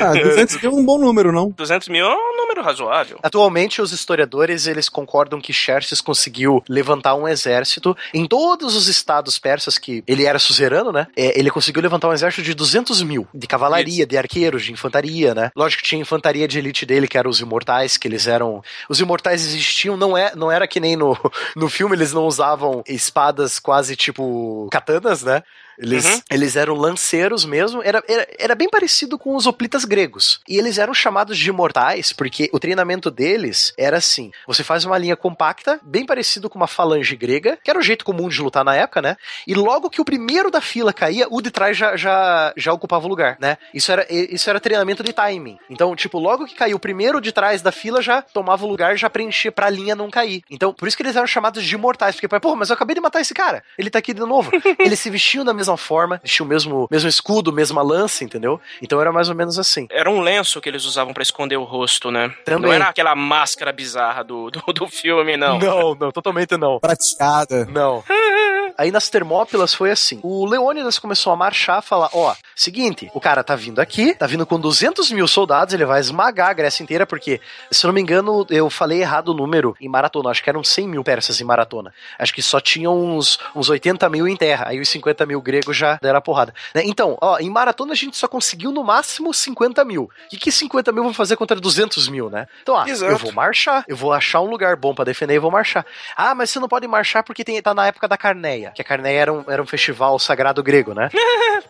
[0.00, 1.50] Ah, 200 mil é um bom número, não?
[1.50, 3.18] 200 mil é um número razoável.
[3.22, 9.38] Atualmente, os historiadores eles concordam que Xerxes conseguiu levantar um exército em todos os estados
[9.38, 11.06] persas que ele era suzerano, né?
[11.16, 15.34] É, ele conseguiu levantar um exército de 200 mil de cavalaria, de arqueiros, de infantaria,
[15.34, 15.50] né?
[15.54, 18.62] Lógico que tinha infantaria de elite dele, que eram os imortais, que eles eram.
[18.88, 21.16] Os imortais existiam, não, é, não era que nem no,
[21.54, 25.42] no filme, eles não usavam espadas quase tipo katanas, né?
[25.78, 26.20] Eles, Uhum.
[26.30, 30.40] eles eram lanceiros mesmo, era, era, era bem parecido com os hoplitas gregos.
[30.48, 34.98] E eles eram chamados de imortais porque o treinamento deles era assim: você faz uma
[34.98, 38.64] linha compacta, bem parecido com uma falange grega, que era o jeito comum de lutar
[38.64, 39.16] na época, né?
[39.46, 43.06] E logo que o primeiro da fila caía, o de trás já, já, já ocupava
[43.06, 43.56] o lugar, né?
[43.72, 45.58] Isso era, isso era treinamento de timing.
[45.70, 48.96] Então, tipo, logo que caiu o primeiro de trás da fila, já tomava o lugar,
[48.96, 50.42] já preenchia pra linha não cair.
[50.50, 53.00] Então, por isso que eles eram chamados de imortais, porque, pô, mas eu acabei de
[53.00, 54.50] matar esse cara, ele tá aqui de novo.
[54.78, 58.60] eles se vestiam da mesma forma, vestiam o mesmo, mesmo escudo, mesma lança, entendeu?
[58.82, 59.86] Então era mais ou menos assim.
[59.90, 62.32] Era um lenço que eles usavam pra esconder o rosto, né?
[62.44, 62.62] Também.
[62.62, 65.58] Não era aquela máscara bizarra do, do, do filme, não.
[65.58, 66.78] Não, não, totalmente não.
[66.80, 67.66] Prateada.
[67.66, 68.02] Não.
[68.78, 70.20] Aí nas Termópilas foi assim.
[70.22, 74.46] O Leônidas começou a marchar, falar: ó, seguinte, o cara tá vindo aqui, tá vindo
[74.46, 77.40] com 200 mil soldados, ele vai esmagar a Grécia inteira, porque,
[77.72, 80.62] se eu não me engano, eu falei errado o número em maratona, acho que eram
[80.62, 81.92] 100 mil persas em maratona.
[82.16, 85.76] Acho que só tinham uns, uns 80 mil em terra, aí os 50 mil gregos
[85.76, 86.54] já deram a porrada.
[86.72, 86.82] né?
[86.84, 90.04] Então, ó, em maratona a gente só conseguiu no máximo 50 mil.
[90.04, 92.46] O que, que 50 mil vão fazer contra 200 mil, né?
[92.62, 93.10] Então, ah, Exato.
[93.10, 95.84] eu vou marchar, eu vou achar um lugar bom pra defender e vou marchar.
[96.16, 98.84] Ah, mas você não pode marchar porque tem, tá na época da Carneia, que a
[98.84, 101.08] Carneia era um, era um festival sagrado grego, né?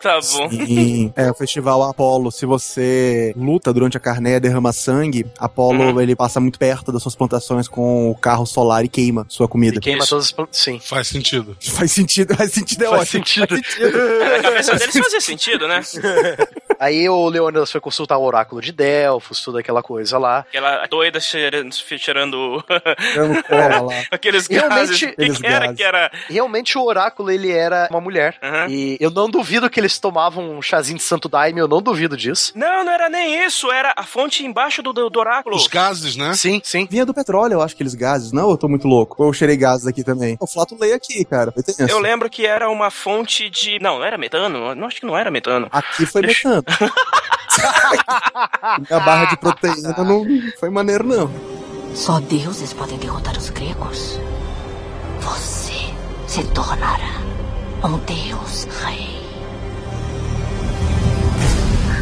[0.01, 0.49] Tá bom.
[0.49, 1.11] Sim.
[1.13, 5.99] É, o festival Apolo, se você luta durante a carneia, derrama sangue, Apolo, Uhum.
[6.01, 9.77] ele passa muito perto das suas plantações com o carro solar e queima sua comida.
[9.77, 10.09] E queima Isso.
[10.11, 10.79] todas as plan- Sim.
[10.79, 11.57] Faz sentido.
[11.59, 13.25] Faz sentido, faz sentido, é Faz ótimo.
[13.25, 13.47] sentido.
[13.49, 13.97] Faz sentido.
[13.97, 15.81] É, Na cabeça deles fazia sentido, né?
[16.79, 20.39] Aí o Leônidas foi consultar o oráculo de Delfos, toda aquela coisa lá.
[20.39, 24.03] Aquela doida cheirando, cheirando lá.
[24.11, 24.95] aqueles Realmente, gases.
[24.95, 25.77] O que aqueles que era gases.
[25.77, 26.11] que era?
[26.29, 28.37] Realmente o oráculo ele era uma mulher.
[28.41, 28.67] Aham.
[28.69, 32.15] E eu não duvido que eles tomavam um chazinho de santo daime, eu não duvido
[32.15, 32.53] disso.
[32.55, 33.71] Não, não era nem isso.
[33.71, 35.55] Era a fonte embaixo do, do, do oráculo.
[35.55, 36.33] Os gases, né?
[36.33, 36.87] Sim, sim.
[36.89, 38.31] Vinha do petróleo, eu acho, aqueles gases.
[38.31, 39.21] Não, eu tô muito louco.
[39.21, 40.37] Ou eu cheirei gases aqui também.
[40.39, 41.51] O Flato lei aqui, cara.
[41.51, 41.81] Tenso.
[41.91, 43.79] Eu lembro que era uma fonte de.
[43.79, 44.73] Não, não era metano?
[44.73, 45.67] Não, acho que não era metano.
[45.71, 46.63] Aqui foi metano.
[48.91, 50.25] a barra de proteína não
[50.59, 51.29] foi maneiro, não.
[51.93, 54.19] Só deuses podem derrotar os gregos.
[55.19, 55.93] Você
[56.27, 57.19] se tornará
[57.83, 59.19] um deus rei.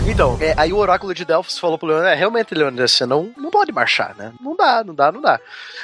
[0.09, 3.31] Então, é, aí o oráculo de Delfos falou pro Leônidas, é, realmente, Leônidas, você não,
[3.37, 4.31] não pode marchar, né?
[4.39, 5.39] Não dá, não dá, não dá.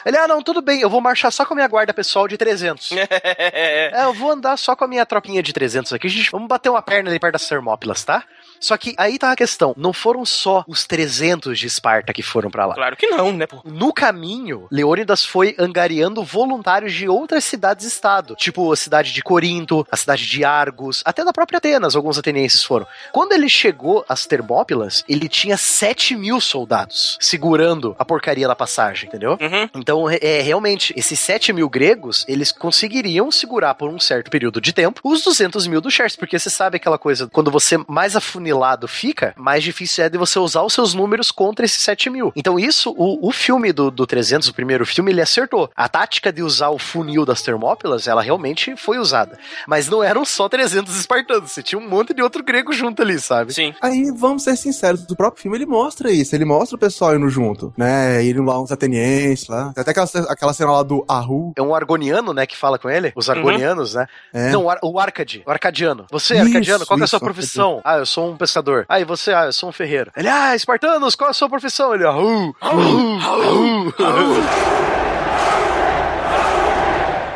[0.05, 2.37] Ele, ah, não, tudo bem, eu vou marchar só com a minha guarda pessoal de
[2.37, 2.91] 300.
[3.45, 6.07] É, eu vou andar só com a minha tropinha de 300 aqui.
[6.07, 8.23] Gente, vamos bater uma perna ali perto das Termópilas, tá?
[8.63, 9.73] Só que aí tá a questão.
[9.77, 12.75] Não foram só os 300 de Esparta que foram pra lá.
[12.75, 13.45] claro que não, né?
[13.45, 13.61] pô?
[13.65, 19.97] No caminho, Leônidas foi angariando voluntários de outras cidades-estado, tipo a cidade de Corinto, a
[19.97, 22.87] cidade de Argos, até da própria Atenas, alguns atenienses foram.
[23.11, 29.07] Quando ele chegou às Termópilas, ele tinha 7 mil soldados segurando a porcaria pra passagem,
[29.07, 29.31] entendeu?
[29.31, 29.69] Uhum.
[29.75, 34.71] Então, é realmente, esses 7 mil gregos, eles conseguiriam segurar por um certo período de
[34.71, 38.15] tempo os 200 mil do Xerxes, porque você sabe aquela coisa, quando você mais
[38.53, 42.31] afunilado fica, mais difícil é de você usar os seus números contra esses 7 mil.
[42.35, 45.69] Então, isso, o, o filme do, do 300, o primeiro filme, ele acertou.
[45.75, 49.37] A tática de usar o funil das Termópilas, ela realmente foi usada.
[49.67, 53.19] Mas não eram só 300 espartanos, você tinha um monte de outro grego junto ali,
[53.19, 53.53] sabe?
[53.53, 53.73] Sim.
[53.81, 57.29] Aí, vamos ser sinceros, o próprio filme ele mostra isso, ele mostra o pessoal indo
[57.29, 58.23] junto, né?
[58.23, 59.73] Indo lá uns atenienses lá.
[59.73, 61.53] Tem até aquela, aquela cena lá do Ahu.
[61.55, 63.11] É um argoniano, né, que fala com ele?
[63.15, 64.07] Os argonianos, né?
[64.33, 64.51] É.
[64.51, 66.05] Não, o, ar, o Arcade, o arcadiano.
[66.11, 67.81] Você, Isso, arcadiano, qual que é a sua profissão?
[67.83, 68.85] Ah, eu sou um pescador.
[68.87, 69.33] Ah, e você?
[69.33, 70.11] Ah, eu sou um ferreiro.
[70.15, 71.93] Ele, ah, espartanos, qual é a sua profissão?
[71.93, 73.93] Ele, ahu, ahu, ahu,
[74.99, 75.02] O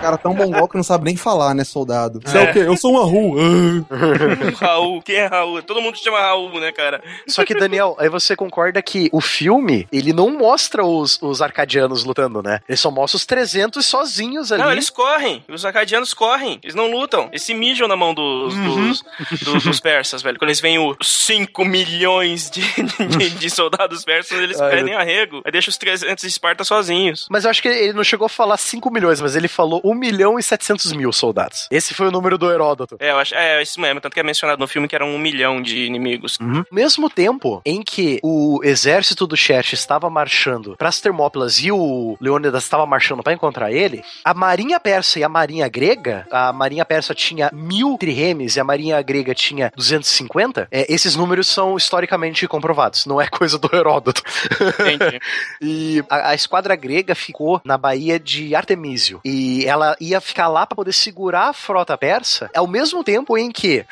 [0.07, 2.19] cara tão mongol que não sabe nem falar, né, soldado?
[2.23, 2.59] Você é, o quê?
[2.59, 3.35] Eu sou um Ahu.
[4.61, 4.65] Ah.
[4.67, 5.61] Raul, quem é Raul?
[5.61, 7.01] Todo mundo chama Raul, né, cara?
[7.27, 12.03] Só que, Daniel, aí você concorda que o filme, ele não mostra os, os arcadianos
[12.03, 12.59] lutando, né?
[12.67, 14.63] Ele só mostra os 300 sozinhos ali.
[14.63, 15.43] Não, eles correm.
[15.49, 16.59] Os acadianos correm.
[16.63, 17.27] Eles não lutam.
[17.31, 18.87] Eles se mijam na mão dos, Uhum.
[18.87, 19.03] dos,
[19.43, 20.37] dos- dos persas, velho.
[20.37, 20.95] Quando eles veem os
[21.25, 22.61] 5 milhões de,
[23.17, 25.41] de, de soldados persas, eles Ai, pedem arrego.
[25.45, 27.27] Aí deixa os 300 de Esparta sozinhos.
[27.29, 29.93] Mas eu acho que ele não chegou a falar 5 milhões, mas ele falou 1
[29.97, 31.67] milhão e 700 mil soldados.
[31.71, 32.97] Esse foi o número do Heródoto.
[32.99, 33.99] É, eu acho, é isso mesmo.
[34.01, 36.37] Tanto que é mencionado no filme que eram um milhão de inimigos.
[36.71, 42.17] Mesmo tempo em que o exército do Xerxes estava marchando para as Termópilas e o
[42.19, 46.85] Leônidas estava marchando para encontrar ele, a marinha persa e a marinha grega, a marinha
[46.85, 52.47] persa tinha mil triremes e a marinha grega tinha 250, é, esses números são historicamente
[52.47, 54.21] comprovados, não é coisa do Heródoto.
[54.79, 55.19] Entendi.
[55.61, 59.19] E a, a esquadra grega ficou na Baía de Artemísio.
[59.23, 63.51] E ela ia ficar lá para poder segurar a frota persa, ao mesmo tempo em
[63.51, 63.85] que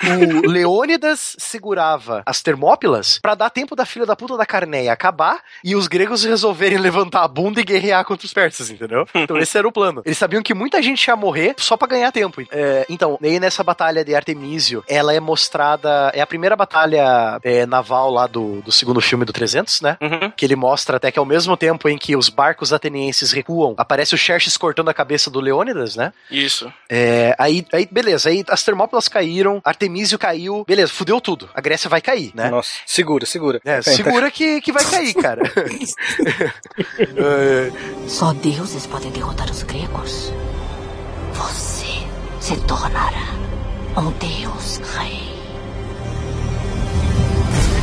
[0.43, 5.41] o Leônidas segurava as Termópilas para dar tempo da filha da puta da Carneia acabar
[5.63, 9.05] e os gregos resolverem levantar a bunda e guerrear contra os persas, entendeu?
[9.25, 10.03] Então esse era o plano.
[10.05, 12.43] Eles sabiam que muita gente ia morrer só para ganhar tempo.
[12.51, 17.65] É, então, aí nessa batalha de Artemísio, ela é mostrada, é a primeira batalha é,
[17.65, 19.97] naval lá do, do segundo filme do 300, né?
[20.01, 20.31] Uhum.
[20.31, 24.13] que ele mostra até que ao mesmo tempo em que os barcos atenienses recuam, aparece
[24.13, 26.13] o Xerxes cortando a cabeça do Leônidas, né?
[26.29, 26.71] Isso.
[26.89, 31.49] É, aí, aí, beleza, aí as Termópilas caíram, Artemísio caiu, beleza, fudeu tudo.
[31.53, 32.49] A Grécia vai cair, né?
[32.49, 33.61] Nossa, segura, segura.
[33.65, 35.41] É, segura que, que vai cair, cara.
[38.07, 40.31] Só deuses podem derrotar os gregos.
[41.33, 42.05] Você
[42.39, 43.27] se tornará
[43.97, 45.34] um deus rei.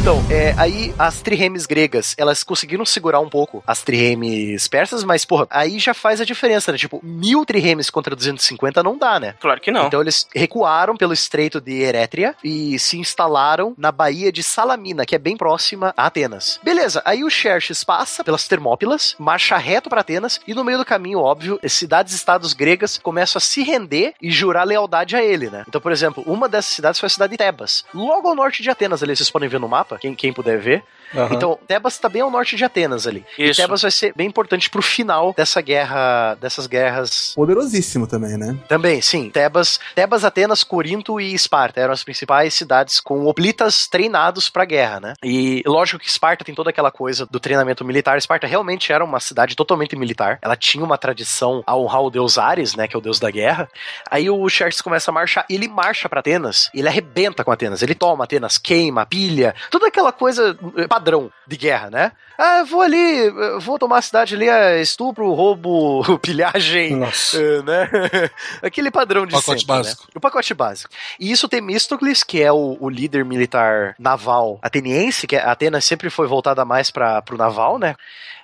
[0.02, 5.24] Então, é, aí as triremes gregas, elas conseguiram segurar um pouco as triremes persas, mas,
[5.24, 6.76] porra, aí já faz a diferença, né?
[6.76, 9.36] Tipo, mil triremes contra 250 não dá, né?
[9.38, 9.86] Claro que não.
[9.86, 15.14] Então eles recuaram pelo estreito de Erétria e se instalaram na baía de Salamina, que
[15.14, 16.58] é bem próxima a Atenas.
[16.64, 20.84] Beleza, aí o Xerxes passa pelas Termópilas, marcha reto para Atenas e no meio do
[20.84, 25.64] caminho, óbvio, as cidades-estados gregas começam a se render e jurar lealdade a ele, né?
[25.68, 28.68] Então, por exemplo, uma dessas cidades foi a cidade de Tebas, logo ao norte de
[28.68, 30.82] Atenas ali, vocês podem ver no mapa, quem, quem puder ver.
[31.14, 31.34] Aham.
[31.34, 33.24] Então, Tebas tá bem ao norte de Atenas ali.
[33.38, 33.60] Isso.
[33.60, 38.56] E Tebas vai ser bem importante pro final dessa guerra, dessas guerras Poderosíssimo também, né?
[38.68, 39.30] também, sim.
[39.30, 45.00] Tebas, Tebas, Atenas, Corinto e Esparta eram as principais cidades com hoplitas treinados pra guerra,
[45.00, 45.14] né?
[45.22, 48.18] E lógico que Esparta tem toda aquela coisa do treinamento militar.
[48.18, 50.38] Esparta realmente era uma cidade totalmente militar.
[50.42, 53.30] Ela tinha uma tradição a honrar o deus Ares, né, que é o deus da
[53.30, 53.68] guerra.
[54.10, 57.50] Aí o Xerxes começa a marchar, e ele marcha pra Atenas, e ele arrebenta com
[57.50, 57.82] Atenas.
[57.82, 62.12] Ele toma Atenas, queima, pilha, toda aquela coisa eh, padrão de guerra, né?
[62.38, 63.28] Ah, vou ali,
[63.60, 67.36] vou tomar a cidade ali, é estupro, roubo, pilhagem, Nossa.
[67.36, 67.90] eh, né?
[68.62, 70.02] Aquele padrão de Pacote sempre, básico.
[70.04, 70.08] né?
[70.14, 70.94] O pacote básico.
[71.18, 76.26] E isso Temístocles, que é o, o líder militar naval ateniense, que Atenas sempre foi
[76.26, 77.96] voltada mais para pro naval, né?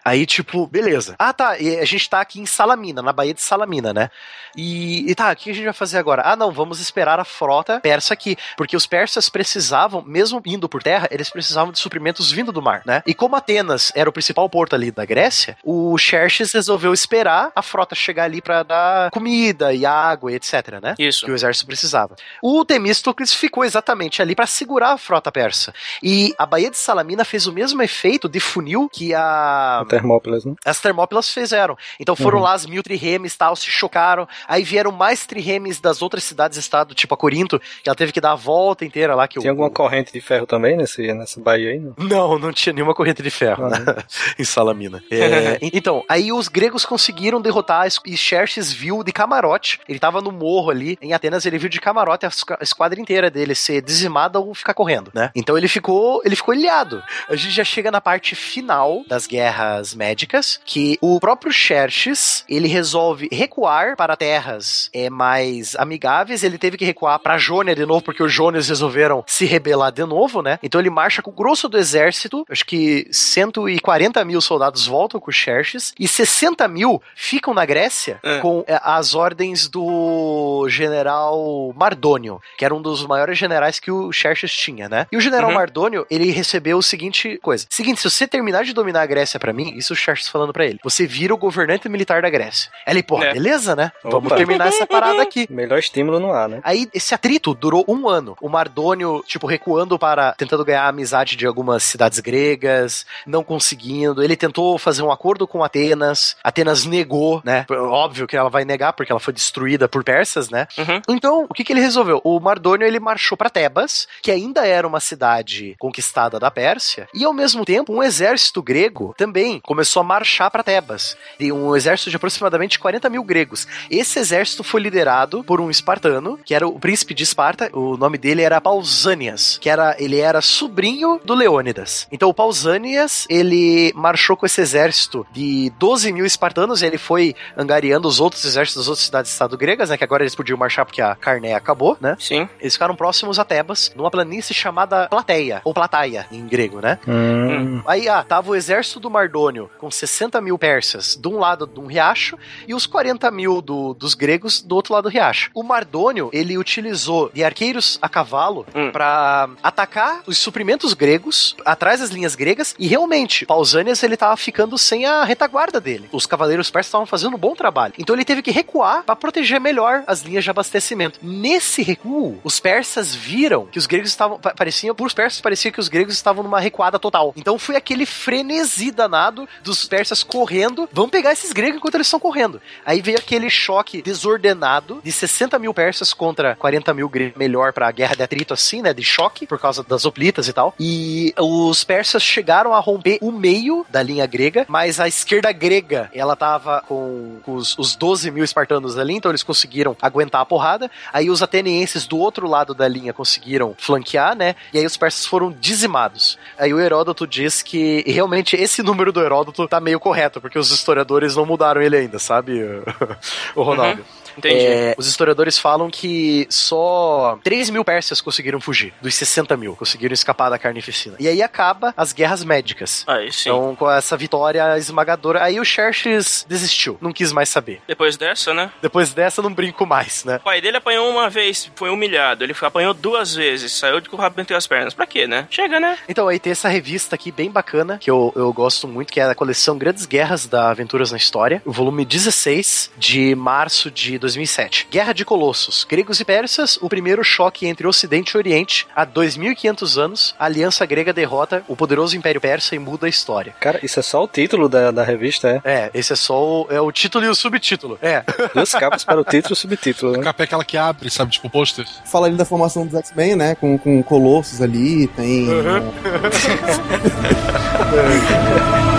[0.08, 1.14] Aí, tipo, beleza.
[1.18, 1.58] Ah, tá.
[1.58, 4.10] E a gente tá aqui em Salamina, na Baía de Salamina, né?
[4.56, 6.22] E, e tá, o que a gente vai fazer agora?
[6.24, 8.36] Ah, não, vamos esperar a frota persa aqui.
[8.56, 12.82] Porque os persas precisavam, mesmo indo por terra, eles precisavam de suprimentos vindo do mar,
[12.86, 13.02] né?
[13.06, 17.60] E como Atenas era o principal porto ali da Grécia, o Xerxes resolveu esperar a
[17.60, 20.94] frota chegar ali pra dar comida e água e etc, né?
[20.98, 21.26] Isso.
[21.26, 22.16] que o exército precisava.
[22.42, 25.74] O Temístocles ficou exatamente ali para segurar a frota persa.
[26.02, 30.54] E a Baía de Salamina fez o mesmo efeito de funil que a Termópilas, né?
[30.64, 31.76] as Termópilas fizeram.
[31.98, 32.44] Então foram Uhum.
[32.44, 34.26] lá as mil triremes tal, se chocaram.
[34.46, 38.32] Aí vieram mais triremes das outras cidades-estado, tipo a Corinto, que ela teve que dar
[38.32, 39.26] a volta inteira lá.
[39.28, 41.94] Que Tem o, alguma corrente de ferro também nesse, nessa baía aí, não?
[41.98, 43.96] Não, não tinha nenhuma corrente de ferro Ah, né?
[44.38, 45.02] em Salamina.
[45.10, 49.80] É, então, aí os gregos conseguiram derrotar e Xerxes viu de camarote.
[49.88, 52.30] Ele tava no morro ali em Atenas, ele viu de camarote a
[52.60, 55.30] esquadra inteira dele ser dizimada ou ficar correndo, né?
[55.34, 57.02] Então ele ficou, ele ficou ilhado.
[57.28, 62.68] A gente já chega na parte final das guerras médicas, que o próprio Xerxes, ele
[62.68, 68.02] resolve recuar para terras é, mais amigáveis, ele teve que recuar para Jônia de novo,
[68.02, 70.58] porque os Jônios resolveram se rebelar de novo, né?
[70.62, 75.30] Então ele marcha com o grosso do exército, acho que 140 mil soldados voltam com
[75.30, 78.38] o Xerxes, e 60 mil ficam na Grécia É.
[78.40, 84.12] com é, as ordens do general Mardônio, que era um dos maiores generais que o
[84.12, 85.06] Xerxes tinha, né?
[85.12, 85.54] E o general Uhum.
[85.54, 87.66] Mardônio, ele recebeu o seguinte coisa.
[87.70, 90.64] Seguinte, se você terminar de dominar a Grécia pra mim, isso o Xerxes falando pra
[90.64, 92.70] ele, você vira o governante militar da Grécia.
[92.86, 93.32] Ele, pô, É.
[93.32, 93.90] beleza, né?
[94.02, 94.36] Vamos Opa.
[94.36, 95.46] terminar essa parada aqui.
[95.50, 96.60] Melhor estímulo no ar, né?
[96.64, 98.36] Aí, esse atrito durou um ano.
[98.40, 100.32] O Mardônio, tipo, recuando para.
[100.32, 104.22] tentando ganhar a amizade de algumas cidades gregas, não conseguindo.
[104.22, 106.36] Ele tentou fazer um acordo com Atenas.
[106.44, 107.66] Atenas negou, né?
[107.70, 110.66] Óbvio que ela vai negar, porque ela foi destruída por persas, né?
[110.78, 111.00] Uhum.
[111.08, 112.20] Então, o que, que ele resolveu?
[112.24, 117.24] O Mardônio ele marchou para Tebas, que ainda era uma cidade conquistada da Pérsia, e
[117.24, 121.16] ao mesmo tempo um exército grego também começou a marchar para Tebas.
[121.38, 123.66] E um exército de aproximadamente 40 mil gregos.
[123.90, 127.70] Esse exército foi liderado por um espartano, que era o príncipe de Esparta.
[127.72, 132.06] O nome dele era Pausanias, que era ele era sobrinho do Leônidas.
[132.10, 136.82] Então, o Pausanias ele marchou com esse exército de 12 mil espartanos.
[136.82, 139.96] E ele foi angariando os outros exércitos das outras cidades-estado gregas, né?
[139.96, 142.16] Que agora eles podiam marchar porque a Carné acabou, né?
[142.18, 142.48] Sim.
[142.60, 146.98] Eles ficaram próximos a Tebas, numa planície chamada Plateia, ou Plataia, em grego, né?
[147.06, 147.82] Hum.
[147.86, 149.10] Aí, ah, tava o exército do
[149.48, 152.36] Mardônio, com 60 mil persas, de um lado de um riacho,
[152.66, 155.50] e os 40 mil do- dos gregos do outro lado do riacho.
[155.54, 158.90] O Mardônio, ele utilizou de arqueiros a cavalo Hum.
[158.92, 164.76] pra atacar os suprimentos gregos, atrás das linhas gregas, e realmente, Pausanias, ele tava ficando
[164.76, 166.08] sem a retaguarda dele.
[166.12, 167.94] Os cavaleiros persas estavam fazendo um bom trabalho.
[167.98, 171.18] Então ele teve que recuar pra proteger melhor as linhas de abastecimento.
[171.22, 174.38] Nesse recuo, os persas viram que os gregos estavam.
[174.38, 177.32] pa- Pareciam, por os persas, parecia que os gregos estavam numa recuada total.
[177.36, 180.88] Então foi aquele frenesi danado dos persas correndo.
[180.92, 182.60] Vamos pegar esses gregos enquanto eles estão correndo.
[182.84, 187.38] Aí veio aquele choque desordenado de 60 mil persas contra 40 mil gregos.
[187.38, 188.94] Melhor pra guerra de atrito, assim, né?
[188.94, 190.74] De choque, por causa das hoplitas e tal.
[190.78, 196.10] E os persas chegaram a romper o meio da linha grega, mas a esquerda grega,
[196.14, 200.90] ela tava com, os, os 12 mil espartanos ali, então eles conseguiram aguentar a porrada.
[201.12, 204.54] Aí os atenienses do outro lado da linha conseguiram flanquear, né?
[204.72, 206.38] E aí os persas foram dizimados.
[206.58, 210.70] Aí o Heródoto diz que realmente esse número do Heródoto tá meio correto, porque os
[210.70, 212.60] historiadores não mudaram ele ainda, sabe,
[213.54, 214.04] o Ronaldo?
[214.38, 214.66] Entendi.
[214.66, 220.14] É, os historiadores falam que só 3 mil persas conseguiram fugir, dos 60 mil, conseguiram
[220.14, 221.16] escapar da carnificina.
[221.18, 223.04] E aí acaba as guerras médicas.
[223.06, 223.48] Aí sim.
[223.48, 227.80] Então, com essa vitória esmagadora, aí o Xerxes desistiu, não quis mais saber.
[227.86, 228.70] Depois dessa, né?
[228.80, 230.36] Depois dessa, não brinco mais, né?
[230.36, 232.44] O pai dele apanhou uma vez, foi humilhado.
[232.44, 234.94] Ele apanhou duas vezes, saiu de com o rabo entre as pernas.
[234.94, 235.46] Pra quê, né?
[235.50, 235.98] Chega, né?
[236.08, 239.24] Então, aí tem essa revista aqui bem bacana, que eu, eu gosto muito, que é
[239.24, 244.88] a coleção Grandes Guerras da Aventuras na História, o volume 16 de março de 2007.
[244.90, 249.98] Guerra de Colossos, Gregos e Persas, o primeiro choque entre Ocidente e Oriente, há 2.500
[249.98, 253.54] anos, a Aliança Grega derrota o poderoso Império Persa e muda a história.
[253.60, 255.64] Cara, isso é só o título da, da revista, é?
[255.64, 257.98] É, esse é só o, é o título e o subtítulo.
[258.02, 258.22] É.
[258.54, 260.24] Duas capas para o título e o subtítulo, A né?
[260.24, 261.32] capa é aquela que abre, sabe?
[261.32, 261.86] Tipo pôster.
[262.04, 263.54] Fala ali da formação dos X-Men, né?
[263.54, 265.46] Com, com Colossus ali, tem.
[265.46, 265.78] né,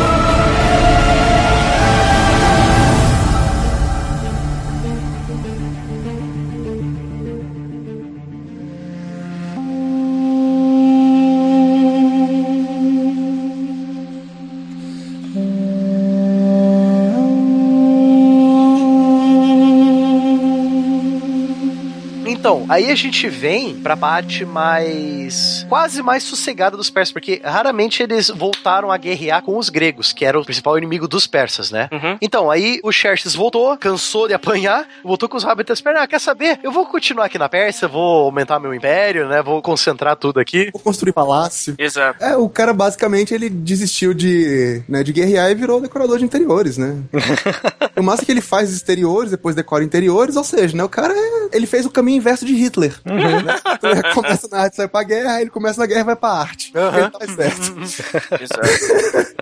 [22.70, 25.66] aí a gente vem pra parte mais.
[25.68, 30.24] quase mais sossegada dos persas, porque raramente eles voltaram a guerrear com os gregos, que
[30.26, 31.90] era o principal inimigo dos persas, né?
[31.92, 32.18] Uhum.
[32.22, 36.04] Então, aí o Xerxes voltou, cansou de apanhar, voltou com os rabos entre as pernas.
[36.04, 36.60] Ah, quer saber?
[36.64, 39.42] Eu vou continuar aqui na Pérsia, vou aumentar meu império, né?
[39.42, 40.70] Vou concentrar tudo aqui.
[40.72, 41.76] Vou construir palácio.
[41.78, 42.24] Exato.
[42.24, 46.78] É, o cara basicamente ele desistiu de, né, de guerrear e virou decorador de interiores,
[46.78, 46.98] né?
[47.98, 51.14] o massa é que ele faz exteriores, depois decora interiores, ou seja, né, o cara
[51.14, 52.94] é- ele fez o caminho inverso de Hitler.
[53.06, 53.56] né?
[53.78, 56.16] Então, ele começa na arte, sai pra guerra, aí ele começa na guerra e vai
[56.16, 56.72] pra arte.
[56.76, 56.98] Aham.
[57.00, 57.76] Ele tá certo.
[58.42, 59.36] Exato.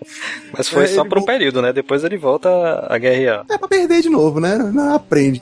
[0.57, 1.73] Mas foi É, só por um período, né?
[1.73, 2.49] Depois ele volta
[2.89, 3.45] a guerrear.
[3.49, 4.57] É pra perder de novo, né?
[4.57, 5.41] Não aprende.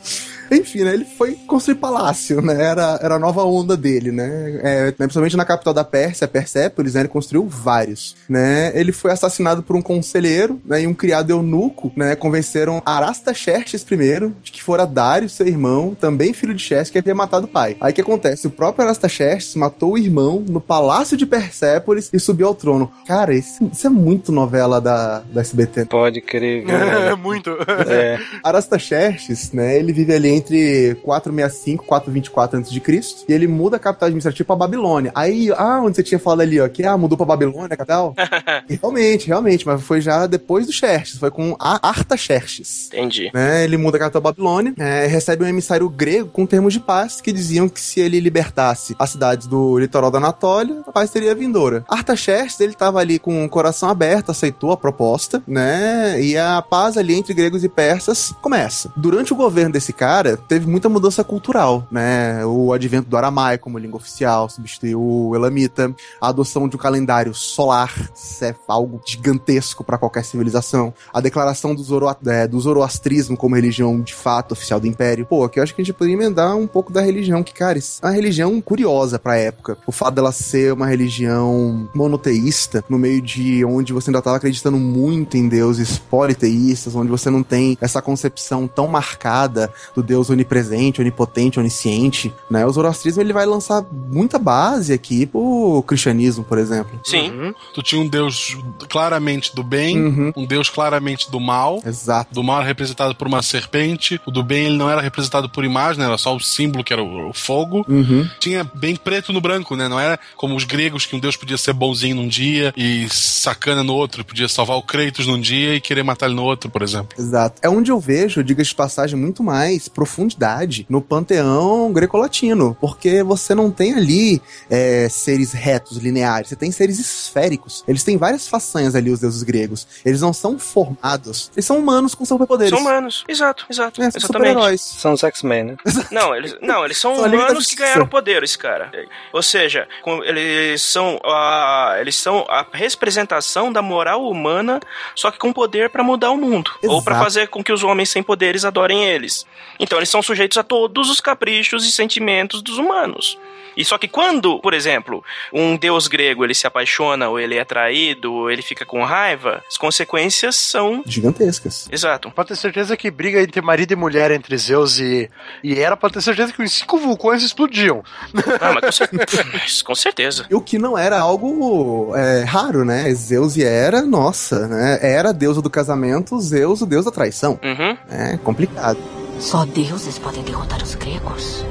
[0.51, 0.93] Enfim, né?
[0.93, 2.53] Ele foi construir palácio, né?
[2.63, 4.59] Era, era a nova onda dele, né?
[4.63, 7.01] É, principalmente na capital da Pérsia, Persépolis, né?
[7.01, 8.71] Ele construiu vários, né?
[8.75, 10.83] Ele foi assassinado por um conselheiro, né?
[10.83, 12.15] E um criado eunuco, né?
[12.15, 17.15] Convenceram Arastaxerxes I de que fora Dário, seu irmão, também filho de Xerxes, que havia
[17.15, 17.77] matado o pai.
[17.79, 18.47] Aí o que acontece?
[18.47, 22.91] O próprio Arastaxerxes matou o irmão no palácio de Persépolis e subiu ao trono.
[23.07, 25.85] Cara, isso, isso é muito novela da, da SBT.
[25.85, 26.75] Pode crer, viu?
[26.75, 27.51] É, muito.
[27.87, 33.25] É, Arastaxerxes, né, ele vive ali entre 465 e 424 a.C.
[33.27, 35.11] e ele muda a capital administrativa pra Babilônia.
[35.15, 38.13] Aí, ah, onde você tinha falado ali, ó, que ah, mudou pra Babilônia a capital?
[38.69, 42.87] Realmente, realmente, mas foi já depois do Xerxes, foi com a Artaxerxes.
[42.87, 43.29] Entendi.
[43.33, 46.79] Né, ele muda a capital da Babilônia, é, recebe um emissário grego com termos de
[46.79, 51.09] paz que diziam que se ele libertasse as cidades do litoral da Anatólia, a paz
[51.09, 51.83] seria vindoura.
[51.87, 56.21] Artaxerxes, ele tava ali com o coração aberto, aceitou a proposta, né?
[56.21, 58.91] E a paz ali entre gregos e persas começa.
[58.95, 62.45] Durante o governo desse cara, teve muita mudança cultural, né?
[62.45, 67.33] O advento do aramaico como língua oficial substituiu o elamita, a adoção de um calendário
[67.33, 67.93] solar,
[68.41, 73.99] é algo gigantesco para qualquer civilização, a declaração do, Zoroa é, do zoroastrismo como religião
[74.01, 75.25] de fato oficial do império.
[75.25, 77.77] Pô, aqui eu acho que a gente poderia emendar um pouco da religião, que, cara,
[77.77, 79.77] é uma religião curiosa pra época.
[79.85, 84.77] O fato dela ser uma religião monoteísta, no meio de onde você ainda tava acreditando
[84.77, 91.01] muito em deuses politeístas, onde você não tem essa concepção tão marcada do Deus onipresente,
[91.01, 92.65] onipotente, onisciente, né?
[92.65, 96.99] O zoroastrismo ele vai lançar muita base aqui pro cristianismo, por exemplo.
[97.03, 97.53] Sim.
[97.73, 98.57] Tu tinha um deus
[98.89, 100.33] claramente do bem, Uhum.
[100.35, 101.81] um deus claramente do mal.
[101.85, 102.33] Exato.
[102.33, 105.63] Do mal era representado por uma serpente, o do bem ele não era representado por
[105.63, 107.85] imagem, era só o símbolo que era o, o fogo.
[107.87, 108.27] Uhum.
[108.39, 109.87] Tinha bem preto no branco, né?
[109.87, 113.83] Não era como os gregos que um deus podia ser bonzinho num dia e sacana
[113.83, 116.81] no outro, podia salvar o Kratos num dia e querer matar ele no outro, por
[116.81, 117.09] exemplo.
[117.17, 117.59] Exato.
[117.61, 122.77] É onde eu vejo, diga-se de passagem, muito mais profundidade no panteão greco-latino.
[122.79, 126.49] Porque você não tem ali é, seres retos, lineares.
[126.49, 127.83] Você tem seres esféricos.
[127.87, 129.87] Eles têm várias façanhas ali, os deuses gregos.
[130.05, 131.51] Eles não são formados.
[131.55, 132.69] Eles são humanos com superpoderes.
[132.71, 133.23] São humanos.
[133.27, 134.01] Exato, exato.
[134.01, 134.49] É, são Exatamente.
[134.51, 134.81] super-heróis.
[134.81, 135.75] são os X-Men, né?
[136.11, 138.91] Não, eles, não, eles são São humanos que ganharam poderes, cara.
[139.33, 144.79] Ou seja, com- eles são a, eles são a representação da moral humana,
[145.15, 147.23] só que com poder pra mudar o mundo, ou pra Exato.
[147.25, 149.45] fazer com que os homens sem poderes adorem eles.
[149.79, 153.37] Então eles são sujeitos a todos os caprichos e sentimentos dos humanos.
[153.77, 155.21] E só que quando, por exemplo,
[155.51, 159.61] um deus grego ele se apaixona ou ele é traído, ou ele fica com raiva,
[159.67, 161.89] as consequências são Gigantescas.
[161.91, 162.31] Exato.
[162.31, 165.29] Pode ter certeza que briga entre marido e mulher, entre Zeus e,
[165.61, 168.01] e Hera, pode ter certeza que os cinco vulcões explodiam.
[168.61, 170.45] Ah, mas com, cer- com certeza.
[170.49, 173.13] E o que não era algo é, raro, né?
[173.13, 174.99] Zeus e Hera, nossa, né?
[175.01, 177.59] Hera, deusa do casamento, Zeus, o deus da traição.
[177.61, 177.97] Uhum.
[178.09, 178.97] É complicado.
[179.39, 181.65] Só deuses podem derrotar os gregos.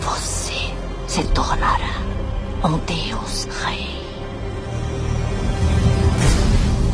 [0.00, 0.72] Você
[1.06, 2.00] se tornará
[2.64, 3.89] um deus rei.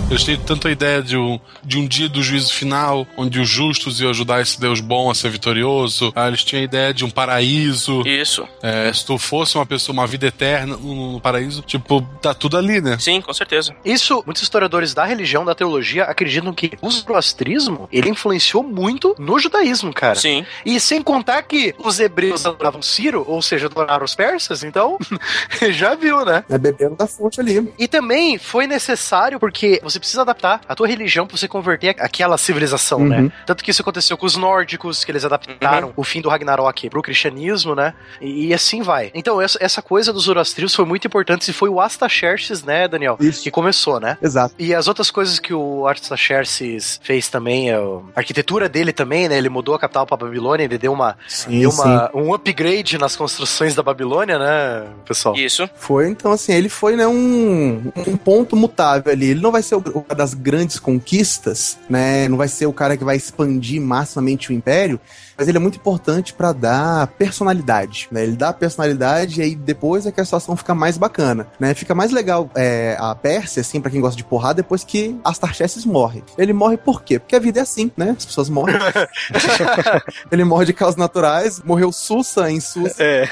[0.09, 3.49] Eles têm tanto a ideia de um, de um dia do juízo final, onde os
[3.49, 6.13] justos iam ajudar esse Deus bom a ser vitorioso.
[6.15, 8.03] Ah, eles tinham a ideia de um paraíso.
[8.07, 8.47] Isso.
[8.63, 12.57] É, se tu fosse uma pessoa, uma vida eterna no, no paraíso, tipo, tá tudo
[12.57, 12.97] ali, né?
[13.01, 13.75] Sim, com certeza.
[13.85, 19.41] Isso, muitos historiadores da religião, da teologia, acreditam que o zoroastrismo, ele influenciou muito no
[19.41, 20.15] judaísmo, cara.
[20.15, 20.47] Sim.
[20.65, 24.99] E sem contar que os hebreus adoravam Ciro, ou seja, adoraram os persas, então
[25.73, 26.45] já viu, né?
[26.49, 27.73] É bebendo da fonte ali.
[27.77, 32.37] E também foi necessário porque você precisa adaptar a tua religião pra você converter aquela
[32.39, 33.09] civilização, Uhum.
[33.09, 33.33] né?
[33.47, 37.03] Tanto que isso aconteceu com os nórdicos, que eles adaptaram o fim do Ragnarok pro
[37.03, 37.95] cristianismo, né?
[38.21, 39.11] E, e assim vai.
[39.15, 43.17] Então, essa, essa coisa dos zoroastrios foi muito importante e foi o Astaxerxes, né, Daniel?
[43.21, 43.43] Isso.
[43.43, 44.17] Que começou, né?
[44.23, 44.55] Exato.
[44.59, 49.37] E as outras coisas que o Artaxerxes fez também, é a arquitetura dele também, né?
[49.39, 53.15] Ele mudou a capital pra Babilônia, ele deu uma, Sim, deu uma um upgrade nas
[53.17, 55.37] construções da Babilônia, né, pessoal?
[55.37, 55.69] Isso.
[55.77, 59.31] Foi, então, assim, ele foi, né, um, um ponto mutável ali.
[59.31, 62.29] Ele não vai ser o, o das grandes conquistas, né?
[62.29, 65.01] Não vai ser o cara que vai expandir maximamente o império,
[65.37, 68.23] mas ele é muito importante pra dar personalidade, né?
[68.23, 71.75] Ele dá personalidade e aí depois é que a situação fica mais bacana, né?
[71.75, 75.85] Fica mais legal é, a Pérsia, assim, pra quem gosta de porrada, depois que Astarxerxes
[75.85, 76.23] morre.
[76.39, 77.19] Ele morre por quê?
[77.19, 78.15] Porque a vida é assim, né?
[78.17, 78.77] As pessoas morrem.
[80.31, 83.03] ele morre de causas naturais, morreu Sussa em Sussa.
[83.03, 83.29] É.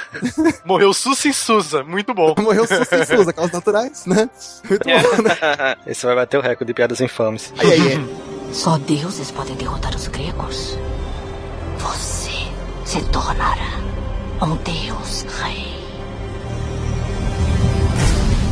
[0.64, 2.34] Morreu Susa em Susa, muito bom.
[2.40, 4.28] Morreu Sussa em Sussa, causas naturais, né?
[4.68, 5.76] Muito bom, né?
[5.86, 7.52] Esse vai bater o recorde de piadas infames.
[7.58, 8.34] Aí, aí, aí.
[8.52, 10.78] Só deuses podem derrotar os gregos.
[11.84, 12.30] Você
[12.86, 13.78] se tornará
[14.40, 15.83] um deus rei.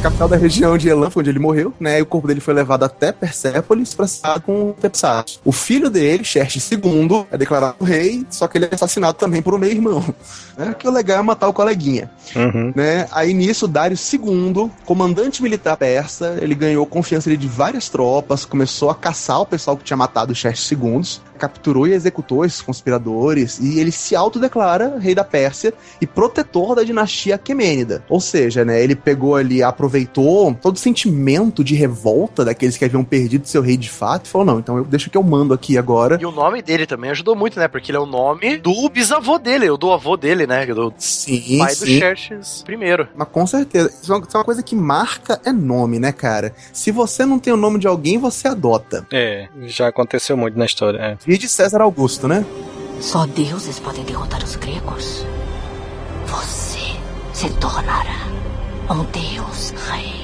[0.03, 2.00] Capital da região de foi onde ele morreu, né?
[2.00, 5.40] E o corpo dele foi levado até Persépolis pra ser com Tepsatos.
[5.44, 9.55] O filho dele, Xerxes II, é declarado rei, só que ele é assassinado também por
[9.55, 10.03] um meio-irmão.
[10.57, 10.74] Né?
[10.82, 12.11] Que o legal é matar o coleguinha.
[12.34, 12.72] Uhum.
[12.74, 13.07] Né?
[13.12, 18.94] Aí nisso, Dário II, comandante militar persa, ele ganhou confiança de várias tropas, começou a
[18.94, 21.03] caçar o pessoal que tinha matado o Xerxes II,
[21.38, 26.84] capturou e executou esses conspiradores, e ele se autodeclara rei da Pérsia e protetor da
[26.84, 28.05] dinastia Aquemênida.
[28.09, 29.62] Ou seja, né, ele pegou ali,
[29.93, 34.28] aproveitou todo o sentimento de revolta daqueles que haviam perdido seu rei de fato e
[34.28, 36.18] falou: não, então eu deixa que eu mando aqui agora.
[36.20, 37.68] E o nome dele também ajudou muito, né?
[37.68, 40.64] Porque ele é o nome do bisavô dele, ou do avô dele, né?
[40.66, 41.99] Do Sim, pai do sim.
[41.99, 43.07] Xerxes primeiro.
[43.14, 43.93] Mas com certeza.
[44.03, 46.55] Isso é uma isso é uma coisa que marca é nome, né, cara?
[46.72, 49.07] Se você não tem o nome de alguém, você adota.
[49.12, 50.99] É, já aconteceu muito na história.
[50.99, 51.18] É.
[51.26, 52.44] E de César Augusto, né?
[53.01, 55.27] Só deuses podem derrotar os gregos.
[56.27, 56.78] Você
[57.32, 58.41] se tornará
[58.93, 60.22] um deus rei.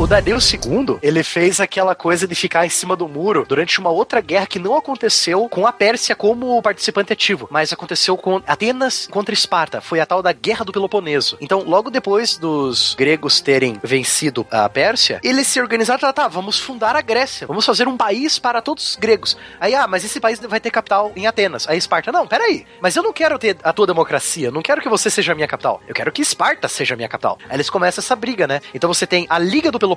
[0.00, 3.90] O Dario II, ele fez aquela coisa de ficar em cima do muro durante uma
[3.90, 9.06] outra guerra que não aconteceu com a Pérsia como participante ativo, mas aconteceu com Atenas
[9.08, 9.82] contra Esparta.
[9.82, 11.36] Foi a tal da Guerra do Peloponeso.
[11.38, 16.58] Então, logo depois dos gregos terem vencido a Pérsia, eles se organizaram, tá, tá, vamos
[16.58, 17.46] fundar a Grécia.
[17.46, 19.36] Vamos fazer um país para todos os gregos.
[19.60, 21.68] Aí, ah, mas esse país vai ter capital em Atenas.
[21.68, 22.64] Aí Esparta, não, peraí.
[22.80, 25.82] Mas eu não quero ter a tua democracia, não quero que você seja minha capital.
[25.86, 27.38] Eu quero que Esparta seja minha capital.
[27.50, 28.62] Aí eles começam essa briga, né?
[28.72, 29.89] Então você tem a Liga do Peloponeso,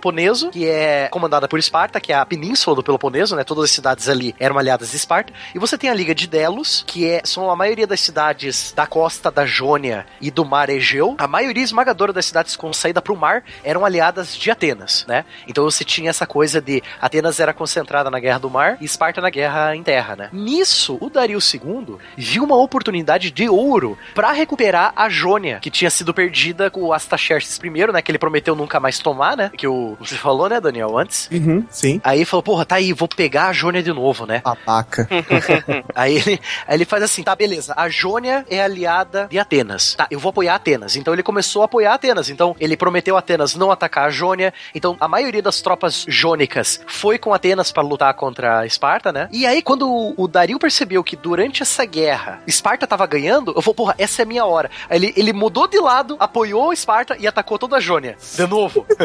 [0.51, 3.43] que é comandada por Esparta, que é a península do Peloponeso, né?
[3.43, 5.33] Todas as cidades ali eram aliadas de Esparta.
[5.53, 8.85] E você tem a Liga de Delos, que é, são a maioria das cidades da
[8.85, 11.15] costa da Jônia e do mar Egeu.
[11.17, 15.25] A maioria esmagadora das cidades com saída para o mar eram aliadas de Atenas, né?
[15.47, 19.21] Então você tinha essa coisa de Atenas era concentrada na guerra do mar e Esparta
[19.21, 20.29] na guerra em terra, né?
[20.31, 25.89] Nisso, o Dario II viu uma oportunidade de ouro para recuperar a Jônia, que tinha
[25.89, 28.01] sido perdida com o Astaxerxes I, né?
[28.01, 29.51] Que ele prometeu nunca mais tomar, né?
[29.55, 31.29] Que o, você falou, né, Daniel, antes?
[31.31, 32.01] Uhum, sim.
[32.03, 34.41] Aí falou, porra, tá aí, vou pegar a Jônia de novo, né?
[34.43, 35.07] Babaca.
[35.95, 39.95] Aí ele, aí ele faz assim, tá, beleza, a Jônia é aliada de Atenas.
[39.95, 40.95] Tá, eu vou apoiar Atenas.
[40.95, 42.29] Então ele começou a apoiar Atenas.
[42.29, 44.53] Então ele prometeu a Atenas não atacar a Jônia.
[44.73, 49.29] Então a maioria das tropas jônicas foi com Atenas para lutar contra a Esparta, né?
[49.31, 53.61] E aí quando o, o Dario percebeu que durante essa guerra Esparta tava ganhando, eu
[53.61, 54.69] falei, porra, essa é a minha hora.
[54.89, 58.17] Aí ele, ele mudou de lado, apoiou Esparta e atacou toda a Jônia.
[58.35, 58.85] De novo.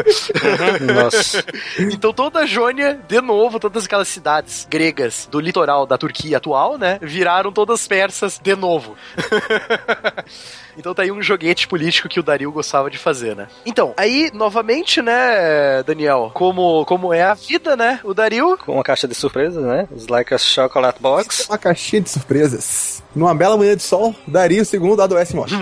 [0.93, 1.43] Nossa.
[1.79, 6.77] Então toda a Jônia, de novo, todas aquelas cidades gregas do litoral da Turquia atual,
[6.77, 8.95] né, viraram todas persas de novo.
[10.77, 13.47] então tá aí um joguete político que o Dario gostava de fazer, né?
[13.65, 18.57] Então, aí, novamente, né, Daniel, como, como é a vida, né, o Dario...
[18.57, 19.87] Com uma caixa de surpresas, né?
[19.91, 21.47] It's like a chocolate box.
[21.49, 23.01] Uma caixinha de surpresas.
[23.15, 25.55] Numa bela manhã de sol, Dario II adoece e morre.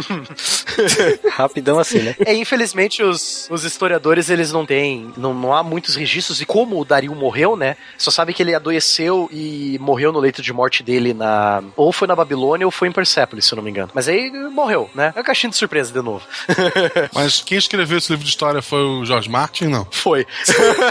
[1.32, 2.16] Rapidão assim, né?
[2.26, 6.80] É, infelizmente, os, os historiadores, eles não têm, não, não há muitos registros de como
[6.80, 7.78] o Dario morreu, né?
[7.98, 11.64] Só sabe que ele adoeceu e morreu no leito de morte dele na...
[11.76, 13.92] Ou foi na Babilônia ou foi em Persépolis, se eu não me engano.
[13.94, 15.14] Mas aí morreu, né?
[15.16, 16.26] É uma caixinha de surpresa de novo.
[17.14, 19.88] Mas quem escreveu esse livro de história foi o George Martin, não?
[19.92, 20.26] foi.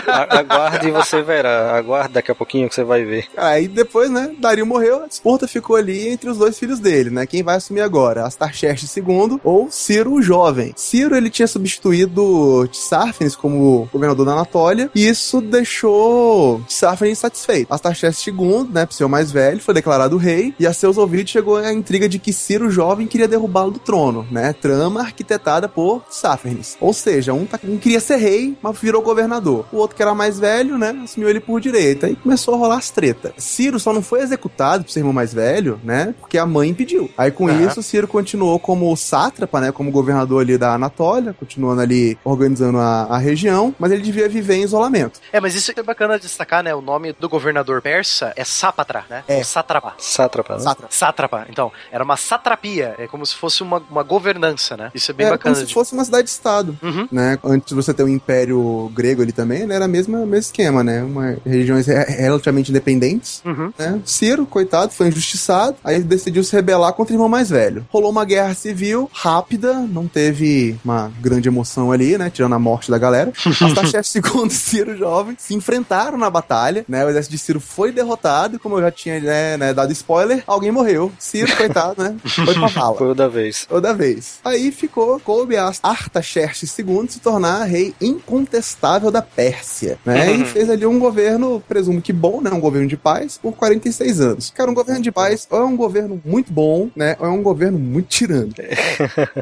[0.07, 1.77] A- Aguarde e você verá.
[1.77, 3.27] Aguarde daqui a pouquinho que você vai ver.
[3.37, 7.27] Aí depois, né, Dario morreu, a disputa ficou ali entre os dois filhos dele, né?
[7.27, 8.27] Quem vai assumir agora?
[8.27, 10.73] Astarxerxes II ou Ciro o Jovem.
[10.77, 17.73] Ciro, ele tinha substituído Tissáfenes como governador da Anatólia, e isso deixou Tissáfenes insatisfeito.
[17.73, 21.73] Astarxerxes II, né, o mais velho, foi declarado rei, e a seus ouvidos chegou a
[21.73, 24.53] intriga de que Ciro o Jovem queria derrubá-lo do trono, né?
[24.53, 26.77] Trama arquitetada por Tissáfenes.
[26.81, 29.67] Ou seja, um, tá- um queria ser rei, mas virou governador.
[29.73, 32.07] O outro que era mais velho, né, assumiu ele por direita.
[32.07, 33.33] Aí começou a rolar as tretas.
[33.39, 37.11] Ciro só não foi executado por ser irmão mais velho, né, porque a mãe impediu.
[37.17, 37.67] Aí com Aham.
[37.67, 43.05] isso, Ciro continuou como sátrapa, né, como governador ali da Anatólia, continuando ali organizando a,
[43.05, 45.21] a região, mas ele devia viver em isolamento.
[45.33, 46.75] É, mas isso é bacana destacar, né?
[46.75, 49.23] O nome do governador persa é Sápatra, né?
[49.29, 49.37] É.
[49.39, 49.95] Ou Sátrapa.
[49.99, 50.61] Sátrapa, né?
[50.61, 50.93] Sátrapa.
[50.93, 51.47] Sátrapa.
[51.51, 52.95] Então, era uma satrapia.
[52.99, 54.91] É como se fosse uma, uma governança, né?
[54.95, 55.55] Isso é bem Era bacana.
[55.55, 56.77] como se de- fosse uma cidade-estado.
[56.83, 57.09] Uhum.
[57.11, 57.39] né?
[57.45, 59.75] Antes de você ter o Império Grego ali também, né?
[59.77, 61.03] Era o mesmo, mesmo esquema, né?
[61.03, 63.43] Uma, regiões re- relativamente independentes.
[63.45, 63.73] Uhum.
[63.79, 64.01] Né?
[64.05, 65.77] Ciro, coitado, foi injustiçado.
[65.85, 67.87] Aí ele decidiu se rebelar contra o irmão mais velho.
[67.89, 72.31] Rolou uma guerra civil rápida, não teve uma grande emoção ali, né?
[72.31, 73.33] Tirando a morte da galera.
[73.47, 77.05] Astaxerxes II e Ciro jovem se enfrentaram na batalha, né?
[77.05, 80.43] O exército de Ciro foi derrotado, e como eu já tinha né, né, dado spoiler,
[80.47, 81.13] alguém morreu.
[81.19, 82.17] Ciro, coitado, né?
[82.25, 83.67] Foi pra vala Foi o da vez.
[83.69, 84.41] toda vez.
[84.45, 90.33] Aí ficou, coube a Artaxerxes II se tornar rei incontestável da Pérsia, né?
[90.33, 92.51] E fez ali um governo, presumo que bom, né?
[92.51, 94.51] Um governo de paz por 46 anos.
[94.51, 97.17] Cara, um governo de paz ou é um governo muito bom, né?
[97.19, 98.53] Ou é um governo muito tirano.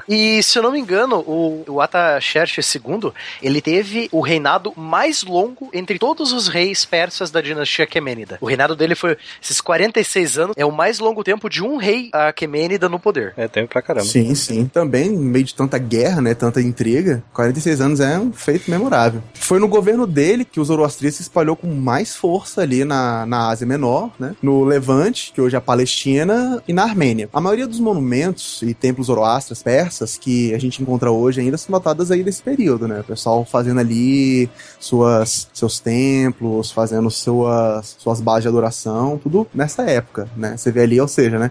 [0.09, 5.23] E se eu não me engano, o, o Ataxerxes II, ele teve o reinado mais
[5.23, 8.39] longo entre todos os reis persas da dinastia Aquemênida.
[8.41, 12.11] O reinado dele foi esses 46 anos, é o mais longo tempo de um rei
[12.13, 13.33] Aquemênida no poder.
[13.37, 14.07] É tempo pra caramba.
[14.07, 14.67] Sim, sim.
[14.67, 19.23] Também, no meio de tanta guerra, né, tanta intriga, 46 anos é um feito memorável.
[19.35, 23.49] Foi no governo dele que o Zoroastrismo se espalhou com mais força ali na, na
[23.49, 27.29] Ásia Menor, né, no Levante, que hoje é a Palestina, e na Armênia.
[27.33, 31.73] A maioria dos monumentos e templos zoroastras persas que a gente encontra hoje ainda são
[31.73, 33.01] datadas aí desse período, né?
[33.01, 34.49] O pessoal fazendo ali
[34.81, 40.57] suas, seus templos, fazendo suas, suas bases de adoração, tudo nessa época, né?
[40.57, 41.51] Você vê ali, ou seja, né?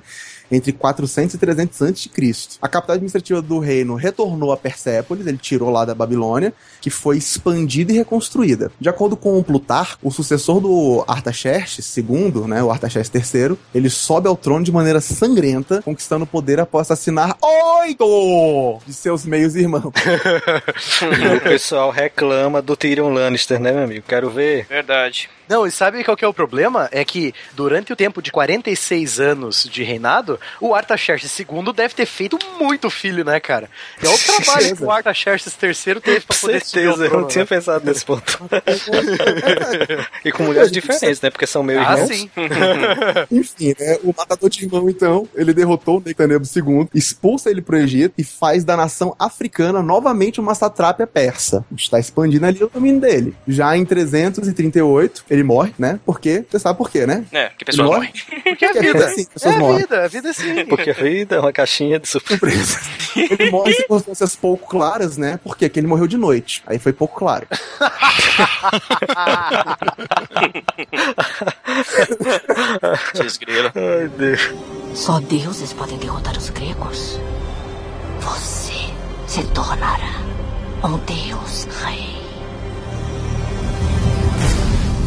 [0.52, 2.60] entre 400 e 300 a.C.
[2.61, 6.53] A capital administrativa do reino retornou a Persépolis, ele tirou lá da Babilônia,
[6.84, 8.70] que foi expandida e reconstruída.
[8.78, 13.90] De acordo com o Plutarco, o sucessor do Artaxerxes II, né, o Artaxerxes III, ele
[13.90, 17.38] sobe ao trono de maneira sangrenta, conquistando o poder após assassinar
[17.80, 19.94] oito de seus meios irmãos.
[21.38, 24.04] o pessoal reclama do Tyrion Lannister, né, meu amigo?
[24.06, 24.66] Quero ver.
[24.66, 25.30] Verdade.
[25.48, 26.90] Não, e sabe qual que é o problema?
[26.92, 32.06] É que durante o tempo de 46 anos de reinado, o Artaxerxes II deve ter
[32.06, 33.70] feito muito filho, né, cara?
[34.02, 37.86] É o trabalho que o Artaxerxes III teve pra poder Certeza, eu não tinha pensado
[37.86, 38.40] nesse ponto.
[40.26, 41.30] e com mulheres diferentes, né?
[41.30, 42.08] Porque são meio Ah, irmãos.
[42.08, 42.30] sim.
[43.32, 47.78] Enfim, né, o matador de irmão, então, ele derrotou o Nectanebo II, expulsa ele pro
[47.78, 51.66] Egito e faz da nação africana novamente uma satrápia persa.
[51.76, 53.36] Está expandindo ali o domínio dele.
[53.48, 56.00] Já em 338, ele morre, né?
[56.06, 57.26] Porque, você sabe por quê, né?
[57.32, 58.12] É, que pessoas morrem.
[58.44, 59.06] Porque é Porque vida.
[59.06, 59.80] assim, É pessoas a morrem.
[59.80, 60.66] vida, a vida é assim.
[60.66, 62.80] Porque a vida é uma caixinha de surpresa.
[63.16, 65.40] Ele morre em circunstâncias pouco claras, né?
[65.44, 65.68] Por quê?
[65.70, 66.62] Porque ele morreu de noite.
[66.65, 67.45] Aí foi pouco claro.
[73.14, 73.72] Desgrila.
[73.76, 74.49] Ai, Deus.
[74.95, 77.19] Só deuses podem derrotar os gregos.
[78.19, 78.94] Você
[79.27, 80.22] se tornará
[80.84, 82.23] um deus rei.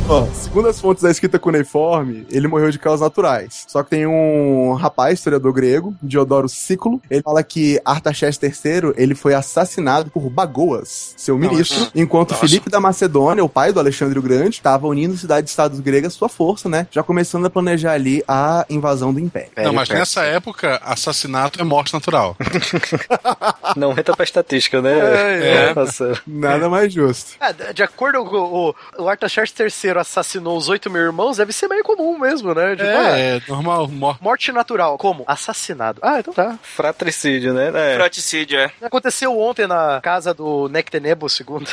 [0.09, 3.65] Ó, segundo as fontes da escrita cuneiforme, ele morreu de causas naturais.
[3.67, 9.17] Só que tem um rapaz, historiador grego, Diodoro Sículo, ele fala que Artaxerxes III, ele
[9.17, 12.47] foi assassinado por Bagoas, seu ministro, enquanto Nossa.
[12.47, 16.69] Filipe da Macedônia, o pai do Alexandre o Grande, estava unindo cidades-estados gregas sua força,
[16.69, 16.87] né?
[16.93, 19.51] Já começando a planejar ali a invasão do Império.
[19.57, 22.37] Não, mas nessa época, assassinato é morte natural.
[23.77, 24.93] Não entra pra estatística, né?
[25.01, 25.75] É, é.
[25.75, 26.13] Nossa.
[26.25, 27.33] Nada mais justo.
[27.41, 31.53] É, de- de acordo com o, o Artaxerxes III assassinou os oito mil irmãos, deve
[31.53, 32.77] ser meio comum mesmo, né?
[32.77, 34.23] Tipo, ah, É, é normal, morte.
[34.23, 34.99] morte natural.
[34.99, 35.25] Como?
[35.27, 36.01] Assassinado.
[36.03, 36.59] Ah, então tá.
[36.63, 37.71] Fratricídio, né?
[37.75, 37.95] É.
[37.97, 38.71] Fraticídio, é.
[38.83, 41.67] Aconteceu ontem na casa do Nectenebo II.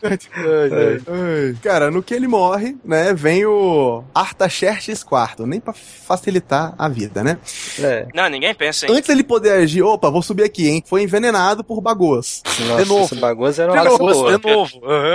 [1.08, 1.56] Ai.
[1.62, 7.22] Cara, no que ele morre, né, vem o Artaxerxes IV, nem pra facilitar a vida,
[7.22, 7.38] né?
[7.78, 8.06] É.
[8.14, 8.92] Não, ninguém pensa, hein?
[8.94, 10.82] Antes dele poder agir, opa, vou subir aqui, hein?
[10.86, 12.42] Foi envenenado por Bagoas.
[12.68, 13.04] Nossa, novo.
[13.04, 14.38] esse Bagoas era uma De novo, boa.
[14.38, 14.70] de novo.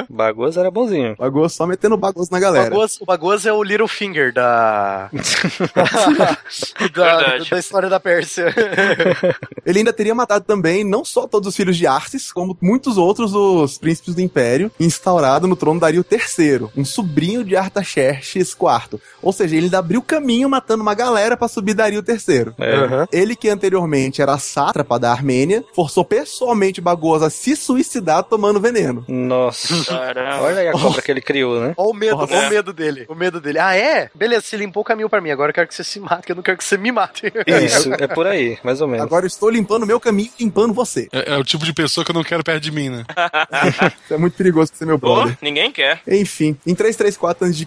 [0.10, 1.16] Bagoas era bonzinho.
[1.18, 2.70] Bagoas só metendo Bagoas na O galera.
[2.70, 5.10] Bagoas, o Bagoas é o Little Finger da.
[6.94, 8.54] da, da história da Pérsia.
[9.66, 13.32] Ele ainda teria matado também não só todos os filhos de Arces, como muitos outros
[13.32, 19.00] dos príncipes do Império, instaurado no trono Dario III, um sobrinho de Artaxerxes IV.
[19.22, 22.54] Ou seja, ele ainda abriu caminho matando uma galera pra subir Dario III.
[22.60, 23.08] É.
[23.12, 29.04] Ele que anteriormente era sátrapa da Armênia, forçou pessoalmente Bagoas a se suicidar tomando veneno.
[29.08, 29.84] Nossa.
[29.86, 30.42] Caramba.
[30.42, 31.74] Olha aí a cobra que ele criou, né?
[31.78, 33.06] Olha o medo, o medo dele.
[33.08, 33.60] O medo dele.
[33.60, 34.10] Ah, é?
[34.16, 35.32] Beleza, você limpou o caminho pra mim.
[35.32, 37.32] Agora eu quero que você se mate, que eu não quero que você me mate.
[37.64, 39.06] Isso, é por aí, mais ou menos.
[39.06, 41.08] Agora eu estou limpando meu caminho e limpando você.
[41.12, 43.04] É, é o tipo de pessoa que eu não quero perto de mim, né?
[44.06, 45.38] Isso é muito perigoso pra ser meu Pô, brother.
[45.42, 46.02] ninguém quer.
[46.08, 47.66] Enfim, em 334 a.C.,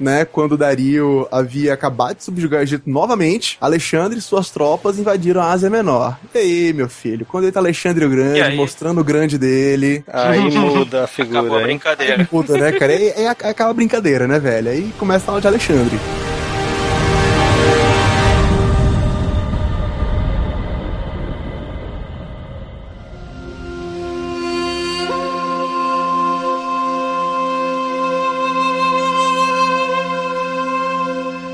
[0.00, 5.40] né, quando Dario havia acabado de subjugar o Egito novamente, Alexandre e suas tropas invadiram
[5.42, 6.18] a Ásia Menor.
[6.34, 8.56] E aí, meu filho, quando entra Alexandre o Grande, aí?
[8.56, 12.24] mostrando o grande dele, Aí muda a Acabou a figura, brincadeira.
[12.24, 12.92] puta, né, cara?
[12.92, 13.28] É, é,
[13.68, 14.70] aquela brincadeira, né, velho?
[14.70, 15.98] Aí começa a falar de Alexandre.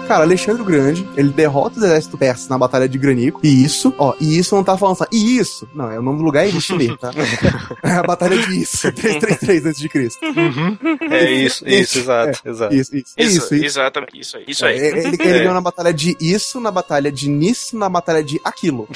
[0.06, 3.40] Cara, Alexandre o Grande, ele derrota o exército persa na Batalha de Granico.
[3.42, 5.06] E isso, ó, e isso não tá falando só.
[5.10, 5.66] E isso!
[5.74, 7.10] Não, é o nome do lugar é isso mesmo, tá?
[7.82, 9.90] É a Batalha de Isso, 333 a.C.
[11.10, 12.74] É isso, isso, exato, exato.
[12.74, 13.14] Isso, isso.
[13.16, 13.64] Isso, isso, isso.
[13.64, 14.20] exatamente.
[14.20, 14.44] Isso aí.
[14.46, 14.78] Isso aí.
[14.78, 18.40] É, Ele, ele ganhou na batalha de isso, na batalha de nisso, na batalha de
[18.44, 18.86] aquilo.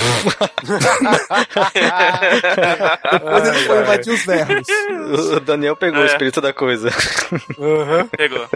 [3.13, 4.67] Depois ele foi invadir os vermes.
[5.37, 6.07] O Daniel pegou o É.
[6.07, 6.91] espírito da coisa.
[8.17, 8.47] Pegou.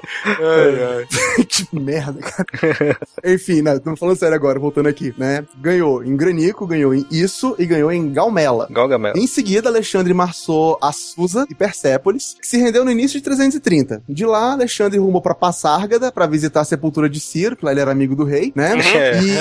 [1.48, 2.41] que merda, cara.
[3.24, 5.44] Enfim, né, estamos falando sério agora, voltando aqui, né?
[5.58, 8.68] Ganhou em Granico, ganhou em Isso e ganhou em Galmela.
[8.70, 9.14] Galgamel.
[9.16, 14.02] Em seguida, Alexandre marçou a Susa e Persépolis, que se rendeu no início de 330.
[14.08, 17.80] De lá, Alexandre rumou pra Passárgada pra visitar a sepultura de Ciro, que lá ele
[17.80, 18.72] era amigo do rei, né?
[18.94, 19.20] É.
[19.22, 19.32] E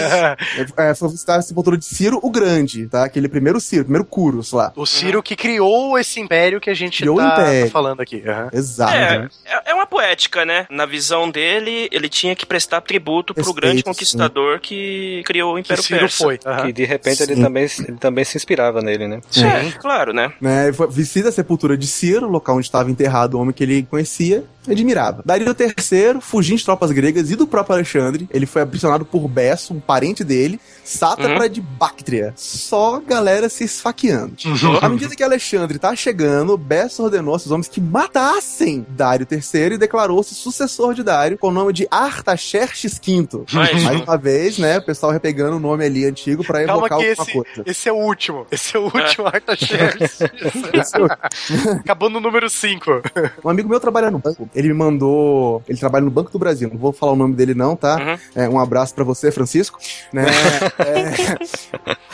[0.78, 3.06] é, foi visitar a sepultura de Ciro o Grande, tá?
[3.06, 4.72] Aquele primeiro Ciro, primeiro Curus lá.
[4.76, 8.24] O Ciro que criou esse império que a gente Criou o tá, tá falando aqui.
[8.26, 8.50] Aham.
[8.54, 8.94] Exato.
[8.94, 10.66] É, é, é uma poética, né?
[10.70, 15.56] Na visão dele, ele tinha que prestar tributo pro Respeito, grande conquistador que criou o
[15.56, 16.24] Que Império Ciro Persa.
[16.24, 16.40] foi.
[16.46, 16.66] Aham.
[16.66, 17.42] Que de repente ele Sim.
[17.42, 19.22] também, ele também se inspirava nele, né?
[19.38, 20.32] É, claro, né?
[20.42, 20.72] né?
[20.74, 24.44] Foi- Visita a sepultura de Ciro, local onde estava enterrado o homem que ele conhecia,
[24.61, 25.22] e admirava.
[25.26, 29.74] Dario III, fugindo de tropas gregas e do próprio Alexandre, ele foi aprisionado por Besso,
[29.74, 32.34] um parente dele, sátrapa de Bactria.
[32.36, 34.36] Só galera se esfaqueando.
[34.82, 39.78] À medida que Alexandre tá chegando, Besso ordenou seus homens que matassem Dário III e
[39.78, 43.28] declarou-se sucessor de Dário com o nome de Artaxerxes V.
[43.54, 47.00] Mas- Mais uma vez, né, o pessoal repegando o nome ali antigo pra Calma evocar
[47.00, 47.64] que alguma esse, coisa.
[47.70, 48.46] esse é o último.
[48.52, 50.20] Esse é o último Artaxerxes.
[50.74, 53.02] Esse é o- Acabou no número 5.
[53.44, 54.50] Um amigo meu trabalha no banco.
[54.54, 55.62] Ele me mandou.
[55.68, 56.70] Ele trabalha no Banco do Brasil.
[56.72, 57.98] Não vou falar o nome dele, não, tá?
[57.98, 58.44] Uhum.
[58.44, 59.80] É, um abraço pra você, Francisco.
[60.12, 60.26] Né?
[60.80, 61.38] É,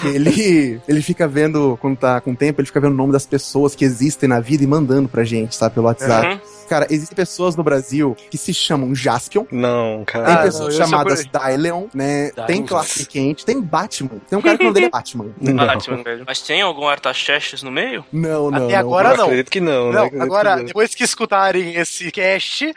[0.04, 3.76] ele, ele fica vendo, quando tá com tempo, ele fica vendo o nome das pessoas
[3.76, 5.76] que existem na vida e mandando pra gente, sabe?
[5.76, 6.28] Pelo WhatsApp.
[6.28, 6.40] Uhum.
[6.68, 9.46] Cara, existem pessoas no Brasil que se chamam Jaspion.
[9.52, 10.34] Não, Tem cara.
[10.34, 12.32] Ah, pessoas não, chamadas por Dyleon, né?
[12.46, 14.20] Tem Clark Kent, tem Batman.
[14.30, 15.28] Tem um cara que o nome dele é Batman.
[15.40, 15.66] Não.
[15.66, 16.24] Batman, velho.
[16.28, 18.04] Mas tem algum Artaxerxes no meio?
[18.12, 18.66] Não, não.
[18.66, 18.80] Até não.
[18.80, 19.26] agora não.
[19.26, 19.94] acredito que não, né?
[19.94, 20.66] Não, Acredito agora, que não.
[20.66, 22.66] depois que escutarem esse cast,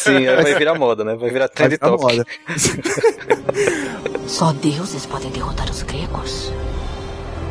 [0.00, 1.14] Sim, aí vai virar moda, né?
[1.14, 2.02] Vai virar Vai trend ficar top.
[2.02, 2.26] moda.
[4.26, 6.52] Só deuses podem derrotar os gregos.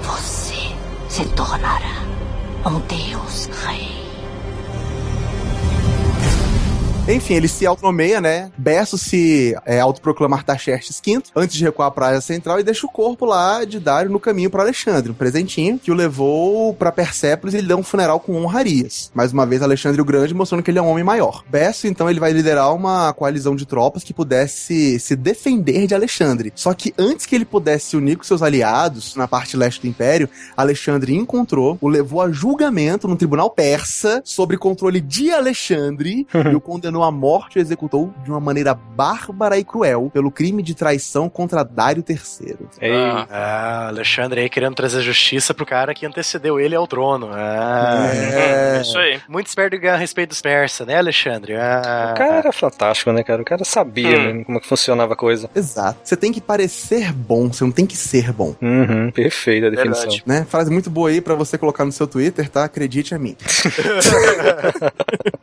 [0.03, 0.75] Você
[1.07, 2.03] se tornará
[2.65, 4.02] um deus rei.
[7.05, 8.49] Enfim, ele se autonomeia, né?
[8.57, 12.89] Besso se é, autoproclama Artaxerxes V antes de recuar pra área central e deixa o
[12.89, 17.53] corpo lá de Dário no caminho para Alexandre, um presentinho que o levou pra Persépolis
[17.53, 19.11] e ele dá um funeral com honrarias.
[19.13, 21.43] Mais uma vez, Alexandre o Grande mostrando que ele é um homem maior.
[21.49, 26.53] Besso, então, ele vai liderar uma coalizão de tropas que pudesse se defender de Alexandre.
[26.55, 29.87] Só que antes que ele pudesse se unir com seus aliados na parte leste do
[29.87, 36.55] Império, Alexandre encontrou, o levou a julgamento no tribunal persa sobre controle de Alexandre e
[36.55, 40.61] o condenou à morte e o executou de uma maneira bárbara e cruel pelo crime
[40.61, 42.57] de traição contra Dário III.
[42.81, 43.27] Ei, Ah.
[43.31, 47.29] Ah, Alexandre aí querendo trazer justiça pro cara que antecedeu ele ao trono.
[47.31, 49.19] Ah, É isso aí.
[49.29, 51.55] Muito esperto ganhar respeito dos persas, né, Alexandre?
[51.55, 53.41] Ah, O cara era fantástico, né, cara?
[53.41, 54.23] O cara sabia Hum.
[54.25, 55.49] mesmo como é que funcionava a coisa.
[55.55, 55.99] Exato.
[56.03, 58.55] Você tem que parecer bom, você não tem que ser bom.
[58.61, 60.01] Uhum, perfeita a definição.
[60.09, 60.23] Verdade.
[60.25, 60.45] Né?
[60.49, 62.63] Frase muito boa aí pra você colocar no seu Twitter, tá?
[62.65, 63.35] Acredite a mim.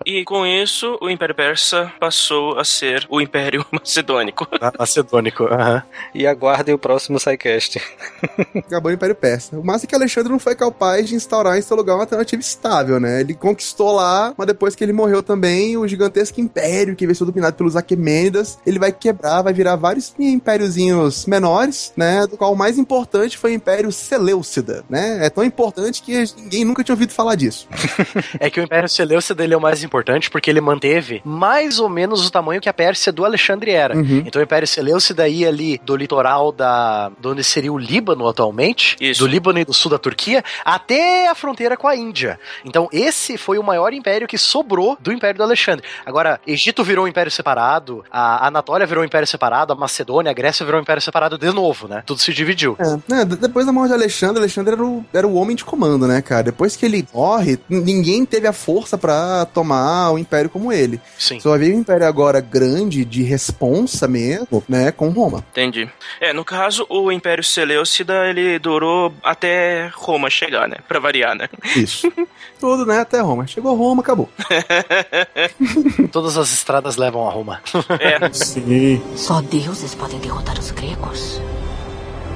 [0.05, 4.47] E com isso, o Império Persa passou a ser o Império Macedônico.
[4.61, 5.45] ah, macedônico.
[5.45, 5.83] aham.
[6.15, 7.81] E aguardem o próximo SciCast.
[8.55, 9.59] Acabou o Império Persa.
[9.59, 12.43] O massa é que Alexandre não foi capaz de instaurar em seu lugar uma alternativa
[12.43, 13.23] estável, né?
[13.23, 17.25] Ele conquistou lá, mas depois que ele morreu também, o gigantesco império que veio ser
[17.25, 22.27] dominado pelos Aquemênidas, ele vai quebrar, vai virar vários impériozinhos menores, né?
[22.27, 25.25] Do qual o mais importante foi o Império Seleucida, né?
[25.25, 27.67] É tão importante que ninguém nunca tinha ouvido falar disso.
[28.39, 31.89] É que o Império Seleucida dele é o mais importante porque ele manteve mais ou
[31.89, 33.97] menos o tamanho que a Pérsia do Alexandre era.
[33.97, 34.25] Uhum.
[34.27, 37.11] Então o Império Seleucida ia ali do litoral da.
[37.21, 39.23] de onde seria o Líbano atualmente, Isso.
[39.23, 42.39] do Líbano e do sul da Turquia, até a fronteira com a Índia.
[42.65, 45.85] Então esse foi o maior império que sobrou do Império do Alexandre.
[46.05, 50.35] Agora, Egito virou um império separado, a Anatólia virou um império separado, a Macedônia, a
[50.35, 52.03] Grécia virou um império separado de novo, né?
[52.05, 52.77] Tudo se dividiu.
[52.79, 56.07] É, né, depois da morte de Alexandre, Alexandre era o, era o homem de comando,
[56.07, 56.43] né, cara?
[56.43, 61.01] Depois que ele morre, ninguém teve a força pra tomar o império como ele.
[61.21, 61.39] Sim.
[61.39, 65.45] Só veio um império agora grande, de responsa mesmo, né, com Roma.
[65.51, 65.87] Entendi.
[66.19, 70.79] É, no caso, o Império Seleucida, ele durou até Roma chegar, né?
[70.89, 71.47] Pra variar, né?
[71.77, 72.11] Isso.
[72.59, 73.47] Tudo, né, até Roma.
[73.47, 74.31] Chegou Roma, acabou.
[76.11, 77.61] Todas as estradas levam a Roma.
[78.01, 79.03] É, Sim.
[79.15, 81.39] Só deuses podem derrotar os gregos.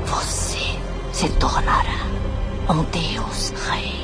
[0.04, 0.58] Você
[1.10, 2.04] se tornará
[2.68, 4.03] um deus rei.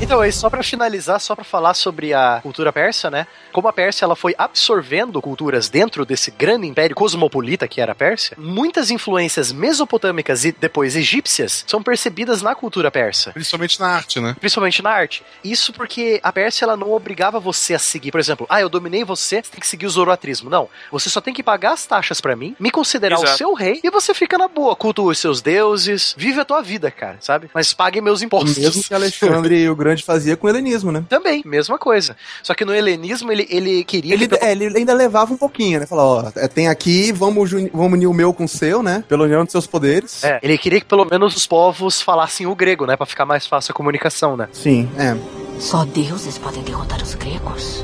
[0.00, 3.26] Então, aí só pra finalizar, só pra falar sobre a cultura persa, né?
[3.52, 7.94] Como a Pérsia ela foi absorvendo culturas dentro desse grande império cosmopolita que era a
[7.94, 13.32] Pérsia, muitas influências mesopotâmicas e depois egípcias são percebidas na cultura persa.
[13.32, 14.36] Principalmente na arte, né?
[14.38, 15.24] Principalmente na arte.
[15.42, 19.02] Isso porque a Pérsia ela não obrigava você a seguir, por exemplo, ah, eu dominei
[19.02, 20.48] você, você tem que seguir o zoroatrismo.
[20.48, 20.68] Não.
[20.92, 23.38] Você só tem que pagar as taxas pra mim, me considerar o Exato.
[23.38, 26.88] seu rei e você fica na boa, cultua os seus deuses, vive a tua vida,
[26.88, 27.50] cara, sabe?
[27.52, 28.56] Mas pague meus impostos.
[28.56, 31.02] Mesmo que Alexandre o Grande fazia com o helenismo, né?
[31.08, 32.14] Também, mesma coisa.
[32.42, 34.12] Só que no helenismo ele, ele queria.
[34.12, 35.86] Ele, que é, ele ainda levava um pouquinho, né?
[35.86, 39.02] Falar, ó, é, tem aqui, vamos, vamos unir o meu com o seu, né?
[39.08, 40.22] Pela união dos seus poderes.
[40.22, 42.96] É, ele queria que pelo menos os povos falassem o grego, né?
[42.96, 44.48] Pra ficar mais fácil a comunicação, né?
[44.52, 45.16] Sim, é.
[45.58, 47.82] Só deuses podem derrotar os gregos.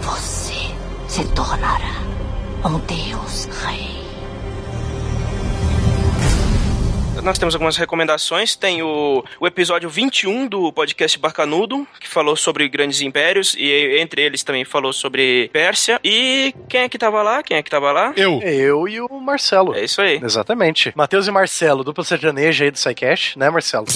[0.00, 0.54] Você
[1.06, 2.00] se tornará
[2.64, 4.03] um deus rei.
[7.24, 8.54] Nós temos algumas recomendações.
[8.54, 14.20] Tem o, o episódio 21 do podcast Bacanudo, que falou sobre grandes impérios, e entre
[14.20, 15.98] eles também falou sobre Pérsia.
[16.04, 17.42] E quem é que tava lá?
[17.42, 18.12] Quem é que tava lá?
[18.14, 18.42] Eu.
[18.42, 19.74] Eu e o Marcelo.
[19.74, 20.20] É isso aí.
[20.22, 20.92] Exatamente.
[20.94, 23.86] Matheus e Marcelo, dupla sertaneja aí do SciCash, né, Marcelo?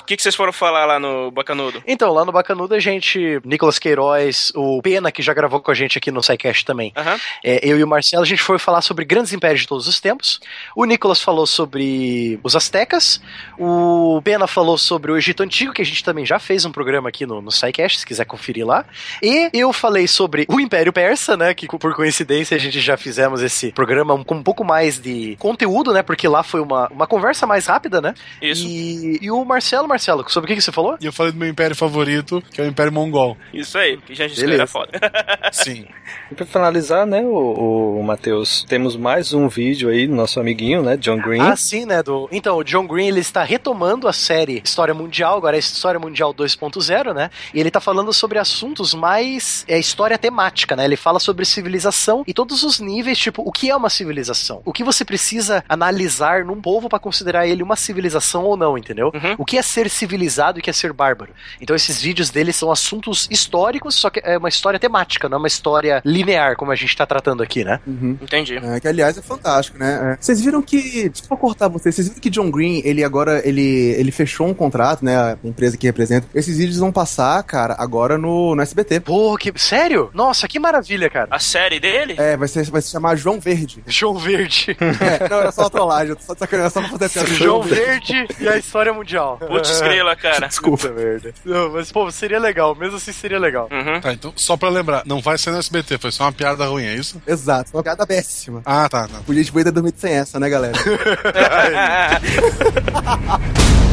[0.00, 1.82] O que, que vocês foram falar lá no Bacanudo?
[1.86, 5.74] então, lá no Bacanudo a gente, Nicolas Queiroz, o Pena, que já gravou com a
[5.74, 6.92] gente aqui no SciCash também.
[6.94, 7.18] Aham.
[7.42, 10.00] É, eu e o Marcelo, a gente foi falar sobre grandes impérios de todos os
[10.00, 10.40] tempos.
[10.76, 13.20] O Nicolas falou sobre os astecas.
[13.58, 17.08] O Pena falou sobre o Egito Antigo, que a gente também já fez um programa
[17.08, 18.84] aqui no, no SciCast, se quiser conferir lá.
[19.22, 21.54] E eu falei sobre o Império Persa, né?
[21.54, 25.92] Que por coincidência a gente já fizemos esse programa com um pouco mais de conteúdo,
[25.92, 26.02] né?
[26.02, 28.14] Porque lá foi uma, uma conversa mais rápida, né?
[28.40, 28.66] Isso.
[28.66, 30.96] E, e o Marcelo, Marcelo, sobre o que, que você falou?
[31.00, 33.36] E eu falei do meu império favorito, que é o Império Mongol.
[33.52, 34.54] Isso aí, que já Beleza.
[34.54, 34.92] era foda.
[35.52, 35.86] Sim.
[36.30, 40.73] E pra finalizar, né, o, o Matheus, temos mais um vídeo aí do nosso amiguinho,
[40.82, 41.40] né, John Green.
[41.40, 42.02] Ah, sim, né?
[42.02, 42.28] Do...
[42.30, 46.34] Então, o John Green ele está retomando a série História Mundial, agora é História Mundial
[46.34, 47.30] 2.0, né?
[47.52, 49.64] E ele tá falando sobre assuntos mais.
[49.68, 50.84] É história temática, né?
[50.84, 54.62] Ele fala sobre civilização e todos os níveis, tipo, o que é uma civilização?
[54.64, 59.10] O que você precisa analisar num povo para considerar ele uma civilização ou não, entendeu?
[59.14, 59.34] Uhum.
[59.38, 61.32] O que é ser civilizado e o que é ser bárbaro?
[61.60, 65.38] Então, esses vídeos dele são assuntos históricos, só que é uma história temática, não é
[65.38, 67.80] uma história linear, como a gente tá tratando aqui, né?
[67.86, 68.18] Uhum.
[68.20, 68.56] Entendi.
[68.56, 70.14] É, que aliás é fantástico, né?
[70.14, 70.16] É.
[70.20, 74.10] Vocês viram que, desculpa cortar vocês, vocês viram que John Green, ele agora, ele, ele
[74.10, 75.16] fechou um contrato, né?
[75.16, 76.26] A empresa que representa.
[76.34, 79.00] Esses vídeos vão passar, cara, agora no, no SBT.
[79.00, 79.52] Pô, que.
[79.56, 80.10] Sério?
[80.14, 81.28] Nossa, que maravilha, cara.
[81.30, 82.14] A série dele?
[82.18, 83.82] É, vai, ser, vai se chamar João Verde.
[83.86, 84.76] João Verde.
[84.80, 87.08] É, não, era só uma trollagem, eu tô só de sacanagem, só pra fazer a
[87.08, 87.28] piada.
[87.34, 89.38] João Verde e a história mundial.
[89.46, 90.48] Putz, grila, cara.
[90.48, 91.34] Desculpa, merda.
[91.44, 92.74] Não, mas, pô, seria legal.
[92.74, 93.68] Mesmo assim, seria legal.
[93.70, 94.00] Uhum.
[94.00, 96.84] Tá, então, só pra lembrar, não vai ser no SBT, foi só uma piada ruim,
[96.84, 97.20] é isso?
[97.26, 98.62] Exato, uma piada péssima.
[98.64, 99.20] Ah, tá, tá.
[99.26, 100.74] Podia de ter dormido sem essa, né, galera?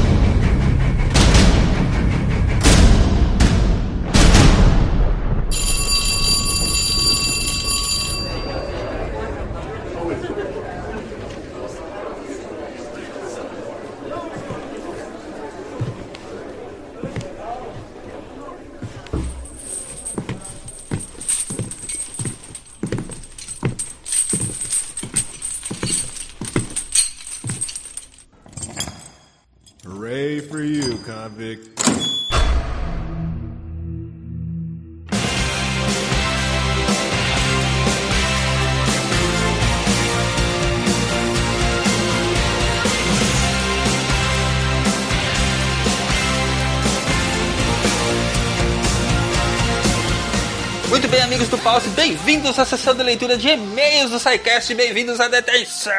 [52.51, 55.93] bem-vindos à sessão de leitura de e-mails do SciCast, bem-vindos à detenção!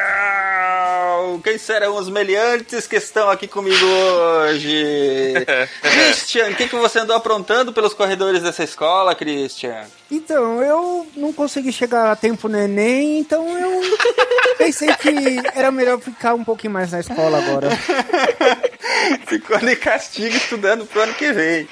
[1.43, 5.33] Quem serão os meliantes que estão aqui comigo hoje?
[5.81, 9.85] Christian, o que, que você andou aprontando pelos corredores dessa escola, Christian?
[10.11, 13.81] Então, eu não consegui chegar a tempo no Enem, então eu
[14.59, 15.09] pensei que
[15.55, 17.69] era melhor ficar um pouquinho mais na escola agora.
[19.25, 21.67] Ficou de castigo estudando pro ano que vem.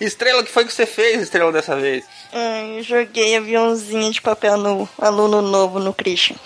[0.00, 2.04] Estrela, o que foi que você fez, Estrela, dessa vez?
[2.36, 6.34] Ai, eu joguei aviãozinho de papel no aluno novo no Christian.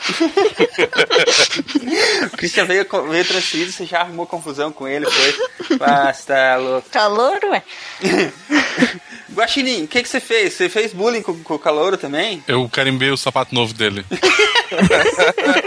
[2.33, 5.79] O Christian veio, veio transferido, você já arrumou confusão com ele, foi?
[5.79, 6.89] Basta, louco.
[6.91, 7.63] Calor, ué?
[9.33, 10.55] Guaxinim, o que, que você fez?
[10.55, 12.43] Você fez bullying com, com o calouro também?
[12.47, 14.05] Eu carimbei o sapato novo dele.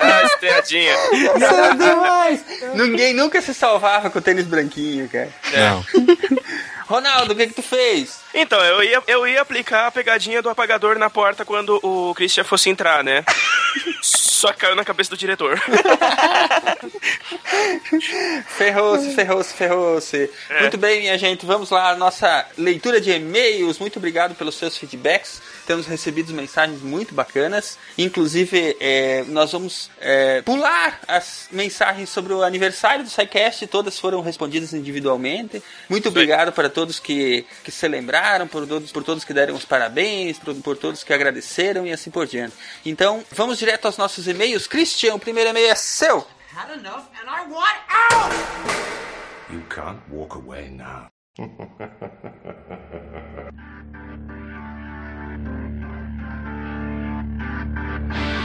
[0.01, 0.93] ah, espiadinha.
[1.11, 2.75] Meu Deus!
[2.75, 5.29] Ninguém nunca se salvava com o tênis branquinho, cara.
[5.53, 5.85] Não.
[6.91, 8.19] Ronaldo, o que, que tu fez?
[8.33, 12.43] Então, eu ia, eu ia aplicar a pegadinha do apagador na porta quando o Christian
[12.43, 13.23] fosse entrar, né?
[14.01, 15.59] Só caiu na cabeça do diretor.
[18.47, 20.29] Ferrou-se, ferrou-se, ferrou-se.
[20.59, 21.95] Muito bem, minha gente, vamos lá.
[21.95, 23.79] Nossa leitura de e-mails.
[23.79, 25.41] Muito obrigado pelos seus feedbacks.
[25.65, 27.77] Temos recebido mensagens muito bacanas.
[27.97, 33.67] Inclusive, é, nós vamos é, pular as mensagens sobre o aniversário do SciCast.
[33.67, 35.61] Todas foram respondidas individualmente.
[35.89, 40.39] Muito obrigado para todos que, que celebraram, por todos, por todos que deram os parabéns,
[40.39, 42.55] por, por todos que agradeceram e assim por diante.
[42.85, 44.67] Então, vamos direto aos nossos e-mails.
[44.67, 46.25] Christian, o primeiro e-mail é seu.
[49.51, 51.09] You can't walk away now.
[58.13, 58.37] Bye.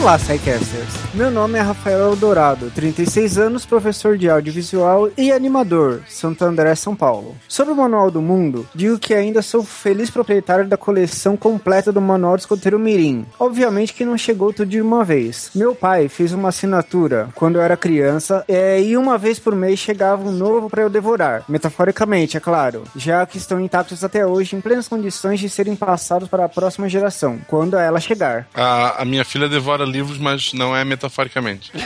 [0.00, 0.94] Olá, Psycasters.
[1.12, 6.94] Meu nome é Rafael Eldorado, 36 anos, professor de audiovisual e animador, Santo André, São
[6.94, 7.36] Paulo.
[7.48, 12.00] Sobre o Manual do Mundo, digo que ainda sou feliz proprietário da coleção completa do
[12.00, 13.26] Manual do Escoteiro Mirim.
[13.40, 15.50] Obviamente que não chegou tudo de uma vez.
[15.52, 19.80] Meu pai fez uma assinatura quando eu era criança é, e uma vez por mês
[19.80, 21.42] chegava um novo para eu devorar.
[21.48, 26.28] Metaforicamente, é claro, já que estão intactos até hoje em plenas condições de serem passados
[26.28, 28.46] para a próxima geração, quando ela chegar.
[28.54, 31.72] A, a minha filha devora livros, mas não é metaforicamente.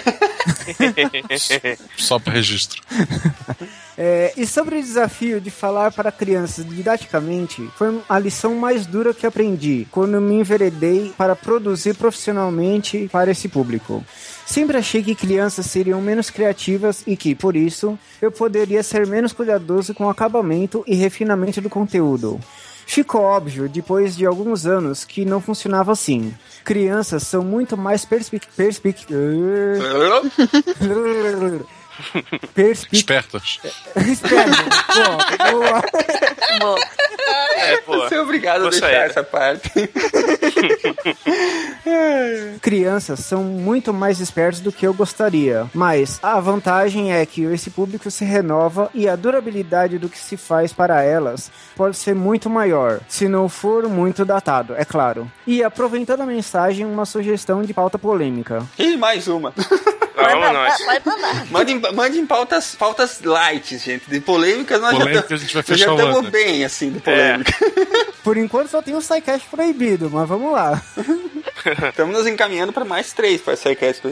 [1.97, 2.83] Só para registro.
[3.97, 9.13] É, e sobre o desafio de falar para crianças didaticamente, foi a lição mais dura
[9.13, 14.05] que aprendi quando me enveredei para produzir profissionalmente para esse público.
[14.47, 19.33] Sempre achei que crianças seriam menos criativas e que, por isso, eu poderia ser menos
[19.33, 22.41] cuidadoso com o acabamento e refinamento do conteúdo.
[22.87, 26.35] Ficou óbvio, depois de alguns anos, que não funcionava assim.
[26.65, 28.47] Crianças são muito mais perspic...
[28.57, 29.07] perspic...
[32.55, 32.97] perspic...
[32.97, 33.61] Espertas.
[34.07, 34.57] Espertas.
[34.87, 35.83] Pô, boa.
[36.61, 36.77] Bom,
[37.59, 37.97] É, pô.
[37.99, 38.97] Você é obrigado a deixar sair.
[38.97, 39.71] essa parte.
[42.61, 47.71] Crianças são muito mais espertas do que eu gostaria, mas a vantagem é que esse
[47.71, 52.49] público se renova e a durabilidade do que se faz para elas pode ser muito
[52.51, 55.31] maior, se não for muito datado, é claro.
[55.47, 58.67] E aproveitando a mensagem, uma sugestão de pauta polêmica.
[58.79, 59.53] E mais uma.
[60.23, 60.85] vai Vamos pra, nós.
[60.85, 61.47] vai pra lá.
[61.51, 64.09] Mandem, mandem pautas, pautas light, gente.
[64.09, 67.53] De polêmicas nós Polêmica, já a gente vai nós já estamos bem, assim, de polêmica.
[68.23, 70.81] Por enquanto só tem o SciCast proibido, mas vamos lá.
[71.89, 74.07] Estamos nos encaminhando para mais três para essa cast.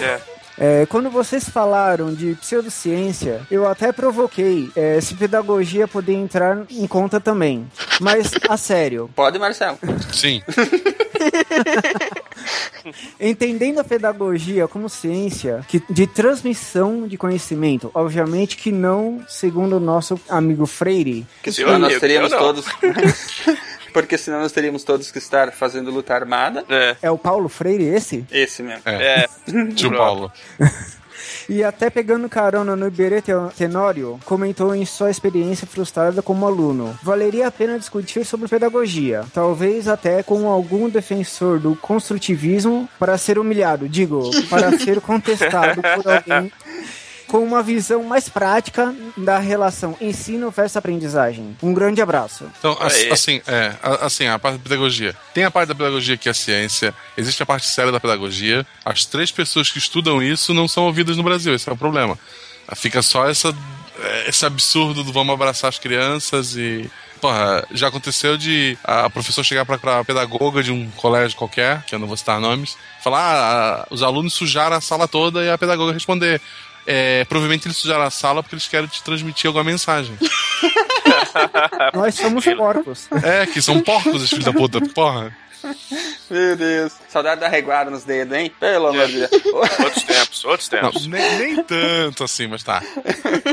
[0.00, 0.20] É.
[0.62, 6.86] É, quando vocês falaram de pseudociência, eu até provoquei é, se pedagogia poder entrar em
[6.86, 7.66] conta também.
[7.98, 9.78] Mas, a sério, Pode, Marcelo.
[10.12, 10.42] Sim.
[13.20, 19.80] Entendendo a pedagogia como ciência que, de transmissão de conhecimento, obviamente que não segundo o
[19.80, 22.66] nosso amigo Freire, Porque Seu senão nós teríamos todos.
[23.92, 26.64] Porque senão nós teríamos todos que estar fazendo luta armada.
[26.68, 26.96] É.
[27.02, 28.24] é o Paulo Freire esse?
[28.30, 28.82] Esse mesmo.
[28.84, 29.24] É.
[29.24, 29.28] É.
[29.74, 30.30] Tio Paulo.
[31.52, 36.96] E até pegando carona no Iberê Te- Tenório, comentou em sua experiência frustrada como aluno.
[37.02, 43.36] Valeria a pena discutir sobre pedagogia, talvez até com algum defensor do construtivismo para ser
[43.36, 46.52] humilhado, digo, para ser contestado por alguém
[47.30, 51.56] com uma visão mais prática da relação ensino versus aprendizagem.
[51.62, 52.50] Um grande abraço.
[52.58, 52.76] Então,
[53.12, 55.14] assim, é, a- assim, a parte da pedagogia.
[55.32, 58.66] Tem a parte da pedagogia que é a ciência, existe a parte séria da pedagogia.
[58.84, 62.18] As três pessoas que estudam isso não são ouvidas no Brasil, esse é o problema.
[62.74, 63.54] Fica só essa,
[64.02, 66.90] é, esse absurdo do vamos abraçar as crianças e.
[67.20, 71.94] Porra, já aconteceu de a professora chegar pra, pra pedagoga de um colégio qualquer, que
[71.94, 73.20] eu não vou citar nomes, falar:
[73.82, 76.40] ah, os alunos sujaram a sala toda e a pedagoga responder.
[76.92, 80.18] É, provavelmente eles sujaram a sala porque eles querem te transmitir alguma mensagem.
[81.94, 83.06] Nós somos porcos.
[83.22, 85.32] É, que são porcos, os filhos da puta, porra.
[86.30, 86.92] Meu Deus.
[87.08, 88.52] Saudade da reguada nos dedos, hein?
[88.58, 89.30] Pelo amor de Deus.
[89.52, 91.06] Outros tempos, outros Não, tempos.
[91.06, 92.82] nem, nem tanto assim, mas tá.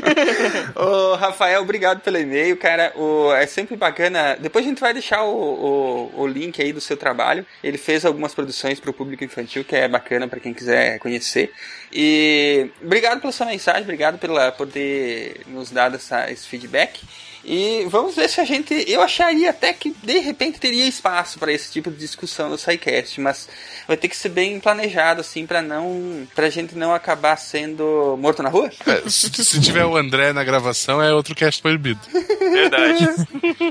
[0.75, 2.93] Ô, Rafael, obrigado pelo e-mail, cara.
[2.95, 4.37] O, é sempre bacana.
[4.39, 7.45] Depois a gente vai deixar o, o, o link aí do seu trabalho.
[7.63, 11.51] Ele fez algumas produções para o público infantil, que é bacana para quem quiser conhecer.
[11.91, 17.01] E obrigado pela sua mensagem, obrigado pela, por ter nos dado essa, esse feedback.
[17.49, 18.73] E vamos ver se a gente.
[18.91, 23.21] Eu acharia até que de repente teria espaço para esse tipo de discussão no SciCast,
[23.21, 23.47] mas
[23.87, 26.27] vai ter que ser bem planejado, assim, para não.
[26.35, 28.69] pra gente não acabar sendo morto na rua.
[28.85, 32.01] É, se, se tiver o André na gravação, é outro cast proibido.
[32.11, 33.05] Verdade.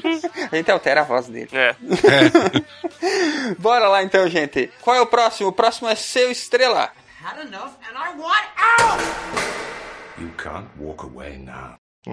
[0.50, 1.50] A gente altera a voz dele.
[1.52, 1.74] É.
[3.58, 4.70] Bora lá então, gente.
[4.80, 5.48] Qual é o próximo?
[5.48, 6.90] O próximo é seu estrela.
[7.22, 9.02] Had enough and I want out!
[10.18, 11.76] You can't walk away now.
[12.06, 12.12] É,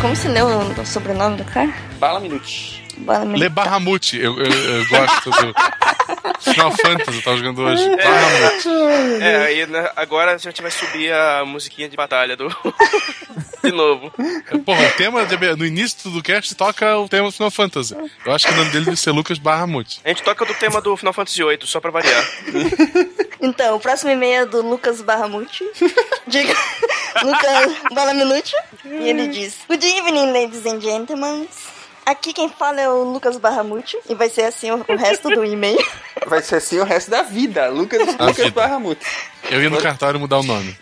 [0.00, 1.74] como se leu o sobrenome do cara?
[1.98, 2.84] Bala Minute.
[3.26, 3.50] Militar.
[3.50, 4.16] Bahamut.
[4.18, 5.54] Eu, eu, eu gosto do
[6.40, 7.84] Final Fantasy, eu tava jogando hoje.
[7.96, 9.22] Bahamut.
[9.22, 12.48] É, aí né, agora a gente vai subir a musiquinha de batalha do.
[13.62, 14.10] de novo.
[14.64, 17.94] Porra, o tema de- no início do cast toca o tema do Final Fantasy.
[18.24, 20.00] Eu acho que o nome dele deve ser Lucas Bahamut.
[20.04, 22.24] A gente toca do tema do Final Fantasy VIII, só pra variar.
[23.42, 25.64] Então, o próximo e-mail é do Lucas Barramuti.
[26.26, 26.54] Diga.
[27.24, 28.54] Lucas Balaminute.
[28.84, 31.48] E ele diz: Good evening, ladies and gentlemen.
[32.10, 33.96] Aqui quem fala é o Lucas Barramuti.
[34.08, 35.78] E vai ser assim o, o resto do e-mail.
[36.26, 37.68] Vai ser assim o resto da vida.
[37.68, 38.50] Lucas, Da Lucas vida.
[38.50, 39.06] Barramute.
[39.48, 40.76] Eu ia no cartório mudar o nome.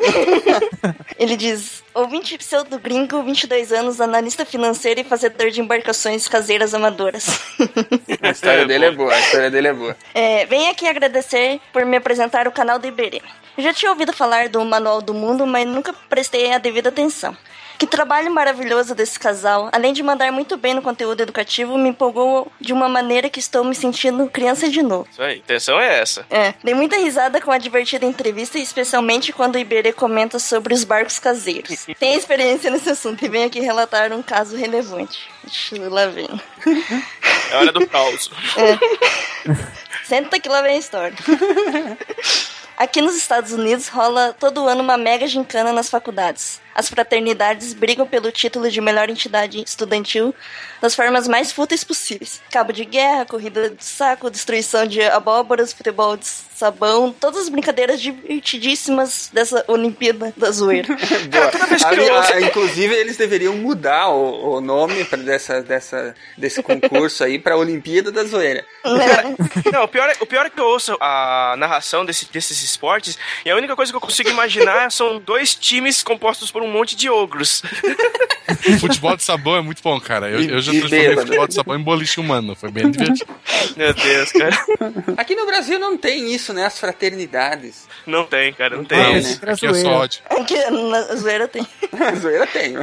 [1.18, 7.26] Ele diz: Ouvinte pseudo gringo, 22 anos, analista financeiro e fazedor de embarcações caseiras amadoras.
[8.22, 9.96] A história dele é boa, a história dele é boa.
[10.14, 13.22] É, venho aqui agradecer por me apresentar o canal do Iberê.
[13.56, 17.36] Eu já tinha ouvido falar do Manual do Mundo, mas nunca prestei a devida atenção.
[17.78, 22.50] Que trabalho maravilhoso desse casal, além de mandar muito bem no conteúdo educativo, me empolgou
[22.60, 25.06] de uma maneira que estou me sentindo criança de novo.
[25.08, 26.26] Isso aí, a intenção é essa.
[26.28, 30.82] É, dei muita risada com a divertida entrevista, especialmente quando o Iberê comenta sobre os
[30.82, 31.86] barcos caseiros.
[32.00, 35.30] Tem experiência nesse assunto e venho aqui relatar um caso relevante.
[35.88, 36.28] Lá vem.
[37.52, 38.28] É hora do caos.
[40.04, 41.16] Senta que lá vem a história.
[42.78, 46.60] Aqui nos Estados Unidos rola todo ano uma mega gincana nas faculdades.
[46.72, 50.32] As fraternidades brigam pelo título de melhor entidade estudantil
[50.80, 52.40] das formas mais fúteis possíveis.
[52.52, 56.24] Cabo de guerra, corrida de saco, destruição de abóboras, futebol de
[56.58, 60.88] sabão, todas as brincadeiras divertidíssimas dessa Olimpíada da zoeira.
[61.30, 61.48] Boa.
[61.52, 65.18] toda vez que Ali, eu ouço- ah, inclusive, eles deveriam mudar o, o nome pra
[65.18, 68.64] dessa, dessa, desse concurso aí pra Olimpíada da Zoeira.
[69.72, 73.16] Não, o pior, é, o pior é que eu ouço a narração desse- desses esportes
[73.44, 76.96] e a única coisa que eu consigo imaginar são dois times compostos por um monte
[76.96, 77.62] de ogros.
[78.80, 80.28] Futebol de sabão é muito bom, cara.
[80.30, 81.26] Eu, E- eu já transformei bêbado.
[81.26, 82.54] futebol de sabão em boliche humano.
[82.54, 83.30] Foi bem divertido.
[83.76, 84.56] Meu Deus, cara.
[85.16, 86.66] Aqui no Brasil não tem isso, né?
[86.66, 87.86] As fraternidades.
[88.06, 88.98] Não tem, cara, não Não tem.
[88.98, 89.52] tem, Não, né?
[89.52, 90.22] aqui é só ódio.
[90.30, 91.66] Aqui na zoeira tem.
[91.92, 92.74] A zoeira tem.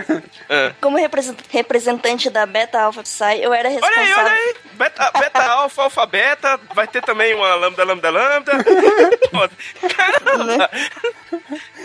[0.82, 4.04] Como represent- representante da Beta Alpha Psi, eu era Olha responsável.
[4.04, 4.56] aí, olha aí.
[4.74, 6.60] Beta, beta alfa, alfa, beta.
[6.74, 8.52] Vai ter também uma lambda, lambda, lambda.
[9.96, 10.70] Caramba.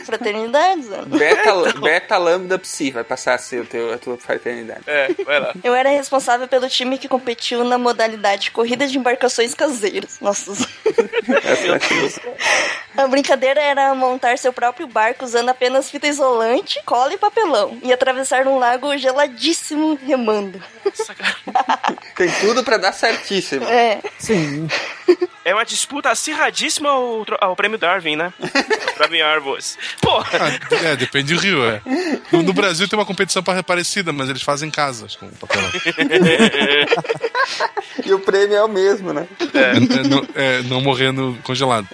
[0.05, 1.03] Fraternidades, né?
[1.07, 4.83] Beta, beta Lambda Psi vai passar a ser o teu, a tua fraternidade.
[4.87, 5.53] É, vai lá.
[5.63, 10.19] Eu era responsável pelo time que competiu na modalidade corrida de embarcações caseiras.
[10.21, 10.53] Nossa.
[10.91, 12.21] Acho-
[12.97, 17.79] A brincadeira era montar seu próprio barco usando apenas fita isolante, cola e papelão.
[17.83, 20.63] E atravessar um lago geladíssimo remando.
[22.17, 23.65] Tem tudo pra dar certíssimo.
[23.65, 24.01] É.
[24.19, 24.69] Sim.
[25.45, 28.33] É uma disputa acirradíssima ao, ao prêmio Darwin, né?
[28.99, 29.79] Darwin Arvos.
[30.01, 30.29] Porra.
[30.39, 31.81] Ah, é, depende do rio, é.
[32.31, 35.71] No, no Brasil tem uma competição pa- parecida, mas eles fazem casas com papelão.
[38.05, 39.27] E o prêmio é o mesmo, né?
[39.55, 41.87] É, é, não, é, não morrendo congelado.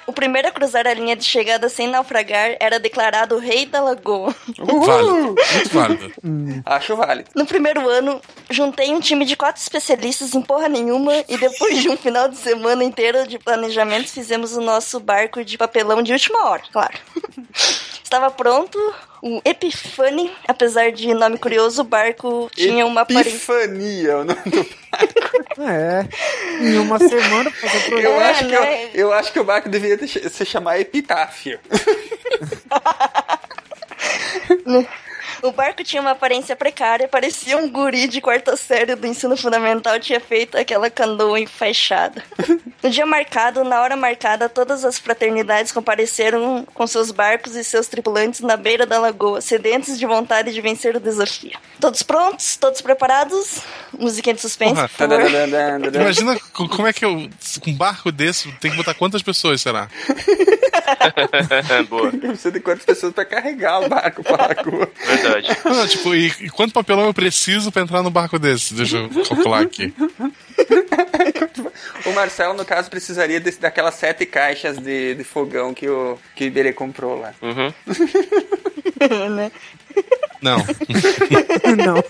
[0.21, 4.35] primeiro a cruzar a linha de chegada sem naufragar era declarado rei da lagoa.
[4.55, 6.13] Válido, muito válido.
[6.63, 7.31] Acho válido.
[7.35, 11.89] No primeiro ano, juntei um time de quatro especialistas em porra nenhuma e depois de
[11.89, 16.45] um final de semana inteiro de planejamento, fizemos o nosso barco de papelão de última
[16.45, 16.99] hora, claro.
[18.03, 18.77] Estava pronto,
[19.21, 23.29] o Epifani, apesar de nome curioso, o barco tinha uma aparência...
[23.29, 24.65] Epifania, o nome do
[25.61, 26.05] É.
[26.59, 28.11] Em uma semana fazer Eu.
[28.13, 28.83] É, acho que né?
[28.85, 31.59] eu, eu acho que o barco deveria ter- se chamar Epitáfio.
[35.43, 39.99] O barco tinha uma aparência precária, parecia um guri de quarta série do ensino fundamental
[39.99, 42.23] tinha feito aquela canoa enfaixada.
[42.83, 47.87] No dia marcado, na hora marcada, todas as fraternidades compareceram com seus barcos e seus
[47.87, 51.57] tripulantes na beira da lagoa, sedentos de vontade de vencer o desafio.
[51.79, 52.55] Todos prontos?
[52.57, 53.61] Todos preparados?
[53.97, 55.09] Musiquinha de suspense, Porra, por.
[56.01, 57.29] Imagina co- como é que eu.
[57.63, 59.87] Com um barco desse, tem que botar quantas pessoas, será?
[61.89, 64.89] Boa, Precisa de quantas pessoas pra carregar o barco pra lagoa?
[65.05, 65.30] verdade.
[65.65, 68.73] Não, tipo, e, e quanto papelão eu preciso pra entrar no barco desse?
[68.73, 69.93] Deixa eu calcular aqui.
[72.05, 76.43] O Marcelo, no caso, precisaria desse, daquelas sete caixas de, de fogão que o, que
[76.43, 77.33] o Iberê comprou lá.
[77.41, 77.73] Uhum.
[79.35, 79.51] Né?
[80.41, 80.57] Não,
[81.77, 82.01] Não.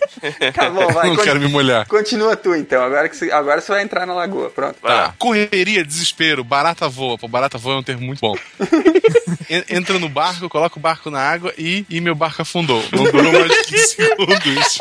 [0.53, 1.07] Tá bom, vai.
[1.09, 1.85] não quero me molhar.
[1.87, 2.81] Continua tu, então.
[2.81, 4.49] Agora, que você, agora você vai entrar na lagoa.
[4.49, 4.77] Pronto.
[4.81, 5.13] Tá.
[5.19, 7.17] Correria, desespero, barata voa.
[7.17, 8.35] Pô, barata voa é um termo muito bom.
[9.49, 12.81] En- Entra no barco, coloca o barco na água e, e meu barco afundou.
[12.93, 14.79] Não durou mais de 15 segundos.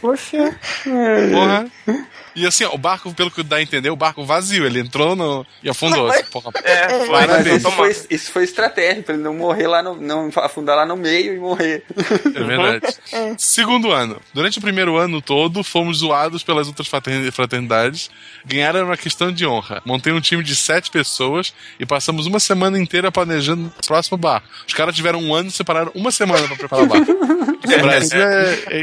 [0.00, 0.58] Poxa.
[1.32, 1.66] Porra.
[2.36, 4.66] E assim, ó, o barco, pelo que dá a entender, o barco vazio.
[4.66, 5.44] Ele entrou no...
[5.62, 6.08] e afundou.
[6.08, 6.50] Assim, porra.
[6.62, 7.08] É, foi.
[7.26, 9.96] Mas isso foi, isso foi estratégia, pra ele não morrer lá no.
[10.00, 11.82] não afundar lá no meio e morrer.
[12.34, 12.94] É verdade.
[13.38, 14.20] Segundo ano.
[14.34, 18.10] Durante o primeiro ano todo, fomos zoados pelas outras fraterni- fraternidades.
[18.44, 19.80] Ganharam uma questão de honra.
[19.84, 24.42] Montei um time de sete pessoas e passamos uma semana inteira planejando o próximo bar.
[24.66, 26.98] Os caras tiveram um ano e separaram uma semana pra preparar o bar.
[27.66, 28.54] O Brasil é.
[28.68, 28.76] é-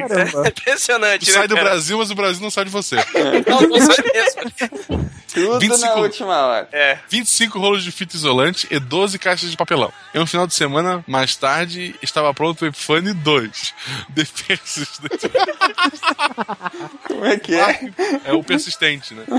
[0.45, 1.33] É impressionante, Tu né?
[1.37, 1.69] sai do cara?
[1.69, 2.95] Brasil, mas o Brasil não sai de você.
[2.97, 3.03] Não,
[3.49, 5.09] não sai mesmo.
[5.33, 5.79] Tudo 25.
[5.87, 6.69] na última hora.
[6.71, 6.99] É.
[7.09, 9.91] 25 rolos de fita isolante e 12 caixas de papelão.
[10.13, 13.73] Em um final de semana, mais tarde, estava pronto o Epiphany 2.
[14.13, 15.31] The Persistent.
[17.07, 17.91] Como é que é?
[18.25, 19.23] É o persistente, né?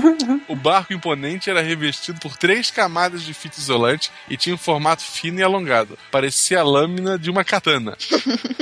[0.47, 5.01] O barco imponente era revestido por três camadas de fita isolante e tinha um formato
[5.01, 5.97] fino e alongado.
[6.11, 7.97] Parecia a lâmina de uma katana.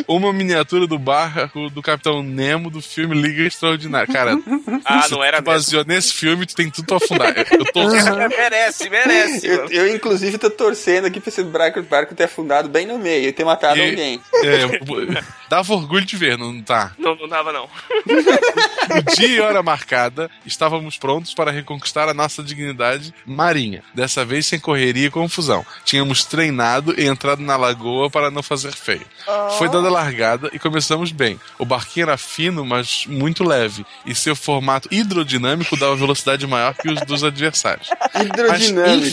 [0.08, 4.12] Uma miniatura do barco do Capitão Nemo do filme Liga Extraordinária.
[4.12, 4.38] Cara,
[4.86, 7.34] Ah, não era tu baseou nesse filme, tu tem tudo pra afundar.
[7.38, 7.88] Eu, eu tô
[8.30, 9.48] merece, merece.
[9.48, 13.28] Eu, eu, inclusive, tô torcendo aqui pra esse barco, barco ter afundado bem no meio
[13.30, 14.22] e ter matado E- alguém.
[14.44, 16.92] É, dava orgulho de ver, não tá?
[16.98, 17.70] Não, não dava, não.
[18.94, 23.82] No dia e hora marcada, estávamos prontos para reconquistar a nossa dignidade marinha.
[23.94, 25.66] Dessa vez sem correria e confusão.
[25.86, 29.06] Tínhamos treinado e entrado na lagoa para não fazer feio.
[29.58, 31.40] Foi dada a largada e começamos bem.
[31.58, 34.90] O barquinho era fino, mas muito leve, e seu formato
[35.24, 37.90] hidrodinâmico dava velocidade maior que os dos adversários.
[38.14, 38.26] Mas,
[38.70, 39.10] Hidrodinâmico.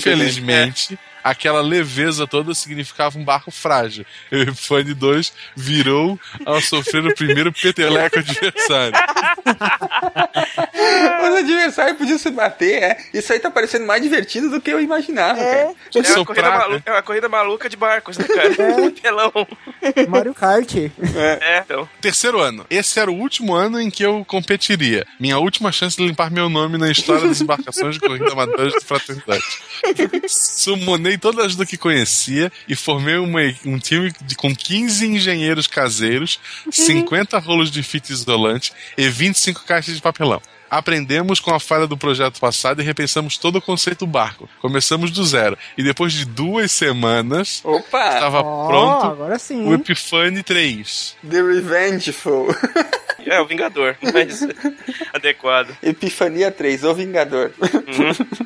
[0.90, 1.00] né?
[1.22, 4.04] Aquela leveza toda significava um barco frágil.
[4.30, 8.94] E o Epifani 2 virou ao sofrer o primeiro peteleco adversário.
[11.22, 12.98] Os adversários podiam se bater, é.
[13.12, 15.50] Isso aí tá parecendo mais divertido do que eu imaginava, cara.
[15.50, 18.50] É uma, Soprar, corrida maluca, é uma corrida maluca de barcos, né, cara?
[19.00, 19.32] Pelão.
[20.08, 20.74] Mario Kart.
[20.76, 21.88] É, então.
[22.00, 22.66] Terceiro ano.
[22.70, 25.06] Esse era o último ano em que eu competiria.
[25.18, 28.84] Minha última chance de limpar meu nome na história das embarcações de corrida amadoras de
[28.84, 29.44] fraternidade.
[30.28, 35.66] Sumonei toda a ajuda que conhecia e formei uma- um time de, com 15 engenheiros
[35.66, 36.38] caseiros,
[36.70, 40.40] 50 rolos de fita isolante e 25 caixas de papelão.
[40.70, 44.48] Aprendemos com a falha do projeto passado e repensamos todo o conceito do barco.
[44.60, 45.58] Começamos do zero.
[45.76, 48.14] E depois de duas semanas, Opa!
[48.14, 49.64] estava Ó, pronto agora sim.
[49.66, 51.16] o Epiphany 3.
[51.28, 52.54] The Revengeful.
[53.30, 53.94] É, o Vingador.
[54.12, 54.40] Mas
[55.14, 55.76] adequado.
[55.82, 57.52] Epifania 3, o Vingador.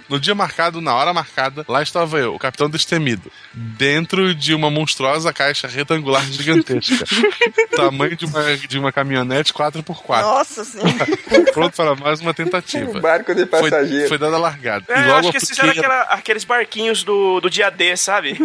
[0.09, 4.71] No dia marcado, na hora marcada, lá estava eu, o capitão destemido, dentro de uma
[4.71, 7.05] monstruosa caixa retangular gigantesca,
[7.75, 11.07] tamanho de uma, de uma caminhonete 4x4, Nossa senhora.
[11.55, 12.91] pronto para mais uma tentativa.
[12.99, 14.09] Um barco de Foi, passageiro.
[14.09, 14.85] foi dada a largada.
[14.89, 18.37] É, e eu logo acho que apliquei- aquela- aqueles barquinhos do, do dia D, sabe?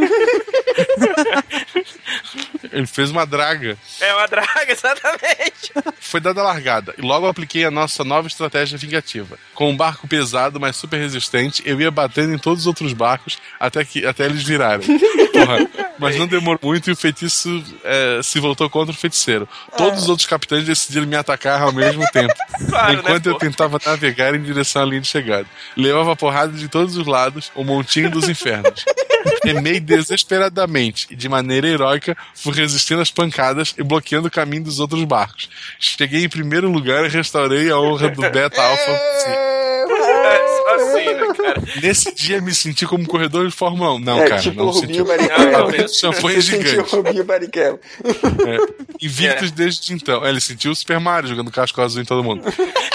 [2.72, 3.78] Ele fez uma draga.
[4.00, 5.72] É uma draga, exatamente.
[6.00, 9.38] Foi dada a largada e logo apliquei a nossa nova estratégia vingativa.
[9.54, 13.38] Com um barco pesado, mas super resistente, eu ia batendo em todos os outros barcos
[13.60, 14.88] até, que, até eles virarem.
[15.34, 19.48] Porra, mas não demorou muito e o feitiço é, se voltou contra o feiticeiro.
[19.78, 22.34] Todos os outros capitães decidiram me atacar ao mesmo tempo.
[22.70, 23.40] Claro, né, enquanto eu pô?
[23.40, 25.46] tentava navegar em direção à linha de chegada.
[25.78, 28.84] Levava porrada de todos os lados, o montinho dos infernos.
[29.44, 34.80] Remei desesperadamente e, de maneira heróica, fui resistindo às pancadas e bloqueando o caminho dos
[34.80, 35.50] outros barcos.
[35.80, 39.49] Cheguei em primeiro lugar e restaurei a honra do Beta Alpha.
[41.82, 44.00] Nesse dia me senti como um corredor de Fórmula 1.
[44.00, 45.06] Não, é cara, tipo não o Rubinho.
[45.06, 45.52] Barrichello.
[45.52, 46.96] Não, não, Champanhe Você sentiu gigante.
[46.96, 47.80] o Rubinho Barrichello.
[48.06, 49.06] É.
[49.06, 50.26] Invictus desde então.
[50.26, 52.44] É, ele sentiu o Super Mario jogando casco azul em todo mundo.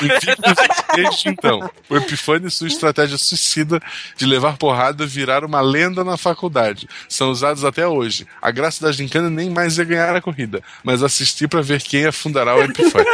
[0.02, 0.54] Invictus
[0.94, 1.70] desde então.
[1.88, 3.80] O Epifânio e sua estratégia suicida
[4.16, 6.88] de levar porrada viraram uma lenda na faculdade.
[7.08, 8.26] São usados até hoje.
[8.40, 12.06] A graça da gincana nem mais é ganhar a corrida, mas assistir pra ver quem
[12.06, 13.06] afundará o Epifânio.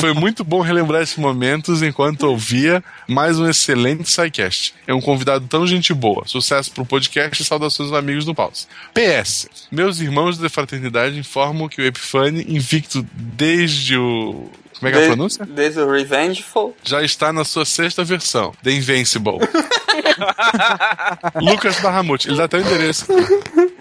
[0.00, 4.74] Foi muito bom relembrar esses momentos enquanto ouvia mais um excelente SciCast.
[4.86, 6.24] É um convidado tão gente boa.
[6.26, 8.68] Sucesso pro podcast e saudações aos amigos do Paus.
[8.92, 9.48] PS.
[9.70, 14.50] Meus irmãos da fraternidade informam que o Epifani, invicto desde o.
[14.78, 15.46] Como é que é a pronúncia?
[15.46, 16.76] Desde o Revengeful.
[16.84, 19.38] Já está na sua sexta versão, The Invincible.
[21.40, 23.06] Lucas Barramute, ele dá até o endereço.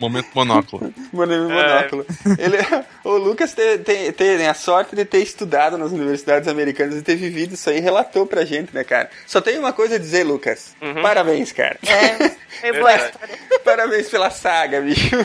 [0.00, 0.92] Momento monóculo.
[1.12, 1.38] Mano, É.
[1.38, 2.06] monóculo.
[2.38, 2.58] Ele,
[3.04, 7.16] o Lucas te- te- tem a sorte de ter estudado nas universidades americanas e ter
[7.16, 9.10] vivido isso aí, relatou pra gente, né, cara?
[9.26, 10.74] Só tem uma coisa a dizer, Lucas.
[10.80, 11.02] Uhum.
[11.02, 11.78] Parabéns, cara.
[11.86, 13.38] É, é boa história.
[13.64, 15.16] Parabéns pela saga, bicho.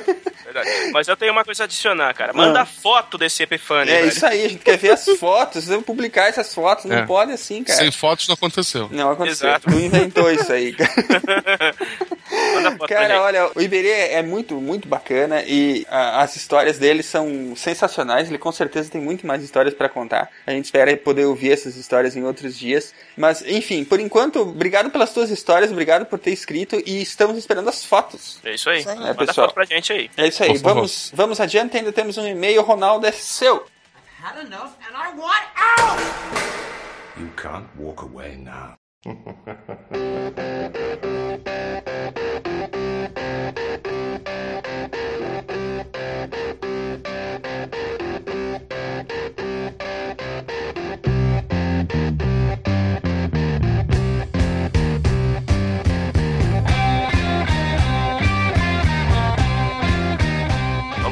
[0.43, 0.91] Verdade.
[0.91, 2.33] Mas eu tenho uma coisa a adicionar, cara.
[2.33, 3.93] Manda foto desse Epifânio.
[3.93, 4.07] É velho.
[4.09, 7.05] isso aí, a gente quer ver as fotos, vamos publicar essas fotos, não É.
[7.05, 7.79] pode assim, cara.
[7.79, 8.89] Sem fotos não aconteceu.
[8.91, 9.47] Não aconteceu.
[9.49, 9.69] Exato.
[9.69, 10.91] Tu inventou isso aí, cara.
[12.87, 18.29] Cara, olha, o Iberê é muito, muito bacana e ah, as histórias dele são sensacionais.
[18.29, 20.29] Ele com certeza tem muito mais histórias pra contar.
[20.45, 22.93] A gente espera poder ouvir essas histórias em outros dias.
[23.17, 27.69] Mas, enfim, por enquanto, obrigado pelas tuas histórias, obrigado por ter escrito e estamos esperando
[27.69, 28.39] as fotos.
[28.43, 28.83] É isso aí.
[28.87, 28.97] Aí.
[28.97, 29.47] Manda pessoal.
[29.47, 30.09] foto pra gente aí.
[30.17, 30.75] É isso aí, Por favor.
[30.75, 31.77] vamos, vamos adiante.
[31.77, 33.65] Ainda temos um e-mail, Ronaldo, é seu.
[34.23, 35.99] Had enough and I want out!
[37.17, 38.77] You can't walk away now.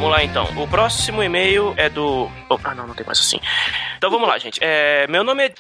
[0.09, 0.63] Vamos lá então.
[0.63, 2.27] O próximo e-mail é do.
[2.49, 3.39] Oh, ah, não, não tem mais assim.
[3.95, 4.57] Então vamos lá, gente.
[4.59, 5.53] É, meu nome é.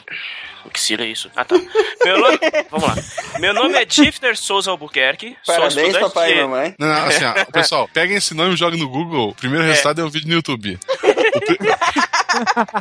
[0.73, 1.29] Que cira é isso?
[1.35, 1.55] Ah, tá.
[2.03, 2.37] Meu nome...
[2.69, 2.95] Vamos lá.
[3.39, 5.37] Meu nome é Tifner Souza Albuquerque.
[5.45, 6.75] Parabéns, papai de- e mamãe.
[6.77, 9.29] Não, não, assim, ó, pessoal, peguem esse nome e joguem no Google.
[9.29, 10.77] O primeiro resultado é um vídeo no YouTube.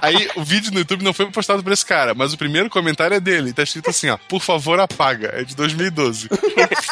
[0.02, 3.14] Aí, o vídeo no YouTube não foi postado por esse cara, mas o primeiro comentário
[3.14, 3.52] é dele.
[3.52, 5.30] Tá escrito assim, ó, por favor, apaga.
[5.34, 6.28] É de 2012.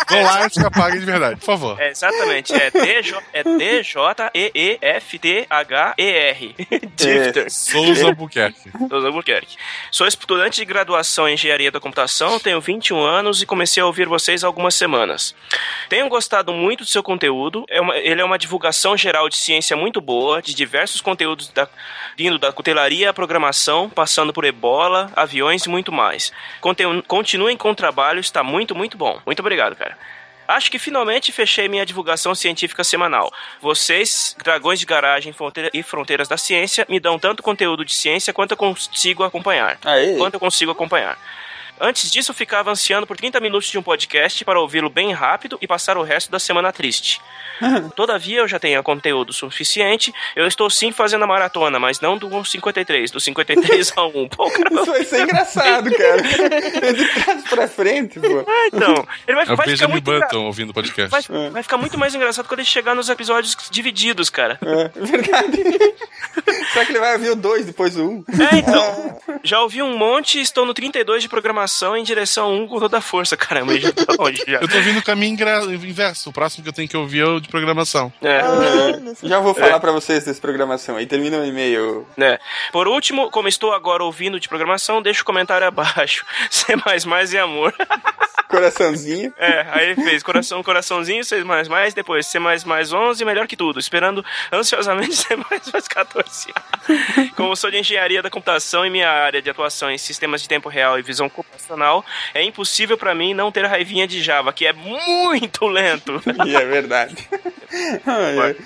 [0.08, 1.80] Vão lá antes que apague de verdade, por favor.
[1.80, 3.42] É, exatamente, é DJ é
[5.16, 6.54] D-J-E-E-F-T-H-E-R.
[6.96, 7.50] Tifner.
[7.50, 8.70] Souza Albuquerque.
[8.88, 9.56] Souza Albuquerque.
[9.90, 14.06] Sou estudante de graduação em Engenharia da Computação, tenho 21 anos e comecei a ouvir
[14.08, 15.34] vocês há algumas semanas.
[15.88, 19.76] Tenho gostado muito do seu conteúdo, é uma- ele é uma divulgação geral de ciência
[19.76, 21.68] muito boa, de diversos conteúdos da-
[22.16, 26.32] vindo da cutelaria à programação, passando por ebola, aviões e muito mais.
[27.06, 29.20] Continuem com o trabalho, está muito, muito bom.
[29.24, 29.96] Muito obrigado, cara.
[30.48, 33.32] Acho que finalmente fechei minha divulgação científica semanal.
[33.60, 38.32] Vocês, dragões de garagem fronteira- e fronteiras da ciência, me dão tanto conteúdo de ciência
[38.32, 39.76] quanto eu consigo acompanhar.
[40.18, 41.18] Quanto eu consigo acompanhar.
[41.80, 45.58] Antes disso, eu ficava ansiando por 30 minutos de um podcast para ouvi-lo bem rápido
[45.60, 47.20] e passar o resto da semana triste.
[47.94, 50.12] Todavia, eu já tenho conteúdo suficiente.
[50.34, 54.28] Eu estou sim fazendo a maratona, mas não do 53, do 53 a 1.
[54.28, 56.22] Pô, cara, Isso vai ser engraçado, cara.
[56.92, 58.44] De trás pra frente, pô.
[58.72, 61.10] então, ele vai, É vai ficar muito engra- Button ouvindo o podcast.
[61.30, 64.58] Vai, vai ficar muito mais engraçado quando ele chegar nos episódios divididos, cara.
[64.62, 65.62] É, verdade.
[66.72, 68.06] Será que ele vai ouvir o 2 depois do 1?
[68.10, 68.24] Um?
[68.52, 69.20] É, então.
[69.42, 71.65] Já ouvi um monte e estou no 32 de programação
[71.96, 73.36] em direção a 1 com toda a força.
[73.36, 74.58] Caramba, ele já tá longe já.
[74.58, 75.36] Eu tô ouvindo o caminho
[75.86, 76.30] inverso.
[76.30, 78.12] O próximo que eu tenho que ouvir é o de programação.
[78.22, 78.40] É.
[79.22, 81.06] Já vou falar pra vocês dessa programação aí.
[81.06, 82.06] Termina o e-mail.
[82.16, 82.38] né?
[82.72, 86.24] Por último, como estou agora ouvindo de programação, deixa o comentário abaixo.
[86.50, 86.74] C
[87.32, 87.74] e amor.
[88.48, 89.34] Coraçãozinho.
[89.38, 91.42] É, aí ele fez coração, coraçãozinho, C
[91.94, 93.80] depois C 11, melhor que tudo.
[93.80, 95.36] Esperando ansiosamente C
[95.88, 96.54] 14.
[97.36, 100.68] Como sou de engenharia da computação e minha área de atuação em sistemas de tempo
[100.68, 101.28] real e visão
[102.34, 106.22] é impossível pra mim não ter raivinha de Java, que é muito lento.
[106.46, 107.28] E é verdade.
[108.06, 108.56] Ai, ai.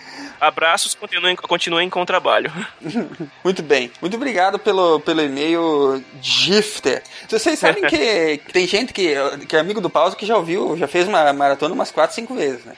[0.40, 2.50] Abraços, continuem, continuem com o trabalho.
[3.44, 3.90] Muito bem.
[4.00, 7.02] Muito obrigado pelo, pelo e-mail Gifter.
[7.28, 9.14] Vocês sabem que, que tem gente que,
[9.46, 12.34] que é amigo do Pause que já ouviu, já fez uma maratona umas 4, 5
[12.34, 12.74] vezes, né?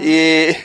[0.00, 0.56] E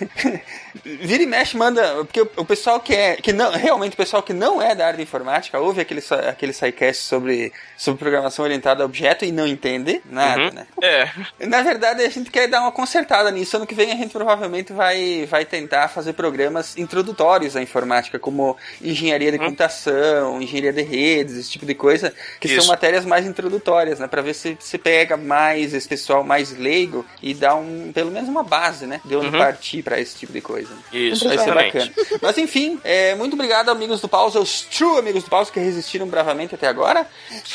[0.83, 1.83] vira e mexe, manda.
[2.05, 3.15] Porque o, pessoal que é.
[3.15, 6.53] Que não, realmente o pessoal que não é da área de informática ouve aquele, aquele
[6.53, 10.51] sidecast sobre, sobre programação orientada a objeto e não entende nada, Uhum.
[10.51, 10.67] né?
[10.81, 11.09] É.
[11.47, 13.55] Na verdade, a gente quer dar uma consertada nisso.
[13.57, 18.57] Ano que vem a gente provavelmente vai, vai tentar fazer programas introdutórios à informática, como
[18.81, 22.61] engenharia de computação, engenharia de redes, esse tipo de coisa, que Isso.
[22.61, 24.07] são matérias mais introdutórias, né?
[24.07, 28.29] Pra ver se se pega mais esse pessoal mais leigo e dá um, pelo menos
[28.29, 28.99] uma base, né?
[29.05, 29.37] De onde Uhum.
[29.37, 30.58] partir pra esse tipo de coisa.
[30.91, 31.89] Isso, Vai ser exatamente.
[31.89, 32.19] bacana.
[32.21, 36.07] Mas enfim, é, muito obrigado, amigos do Pause, aos true amigos do Pause que resistiram
[36.07, 37.05] bravamente até agora.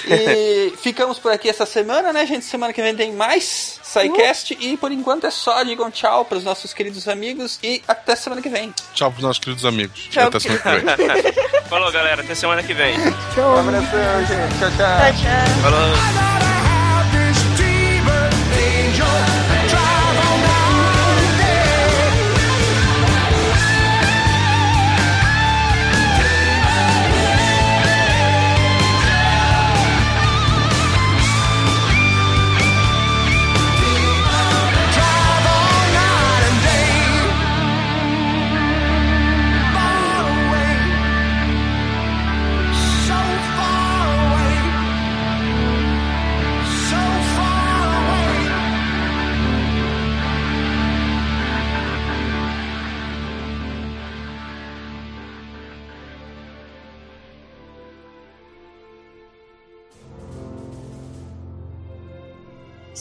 [0.07, 2.45] E ficamos por aqui essa semana, né, gente?
[2.45, 4.57] Semana que vem tem mais SciCast.
[4.61, 5.63] E por enquanto é só.
[5.65, 8.75] Digam tchau pros nossos queridos amigos e até semana que vem.
[8.93, 10.09] Tchau pros nossos queridos amigos.
[10.11, 10.29] Tchau.
[10.29, 11.33] Até semana que vem.
[11.69, 12.23] Falou, galera.
[12.23, 12.95] Até semana que vem.
[12.99, 14.59] Um abração, gente.
[14.59, 14.99] Tchau, tchau.
[14.99, 15.63] Tchau, tchau.
[15.63, 16.35] Falou.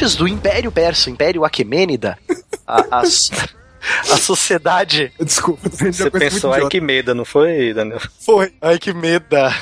[0.00, 2.16] Antes do Império Persa, Império Aquemênida,
[2.66, 5.12] a, a, a sociedade.
[5.20, 8.00] Desculpa, Você pensou, ai que medo, não foi, Daniel?
[8.18, 8.50] Foi.
[8.62, 9.54] Ai que meda.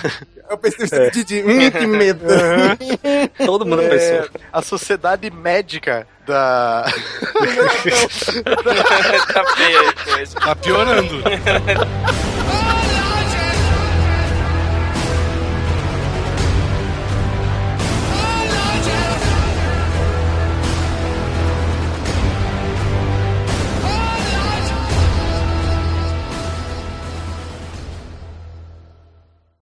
[0.49, 2.25] Eu pensei no Didi, hum, que medo.
[3.45, 4.31] Todo mundo É, pensou.
[4.53, 6.85] A sociedade médica da.
[9.35, 10.41] tá.
[10.41, 11.21] Tá piorando.